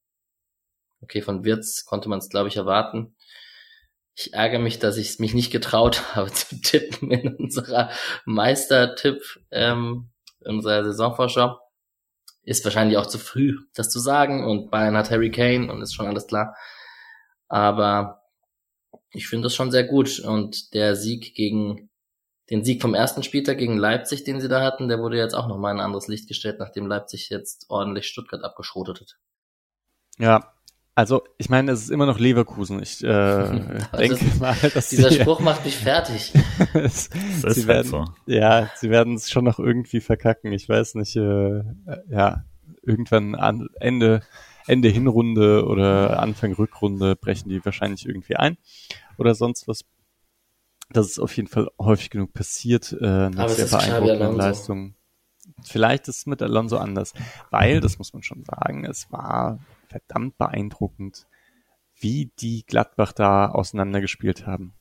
[1.00, 3.14] okay, von Wirtz konnte man es, glaube ich, erwarten.
[4.14, 7.90] Ich ärgere mich, dass ich es mich nicht getraut habe zu tippen in unserer
[8.26, 10.10] Meistertipp, ähm,
[10.44, 11.58] in unserer Saisonvorschau.
[12.42, 14.44] Ist wahrscheinlich auch zu früh, das zu sagen.
[14.44, 16.54] Und Bayern hat Harry Kane und ist schon alles klar.
[17.48, 18.19] Aber
[19.12, 20.20] ich finde das schon sehr gut.
[20.20, 21.90] Und der Sieg gegen,
[22.50, 25.48] den Sieg vom ersten Spieltag gegen Leipzig, den sie da hatten, der wurde jetzt auch
[25.48, 29.18] nochmal in ein anderes Licht gestellt, nachdem Leipzig jetzt ordentlich Stuttgart abgeschrotet hat.
[30.18, 30.52] Ja,
[30.94, 32.82] also ich meine, es ist immer noch Leverkusen.
[32.82, 33.06] Ich äh,
[33.98, 36.32] denke ist, mal, dass dieser sie, Spruch macht mich fertig.
[36.74, 37.08] es,
[37.42, 38.32] das sie werden, halt so.
[38.32, 40.52] Ja, sie werden es schon noch irgendwie verkacken.
[40.52, 41.16] Ich weiß nicht.
[41.16, 41.62] Äh,
[42.10, 42.44] ja,
[42.82, 44.22] irgendwann an Ende
[44.66, 48.56] Ende Hinrunde oder Anfang Rückrunde brechen die wahrscheinlich irgendwie ein
[49.18, 49.84] oder sonst was.
[50.90, 54.96] Das ist auf jeden Fall häufig genug passiert äh, nach sehr beeindruckenden Leistungen.
[55.62, 57.12] Vielleicht ist es mit Alonso anders,
[57.50, 61.26] weil, das muss man schon sagen, es war verdammt beeindruckend,
[61.94, 64.74] wie die Gladbach da auseinandergespielt haben.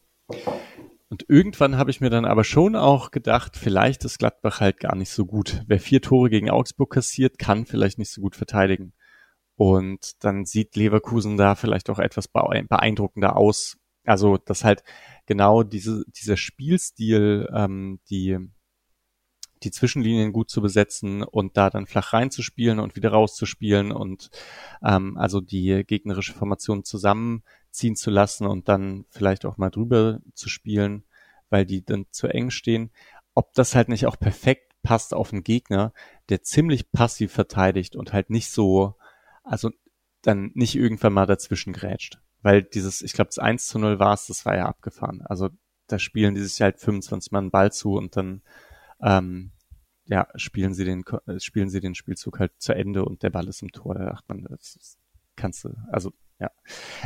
[1.10, 4.95] Und irgendwann habe ich mir dann aber schon auch gedacht, vielleicht ist Gladbach halt gar
[4.95, 5.64] nicht so gut.
[5.68, 8.93] Wer vier Tore gegen Augsburg kassiert, kann vielleicht nicht so gut verteidigen.
[9.60, 13.77] Und dann sieht Leverkusen da vielleicht auch etwas beeindruckender aus.
[14.06, 14.86] Also, dass halt
[15.26, 18.38] genau diese, dieser Spielstil, ähm, die,
[19.64, 24.30] die Zwischenlinien gut zu besetzen und da dann flach reinzuspielen und wieder rauszuspielen und
[24.81, 30.48] ähm, also die gegnerische Formation zusammenziehen zu lassen und dann vielleicht auch mal drüber zu
[30.48, 31.03] spielen,
[31.49, 32.91] weil die dann zu eng stehen,
[33.34, 35.91] ob das halt nicht auch perfekt passt auf einen Gegner,
[36.30, 38.95] der ziemlich passiv verteidigt und halt nicht so,
[39.50, 39.72] also
[40.22, 42.20] dann nicht irgendwann mal dazwischen grätscht.
[42.42, 45.22] Weil dieses, ich glaube, das 1 zu 0 war es, das war ja abgefahren.
[45.26, 45.50] Also
[45.88, 48.42] da spielen die sich halt 25 Mann Ball zu und dann
[49.02, 49.52] ähm,
[50.06, 53.48] ja, spielen sie den äh, spielen sie den Spielzug halt zu Ende und der Ball
[53.48, 53.96] ist im Tor.
[53.96, 54.98] Da dachte man, das
[55.36, 56.50] kannst du, also ja.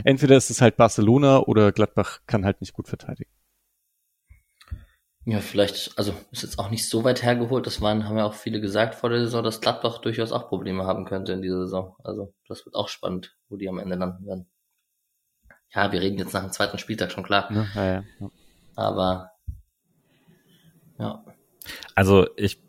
[0.04, 3.32] Entweder ist es halt Barcelona oder Gladbach kann halt nicht gut verteidigen.
[5.26, 7.66] Ja, vielleicht, also ist jetzt auch nicht so weit hergeholt.
[7.66, 10.86] Das waren, haben ja auch viele gesagt vor der Saison, dass Gladbach durchaus auch Probleme
[10.86, 11.96] haben könnte in dieser Saison.
[12.04, 14.48] Also das wird auch spannend, wo die am Ende landen werden.
[15.74, 17.50] Ja, wir reden jetzt nach dem zweiten Spieltag schon klar.
[17.52, 18.30] Ja, ja, ja.
[18.76, 19.32] Aber
[21.00, 21.24] ja.
[21.96, 22.62] Also ich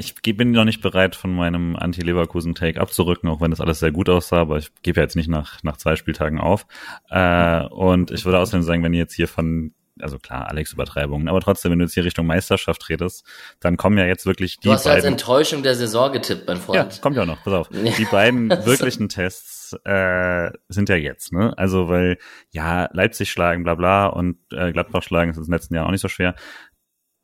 [0.00, 4.08] ich bin noch nicht bereit, von meinem Anti-Leverkusen-Take abzurücken, auch wenn das alles sehr gut
[4.08, 6.66] aussah, aber ich gebe ja jetzt nicht nach, nach zwei Spieltagen auf.
[7.10, 11.28] Äh, und ich würde außerdem sagen, wenn ihr jetzt hier von also klar, Alex Übertreibungen,
[11.28, 13.26] aber trotzdem, wenn du jetzt hier Richtung Meisterschaft redest,
[13.60, 16.58] dann kommen ja jetzt wirklich die Du hast beiden, als Enttäuschung der Saison getippt, mein
[16.58, 16.94] Freund.
[16.94, 17.68] Ja, kommt ja auch noch, pass auf.
[17.68, 21.56] Die beiden wirklichen Tests äh, sind ja jetzt, ne?
[21.56, 22.18] Also, weil,
[22.50, 26.00] ja, Leipzig schlagen, bla bla, und äh, Gladbach schlagen ist im letzten Jahr auch nicht
[26.00, 26.34] so schwer.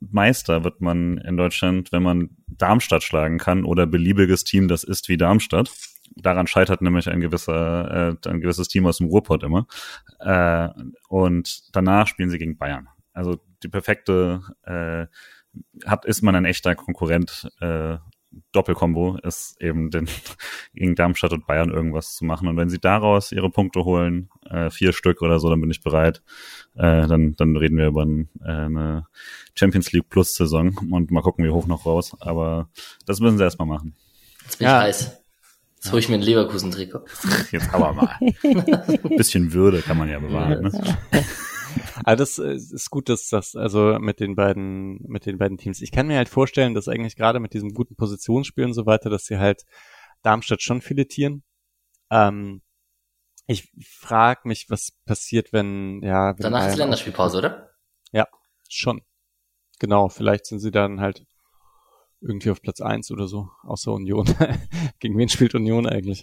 [0.01, 5.09] Meister wird man in Deutschland, wenn man Darmstadt schlagen kann oder beliebiges Team, das ist
[5.09, 5.71] wie Darmstadt
[6.17, 9.67] daran scheitert nämlich ein gewisser, äh, ein gewisses Team aus dem Ruhrpott immer.
[10.21, 10.69] Äh,
[11.09, 12.89] und danach spielen sie gegen Bayern.
[13.13, 15.07] Also die perfekte äh,
[15.87, 17.49] hat, ist man ein echter Konkurrent.
[17.61, 17.99] Äh,
[18.53, 20.09] Doppelkombo ist eben den,
[20.75, 22.49] gegen Darmstadt und Bayern irgendwas zu machen.
[22.49, 25.83] Und wenn sie daraus ihre Punkte holen, äh, vier Stück oder so, dann bin ich
[25.83, 26.23] bereit.
[26.75, 29.07] Äh, dann, dann reden wir über ein, äh, eine
[29.55, 32.17] Champions League Plus Saison und mal gucken, wie hoch noch raus.
[32.21, 32.69] Aber
[33.07, 33.95] das müssen sie erstmal machen.
[34.43, 34.81] Jetzt bin ich ja.
[34.81, 35.24] heiß.
[35.85, 37.05] Jetzt hole ich mir ein Leverkusen-Trikot.
[37.51, 38.17] Jetzt aber mal.
[38.19, 40.63] Ein bisschen Würde kann man ja bewahren.
[40.63, 40.97] Ne?
[42.05, 45.83] Aber das äh, ist gut, dass das, also mit den beiden, mit den beiden Teams.
[45.83, 49.11] Ich kann mir halt vorstellen, dass eigentlich gerade mit diesem guten Positionsspiel und so weiter,
[49.11, 49.65] dass sie halt
[50.23, 51.43] Darmstadt schon filetieren.
[52.11, 52.63] Ähm,
[53.47, 56.33] ich frage mich, was passiert, wenn, ja.
[56.39, 57.71] Wenn Danach ist Länderspielpause, oder?
[58.11, 58.27] Ja,
[58.71, 59.03] schon.
[59.81, 61.27] Genau, vielleicht sind sie dann halt
[62.21, 64.27] irgendwie auf Platz eins oder so, außer Union.
[64.99, 66.23] Gegen wen spielt Union eigentlich?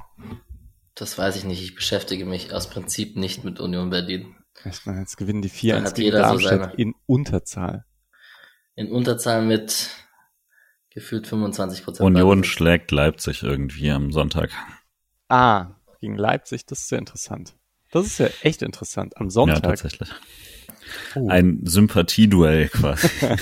[0.95, 1.61] Das weiß ich nicht.
[1.61, 4.35] Ich beschäftige mich aus Prinzip nicht mit Union Berlin.
[4.65, 7.85] Jetzt gewinnen die 4-1 gegen Darmstadt so in Unterzahl.
[8.75, 9.89] In Unterzahl mit
[10.89, 12.05] gefühlt 25 Prozent.
[12.05, 14.51] Union schlägt Leipzig irgendwie am Sonntag.
[15.29, 17.55] Ah, gegen Leipzig, das ist ja interessant.
[17.91, 19.17] Das ist ja echt interessant.
[19.17, 19.63] Am Sonntag.
[19.63, 20.09] Ja, tatsächlich.
[21.15, 21.29] Oh.
[21.29, 23.07] Ein Sympathieduell quasi.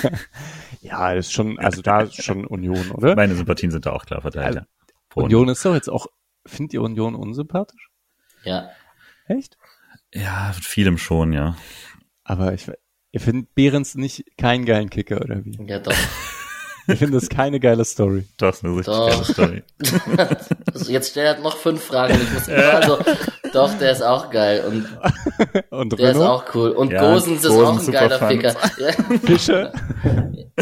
[0.81, 3.15] ja, ist schon, also da ist schon Union, oder?
[3.15, 4.57] Meine Sympathien sind da auch klar verteilt.
[4.57, 4.67] Also,
[5.15, 6.07] Union ist doch jetzt auch,
[6.45, 7.89] findet ihr Union unsympathisch?
[8.43, 8.69] Ja.
[9.27, 9.57] Echt?
[10.13, 11.55] Ja, vielem schon, ja.
[12.23, 12.71] Aber ich,
[13.11, 15.57] ihr findet Behrens nicht keinen geilen Kicker, oder wie?
[15.65, 15.93] Ja, doch.
[16.91, 18.27] Ich finde das keine geile Story.
[18.37, 19.09] Das ist eine richtig doch.
[19.09, 19.63] geile Story.
[20.73, 22.19] also jetzt stellt er noch fünf Fragen.
[22.19, 22.97] Ich muss immer also,
[23.53, 24.63] doch, der ist auch geil.
[24.67, 24.87] Und,
[25.69, 26.15] und der Renault?
[26.15, 26.69] ist auch cool.
[26.71, 28.55] Und ja, Gosens ist auch ein geiler Ficker.
[29.23, 29.71] Fischer?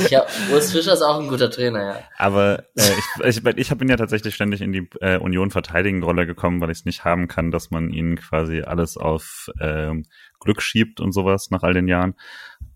[0.10, 2.00] Ja, Urs Fischer ist auch ein guter Trainer, ja.
[2.18, 2.82] Aber äh,
[3.26, 6.72] ich, ich, ich bin ja tatsächlich ständig in die äh, Union verteidigende Rolle gekommen, weil
[6.72, 10.06] ich es nicht haben kann, dass man ihnen quasi alles auf ähm,
[10.40, 12.16] Glück schiebt und sowas nach all den Jahren.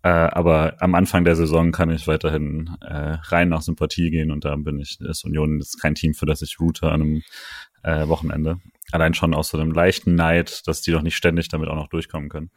[0.04, 4.46] Äh, aber am Anfang der Saison kann ich weiterhin äh, rein nach Sympathie gehen und
[4.46, 7.24] da bin ich, ist Union ist kein Team, für das ich route an einem
[7.84, 8.60] äh, Wochenende.
[8.92, 11.88] Allein schon aus so einem leichten Neid, dass die doch nicht ständig damit auch noch
[11.88, 12.52] durchkommen können.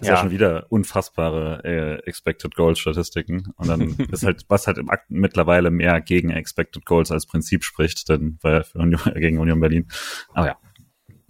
[0.00, 0.14] Das ja.
[0.14, 3.52] ist ja schon wieder unfassbare äh, Expected Goals Statistiken.
[3.56, 7.64] Und dann ist halt, was halt im Akt mittlerweile mehr gegen Expected Goals als Prinzip
[7.64, 9.88] spricht, denn bei Union, gegen Union Berlin.
[10.32, 10.58] Aber ja.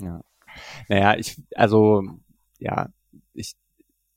[0.00, 0.20] Ja.
[0.88, 2.02] Naja, ich, also,
[2.58, 2.90] ja,
[3.32, 3.54] ich,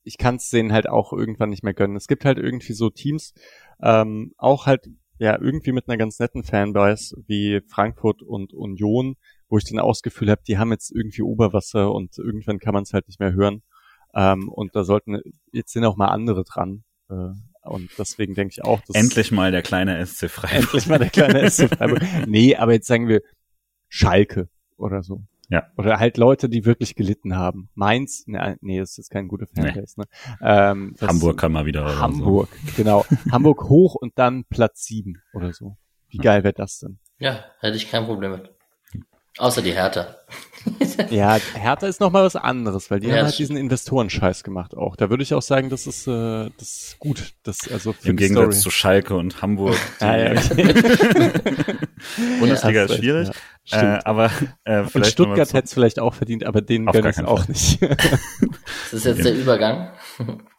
[0.04, 1.96] ich kann es denen halt auch irgendwann nicht mehr gönnen.
[1.96, 3.34] Es gibt halt irgendwie so Teams,
[3.82, 9.16] ähm, auch halt ja irgendwie mit einer ganz netten Fanbase wie Frankfurt und Union,
[9.50, 12.74] wo ich dann auch das Gefühl habe, die haben jetzt irgendwie Oberwasser und irgendwann kann
[12.74, 13.64] man es halt nicht mehr hören.
[14.14, 15.22] Ähm, und da sollten
[15.52, 16.84] jetzt sind auch mal andere dran.
[17.10, 17.32] Äh,
[17.64, 20.64] und deswegen denke ich auch, dass endlich mal der kleine SC Freiburg.
[20.64, 22.02] Endlich mal der kleine SC Freiburg.
[22.28, 23.22] nee, aber jetzt sagen wir
[23.88, 25.24] Schalke oder so.
[25.50, 25.68] Ja.
[25.78, 27.70] Oder halt Leute, die wirklich gelitten haben.
[27.76, 29.94] Mainz, ne, nee, das ist kein guter Fanbase.
[29.98, 30.04] Nee.
[30.04, 30.40] Ne?
[30.42, 32.00] Ähm, Hamburg kann mal wieder.
[32.00, 32.72] Hamburg, so.
[32.76, 33.06] genau.
[33.32, 35.78] Hamburg hoch und dann Platz sieben oder so.
[36.10, 37.00] Wie geil wäre das denn?
[37.18, 38.52] Ja, hätte ich kein Problem mit.
[39.38, 40.16] Außer die Hertha.
[41.10, 44.96] ja, Hertha ist nochmal was anderes, weil die ja, haben halt diesen Investorenscheiß gemacht auch.
[44.96, 47.34] Da würde ich auch sagen, das ist, äh, das ist gut.
[47.44, 49.76] Das, also Im Gegensatz zu Schalke und Hamburg.
[50.00, 50.34] ah, ja,
[52.40, 53.30] Bundesliga ja, ist schwierig.
[53.66, 54.26] Ja, äh, aber
[54.64, 57.82] äh, vielleicht und Stuttgart hätte es vielleicht auch verdient, aber denen gönne ich auch nicht.
[57.82, 59.92] das ist jetzt der Übergang.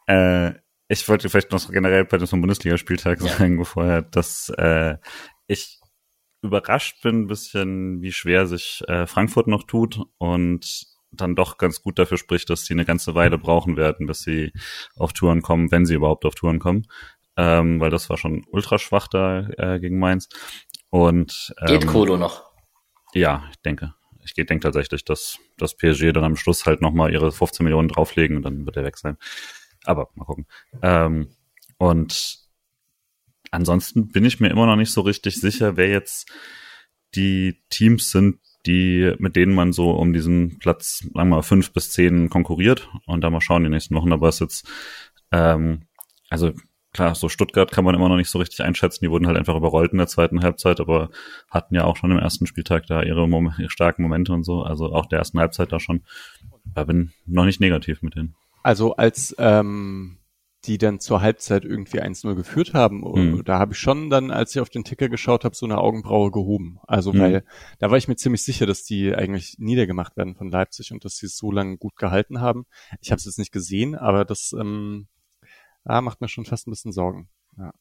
[0.07, 0.51] äh,
[0.87, 3.29] ich wollte vielleicht noch generell bei diesem Bundesligaspieltag ja.
[3.29, 4.97] sagen, vorher, dass äh,
[5.47, 5.74] ich
[6.41, 11.81] überrascht bin ein bisschen, wie schwer sich äh, Frankfurt noch tut und dann doch ganz
[11.81, 14.51] gut dafür spricht, dass sie eine ganze Weile brauchen werden, bis sie
[14.95, 16.87] auf Touren kommen, wenn sie überhaupt auf Touren kommen.
[17.37, 20.29] Ähm, weil das war schon ultra schwach da äh, gegen Mainz.
[20.89, 22.43] Und ähm, geht Kolo noch?
[23.13, 23.93] Ja, ich denke.
[24.23, 28.37] Ich denke tatsächlich, dass das PSG dann am Schluss halt nochmal ihre 15 Millionen drauflegen
[28.37, 29.17] und dann wird er weg sein.
[29.83, 30.47] Aber mal gucken.
[30.81, 31.29] Ähm,
[31.77, 32.44] und
[33.55, 36.31] ansonsten bin ich mir immer noch nicht so richtig sicher, wer jetzt
[37.15, 41.71] die Teams sind, die, mit denen man so um diesen Platz, sagen wir mal, fünf
[41.71, 42.89] bis zehn konkurriert.
[43.05, 44.67] Und da mal schauen die nächsten Wochen, aber es jetzt,
[45.31, 45.83] ähm,
[46.29, 46.51] also
[46.91, 49.55] klar, so Stuttgart kann man immer noch nicht so richtig einschätzen, die wurden halt einfach
[49.55, 51.09] überrollt in der zweiten Halbzeit, aber
[51.49, 54.63] hatten ja auch schon im ersten Spieltag da ihre, Mom ihre starken Momente und so,
[54.63, 56.03] also auch der ersten Halbzeit da schon,
[56.73, 58.35] da bin noch nicht negativ mit denen.
[58.63, 60.17] Also als ähm,
[60.65, 63.01] die dann zur Halbzeit irgendwie 1-0 geführt haben.
[63.01, 63.43] Mhm.
[63.45, 66.31] Da habe ich schon dann, als ich auf den Ticker geschaut habe, so eine Augenbraue
[66.31, 66.79] gehoben.
[66.87, 67.19] Also mhm.
[67.19, 67.45] weil
[67.79, 71.17] da war ich mir ziemlich sicher, dass die eigentlich niedergemacht werden von Leipzig und dass
[71.17, 72.65] sie es so lange gut gehalten haben.
[73.01, 75.07] Ich habe es jetzt nicht gesehen, aber das ähm,
[75.83, 77.29] ah, macht mir schon fast ein bisschen Sorgen.
[77.57, 77.71] Ja.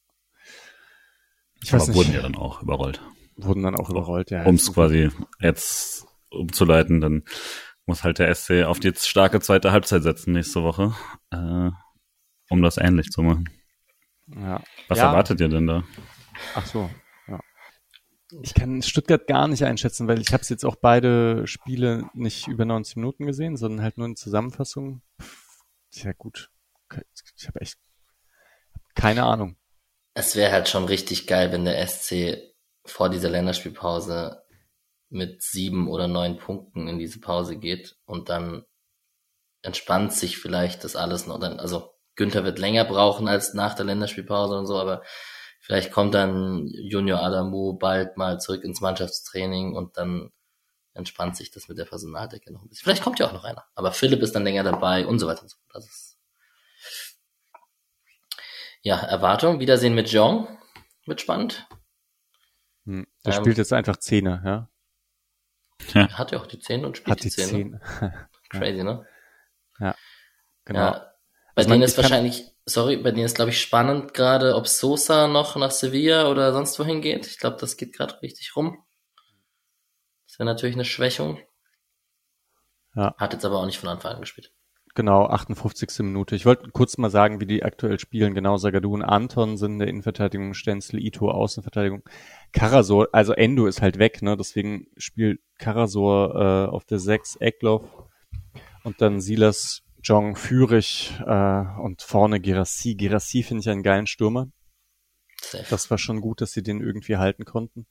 [1.62, 1.96] Ich aber weiß nicht.
[1.96, 3.00] wurden ja dann auch überrollt.
[3.36, 4.44] Wurden dann auch überrollt, ja.
[4.44, 7.24] Um es quasi jetzt umzuleiten, dann
[7.86, 10.94] muss halt der SC auf die starke zweite Halbzeit setzen nächste Woche.
[11.30, 11.70] Äh,
[12.54, 13.48] um das ähnlich zu machen.
[14.26, 14.62] Ja.
[14.88, 15.08] Was ja.
[15.08, 15.84] erwartet ihr denn da?
[16.54, 16.88] Ach so,
[17.28, 17.38] ja.
[18.42, 22.64] Ich kann Stuttgart gar nicht einschätzen, weil ich habe jetzt auch beide Spiele nicht über
[22.64, 25.02] 90 Minuten gesehen, sondern halt nur in Zusammenfassung.
[25.90, 26.50] Tja gut,
[27.36, 27.78] ich habe echt
[28.94, 29.56] keine Ahnung.
[30.14, 32.54] Es wäre halt schon richtig geil, wenn der SC
[32.84, 34.42] vor dieser Länderspielpause
[35.08, 38.64] mit sieben oder neun Punkten in diese Pause geht und dann
[39.62, 41.40] entspannt sich vielleicht das alles noch.
[41.40, 45.02] Dann, also Günther wird länger brauchen als nach der Länderspielpause und so, aber
[45.60, 50.30] vielleicht kommt dann Junior Adamu bald mal zurück ins Mannschaftstraining und dann
[50.94, 52.84] entspannt sich das mit der Personaldecke noch ein bisschen.
[52.84, 55.42] Vielleicht kommt ja auch noch einer, aber Philipp ist dann länger dabei und so weiter
[55.42, 55.74] und so fort.
[55.74, 56.14] Das ist
[58.84, 60.46] ja, Erwartung, Wiedersehen mit Jong.
[61.06, 61.66] Wird spannend.
[62.84, 64.70] Hm, der ähm, spielt jetzt einfach Zähne, ja?
[65.94, 66.18] ja.
[66.18, 67.80] Hat ja auch die Zähne und spielt Hat die, die Zähne.
[67.98, 68.28] Zähne.
[68.50, 69.06] Crazy, ne?
[69.78, 69.94] Ja,
[70.66, 70.80] genau.
[70.80, 71.13] Ja,
[71.54, 75.28] bei also denen ist wahrscheinlich, sorry, bei denen ist, glaube ich, spannend gerade, ob Sosa
[75.28, 77.26] noch nach Sevilla oder sonst wohin geht.
[77.26, 78.84] Ich glaube, das geht gerade richtig rum.
[80.26, 81.38] Das wäre natürlich eine Schwächung.
[82.96, 83.14] Ja.
[83.18, 84.52] Hat jetzt aber auch nicht von Anfang an gespielt.
[84.96, 85.88] Genau, 58.
[86.00, 86.36] Minute.
[86.36, 88.34] Ich wollte kurz mal sagen, wie die aktuell spielen.
[88.34, 92.02] Genau, Sagadu und Anton sind in der Innenverteidigung, Stenzel, Ito Außenverteidigung.
[92.52, 94.36] Karasor, also Endo ist halt weg, ne?
[94.36, 97.84] Deswegen spielt Karasor äh, auf der 6, Eckloff
[98.84, 102.94] und dann Silas Jong Führig äh, und vorne Gerassi.
[102.94, 104.48] Gerassi finde ich einen geilen Stürmer.
[105.40, 105.64] Safe.
[105.70, 107.86] Das war schon gut, dass sie den irgendwie halten konnten.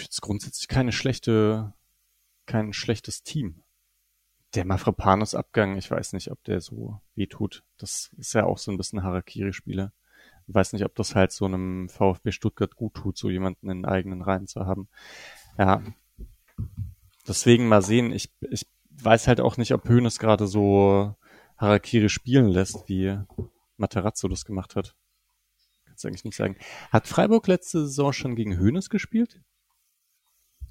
[0.00, 1.72] Jetzt grundsätzlich keine schlechte,
[2.46, 3.64] kein schlechtes Team.
[4.54, 7.64] Der Mafropanos Abgang, ich weiß nicht, ob der so weh tut.
[7.76, 9.92] Das ist ja auch so ein bisschen Harakiri-Spieler.
[10.46, 13.84] Ich weiß nicht, ob das halt so einem VfB Stuttgart gut tut, so jemanden in
[13.84, 14.88] eigenen Reihen zu haben.
[15.58, 15.82] Ja.
[17.26, 18.12] Deswegen mal sehen.
[18.12, 18.66] Ich, ich
[19.04, 21.16] weiß halt auch nicht, ob Hönes gerade so
[21.56, 23.18] Harakiri spielen lässt, wie
[23.76, 24.94] Materazzo das gemacht hat.
[25.86, 26.56] Kannst du eigentlich nicht sagen.
[26.90, 29.40] Hat Freiburg letzte Saison schon gegen Hönes gespielt?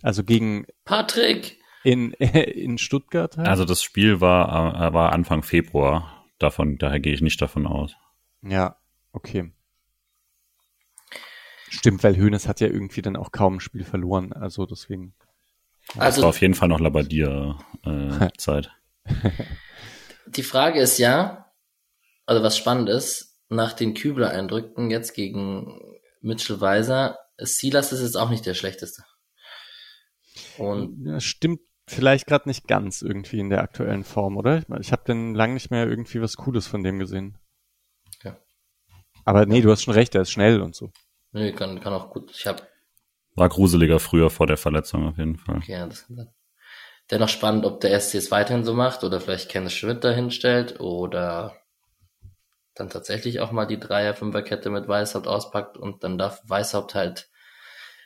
[0.01, 3.47] Also gegen Patrick in in Stuttgart halt?
[3.47, 6.26] Also das Spiel war äh, war Anfang Februar.
[6.39, 7.95] Davon daher gehe ich nicht davon aus.
[8.41, 8.77] Ja,
[9.11, 9.51] okay.
[11.69, 15.14] Stimmt, weil Hönes hat ja irgendwie dann auch kaum ein Spiel verloren, also deswegen.
[15.97, 18.71] Also, das war auf jeden Fall noch Labadia-Zeit.
[19.05, 19.11] Äh,
[20.27, 21.51] die Frage ist ja,
[22.25, 25.81] also was spannend ist, nach den Kübler-Eindrücken jetzt gegen
[26.21, 29.03] Mitchell Weiser, Silas ist jetzt auch nicht der schlechteste.
[30.57, 34.63] Und das stimmt vielleicht gerade nicht ganz irgendwie in der aktuellen Form, oder?
[34.79, 37.37] Ich habe denn lang nicht mehr irgendwie was Cooles von dem gesehen.
[38.23, 38.37] Ja.
[39.25, 40.91] Aber nee, du hast schon recht, er ist schnell und so.
[41.31, 42.31] Nee, kann, kann auch gut.
[42.31, 42.63] Ich habe
[43.39, 45.57] war gruseliger früher vor der Verletzung auf jeden Fall.
[45.57, 46.29] Okay, ja, das kann sein.
[47.11, 50.79] Dennoch spannend, ob der SC es weiterhin so macht oder vielleicht Kenneth Schmidt dahin stellt
[50.79, 51.55] oder
[52.75, 57.29] dann tatsächlich auch mal die Dreier-Fünfer-Kette mit Weißhaupt auspackt und dann darf Weißhaupt halt,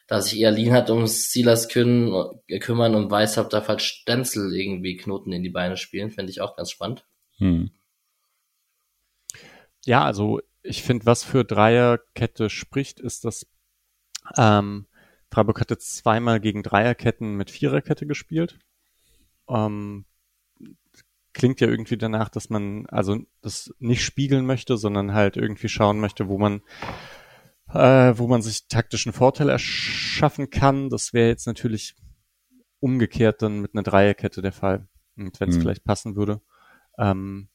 [0.08, 2.14] da sich eher Lean hat um Silas Kün
[2.48, 6.42] äh, kümmern und Weißhaupt darf halt Stenzel irgendwie Knoten in die Beine spielen, fände ich
[6.42, 7.06] auch ganz spannend.
[7.38, 7.72] Hm.
[9.86, 13.46] Ja, also ich finde, was für Dreierkette spricht, ist, dass
[14.38, 14.88] ähm,
[15.34, 18.60] Freiburg hat jetzt zweimal gegen Dreierketten mit Viererkette gespielt.
[19.50, 20.06] Ähm,
[21.34, 26.00] klingt ja irgendwie danach, dass man also das nicht spiegeln möchte, sondern halt irgendwie schauen
[26.00, 26.62] möchte, wo man
[27.74, 30.90] äh, wo man sich taktischen Vorteil erschaffen kann.
[30.90, 31.96] Das wäre jetzt natürlich
[32.80, 34.88] umgekehrt dann mit einer Dreierkette der Fall.
[35.18, 35.62] Und wenn es mhm.
[35.62, 36.42] vielleicht passen würde,
[37.00, 37.50] ähm,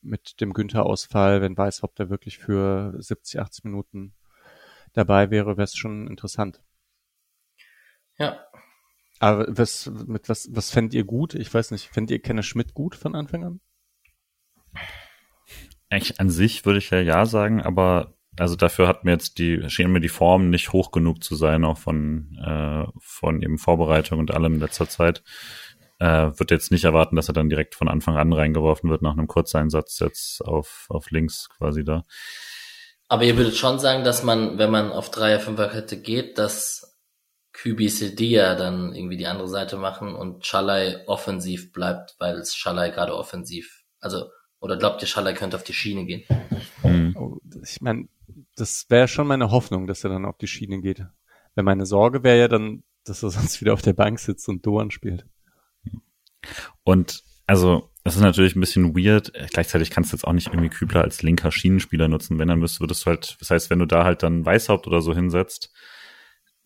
[0.00, 4.14] mit dem Günther-Ausfall, wenn Weißhaupt da wirklich für 70, 80 Minuten
[4.94, 6.60] dabei wäre, wäre es schon interessant.
[8.18, 8.40] Ja.
[9.20, 11.34] Aber was, mit was, was fändet ihr gut?
[11.34, 13.60] Ich weiß nicht, fändet ihr Kenner Schmidt gut von Anfang an?
[15.88, 19.68] Eigentlich an sich würde ich ja ja sagen, aber also dafür hat mir jetzt die,
[19.70, 24.18] schien mir die Form nicht hoch genug zu sein, auch von, äh, von eben Vorbereitung
[24.18, 25.22] und allem in letzter Zeit.
[26.00, 29.12] Äh, wird jetzt nicht erwarten, dass er dann direkt von Anfang an reingeworfen wird nach
[29.12, 32.04] einem Kurzeinsatz jetzt auf, auf links quasi da.
[33.08, 36.93] Aber ihr würdet schon sagen, dass man, wenn man auf Dreier, Fünferkette geht, dass
[37.54, 42.90] Kübi Sedia dann irgendwie die andere Seite machen und Schalai offensiv bleibt, weil es Schalai
[42.90, 44.26] gerade offensiv, also,
[44.58, 46.24] oder glaubt ihr, Schalai könnte auf die Schiene gehen?
[46.82, 47.16] Mhm.
[47.16, 48.08] Oh, ich meine,
[48.56, 51.06] das wäre schon meine Hoffnung, dass er dann auf die Schiene geht.
[51.54, 54.66] Weil meine Sorge wäre ja dann, dass er sonst wieder auf der Bank sitzt und
[54.66, 55.24] Doan spielt.
[56.82, 59.32] Und also, das ist natürlich ein bisschen weird.
[59.52, 62.38] Gleichzeitig kannst du jetzt auch nicht irgendwie Kübler als linker Schienenspieler nutzen.
[62.38, 65.02] Wenn, dann müsstest, würdest du halt, das heißt, wenn du da halt dann Weißhaupt oder
[65.02, 65.72] so hinsetzt,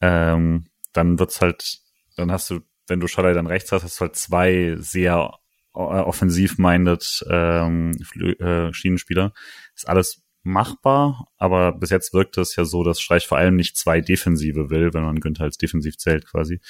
[0.00, 0.64] ähm,
[0.98, 1.78] dann wird's halt,
[2.16, 5.38] dann hast du, wenn du Schallei dann rechts hast, hast du halt zwei sehr
[5.74, 7.92] äh, offensiv-minded ähm,
[8.40, 9.32] äh, Schienenspieler.
[9.74, 13.76] Ist alles machbar, aber bis jetzt wirkt es ja so, dass Streich vor allem nicht
[13.76, 16.60] zwei Defensive will, wenn man Günther als defensiv zählt quasi.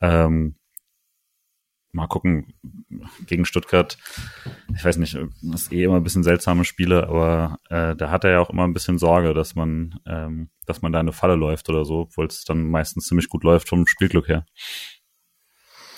[0.00, 0.56] Ähm,
[1.94, 2.54] mal gucken,
[3.26, 3.96] gegen Stuttgart,
[4.74, 8.24] ich weiß nicht, das ist eh immer ein bisschen seltsame Spiele, aber äh, da hat
[8.24, 11.36] er ja auch immer ein bisschen Sorge, dass man, ähm, dass man da eine Falle
[11.36, 14.44] läuft oder so, obwohl es dann meistens ziemlich gut läuft vom Spielglück her.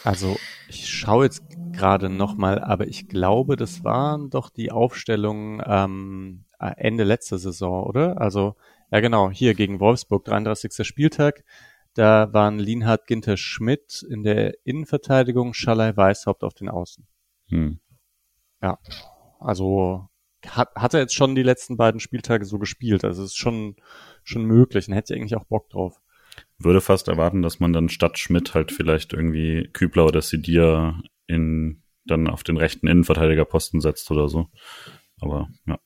[0.05, 0.37] Also
[0.69, 1.43] ich schaue jetzt
[1.73, 8.21] gerade nochmal, aber ich glaube, das waren doch die Aufstellungen ähm, Ende letzter Saison, oder?
[8.21, 8.55] Also,
[8.93, 10.87] ja genau, hier gegen Wolfsburg, 33.
[10.87, 11.45] Spieltag.
[11.97, 17.07] Da waren Lienhard Ginter Schmidt in der Innenverteidigung, Schallei Weißhaupt auf den Außen.
[17.49, 17.81] Hm.
[18.61, 18.79] Ja,
[19.41, 20.07] also
[20.47, 23.03] hat, hat er jetzt schon die letzten beiden Spieltage so gespielt.
[23.03, 23.77] Also es ist schon,
[24.25, 25.99] schon möglich und hätte eigentlich auch Bock drauf.
[26.59, 31.83] Würde fast erwarten, dass man dann statt Schmidt halt vielleicht irgendwie Kübler oder Sidia in,
[32.05, 34.49] dann auf den rechten Innenverteidigerposten setzt oder so.
[35.19, 35.79] Aber ja.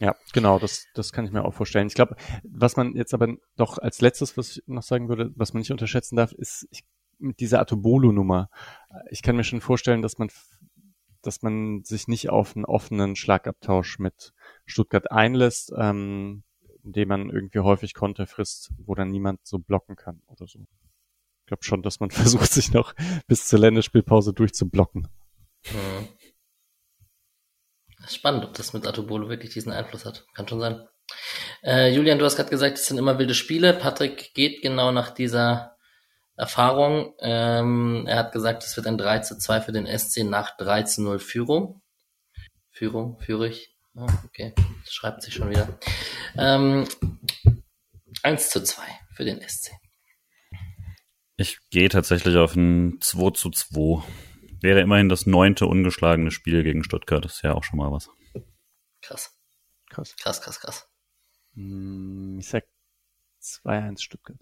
[0.00, 1.88] Ja, genau, das, das kann ich mir auch vorstellen.
[1.88, 5.52] Ich glaube, was man jetzt aber doch als letztes, was ich noch sagen würde, was
[5.52, 6.84] man nicht unterschätzen darf, ist ich,
[7.18, 8.48] mit dieser Atobolo-Nummer.
[9.10, 10.28] Ich kann mir schon vorstellen, dass man,
[11.22, 14.32] dass man sich nicht auf einen offenen Schlagabtausch mit
[14.66, 16.44] Stuttgart einlässt, ähm,
[16.84, 20.60] indem man irgendwie häufig Konter frisst, wo dann niemand so blocken kann oder so.
[20.60, 22.94] Ich glaube schon, dass man versucht, sich noch
[23.26, 25.08] bis zur Länderspielpause durchzublocken.
[25.72, 26.08] Mhm.
[28.08, 30.26] Spannend, ob das mit Atobolo wirklich diesen Einfluss hat.
[30.34, 30.86] Kann schon sein.
[31.62, 33.74] Äh, Julian, du hast gerade gesagt, es sind immer wilde Spiele.
[33.74, 35.76] Patrick geht genau nach dieser
[36.36, 37.14] Erfahrung.
[37.20, 40.84] Ähm, er hat gesagt, es wird ein 3 zu 2 für den SC nach 3
[40.84, 41.82] zu 0 Führung.
[42.70, 43.74] Führung, Führig.
[43.94, 44.54] Oh, okay,
[44.84, 45.78] das schreibt sich schon wieder.
[46.36, 46.86] Ähm,
[48.22, 48.82] 1 zu 2
[49.14, 49.72] für den SC.
[51.36, 54.04] Ich gehe tatsächlich auf ein 2 zu 2
[54.60, 57.24] wäre immerhin das neunte ungeschlagene Spiel gegen Stuttgart.
[57.24, 58.10] Das ist ja auch schon mal was.
[59.02, 59.34] Krass.
[59.90, 60.14] Krass.
[60.16, 60.88] Krass, krass, krass.
[61.54, 62.64] Hm, ich sag
[63.42, 64.38] 2-1 Stuttgart.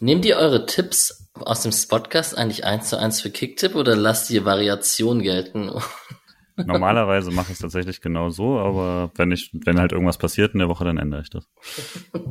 [0.00, 4.30] Nehmt ihr eure Tipps aus dem Spotcast eigentlich eins zu eins für Kicktipp oder lasst
[4.30, 5.70] ihr Variation gelten?
[6.56, 10.58] Normalerweise mache ich es tatsächlich genau so, aber wenn ich, wenn halt irgendwas passiert in
[10.60, 11.46] der Woche, dann ändere ich das.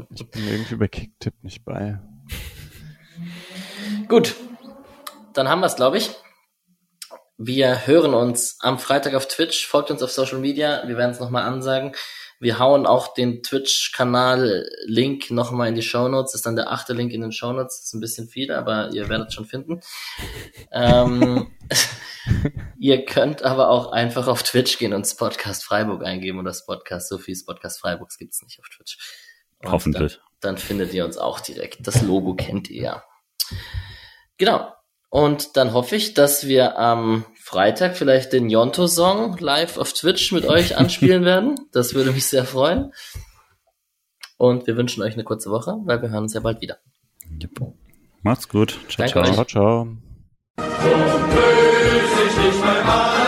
[0.10, 2.00] Ich bin irgendwie bei Kicktipp nicht bei.
[4.08, 4.36] Gut,
[5.34, 6.12] dann haben wir es, glaube ich.
[7.38, 9.68] Wir hören uns am Freitag auf Twitch.
[9.68, 10.88] Folgt uns auf Social Media.
[10.88, 11.94] Wir werden es nochmal ansagen.
[12.40, 16.32] Wir hauen auch den Twitch-Kanal-Link nochmal in die Show Notes.
[16.32, 17.82] Das ist dann der achte Link in den Show Notes.
[17.84, 19.82] Ist ein bisschen viel, aber ihr werdet schon finden.
[20.72, 21.54] ähm,
[22.80, 27.46] ihr könnt aber auch einfach auf Twitch gehen und Podcast Freiburg eingeben oder Podcast Sophies
[27.46, 28.98] Podcast Freiburgs gibt's nicht auf Twitch.
[29.60, 30.20] Und Hoffentlich.
[30.40, 31.86] Dann, dann findet ihr uns auch direkt.
[31.86, 33.04] Das Logo kennt ihr ja.
[34.38, 34.72] Genau.
[35.16, 40.46] Und dann hoffe ich, dass wir am Freitag vielleicht den Yonto-Song live auf Twitch mit
[40.46, 41.56] euch anspielen werden.
[41.72, 42.92] Das würde mich sehr freuen.
[44.36, 46.80] Und wir wünschen euch eine kurze Woche, weil wir hören uns ja bald wieder.
[48.24, 48.78] Macht's gut.
[48.90, 49.24] Ciao, Danke ciao.
[49.24, 49.48] Euch.
[49.48, 49.88] Ciao,
[53.06, 53.25] ciao.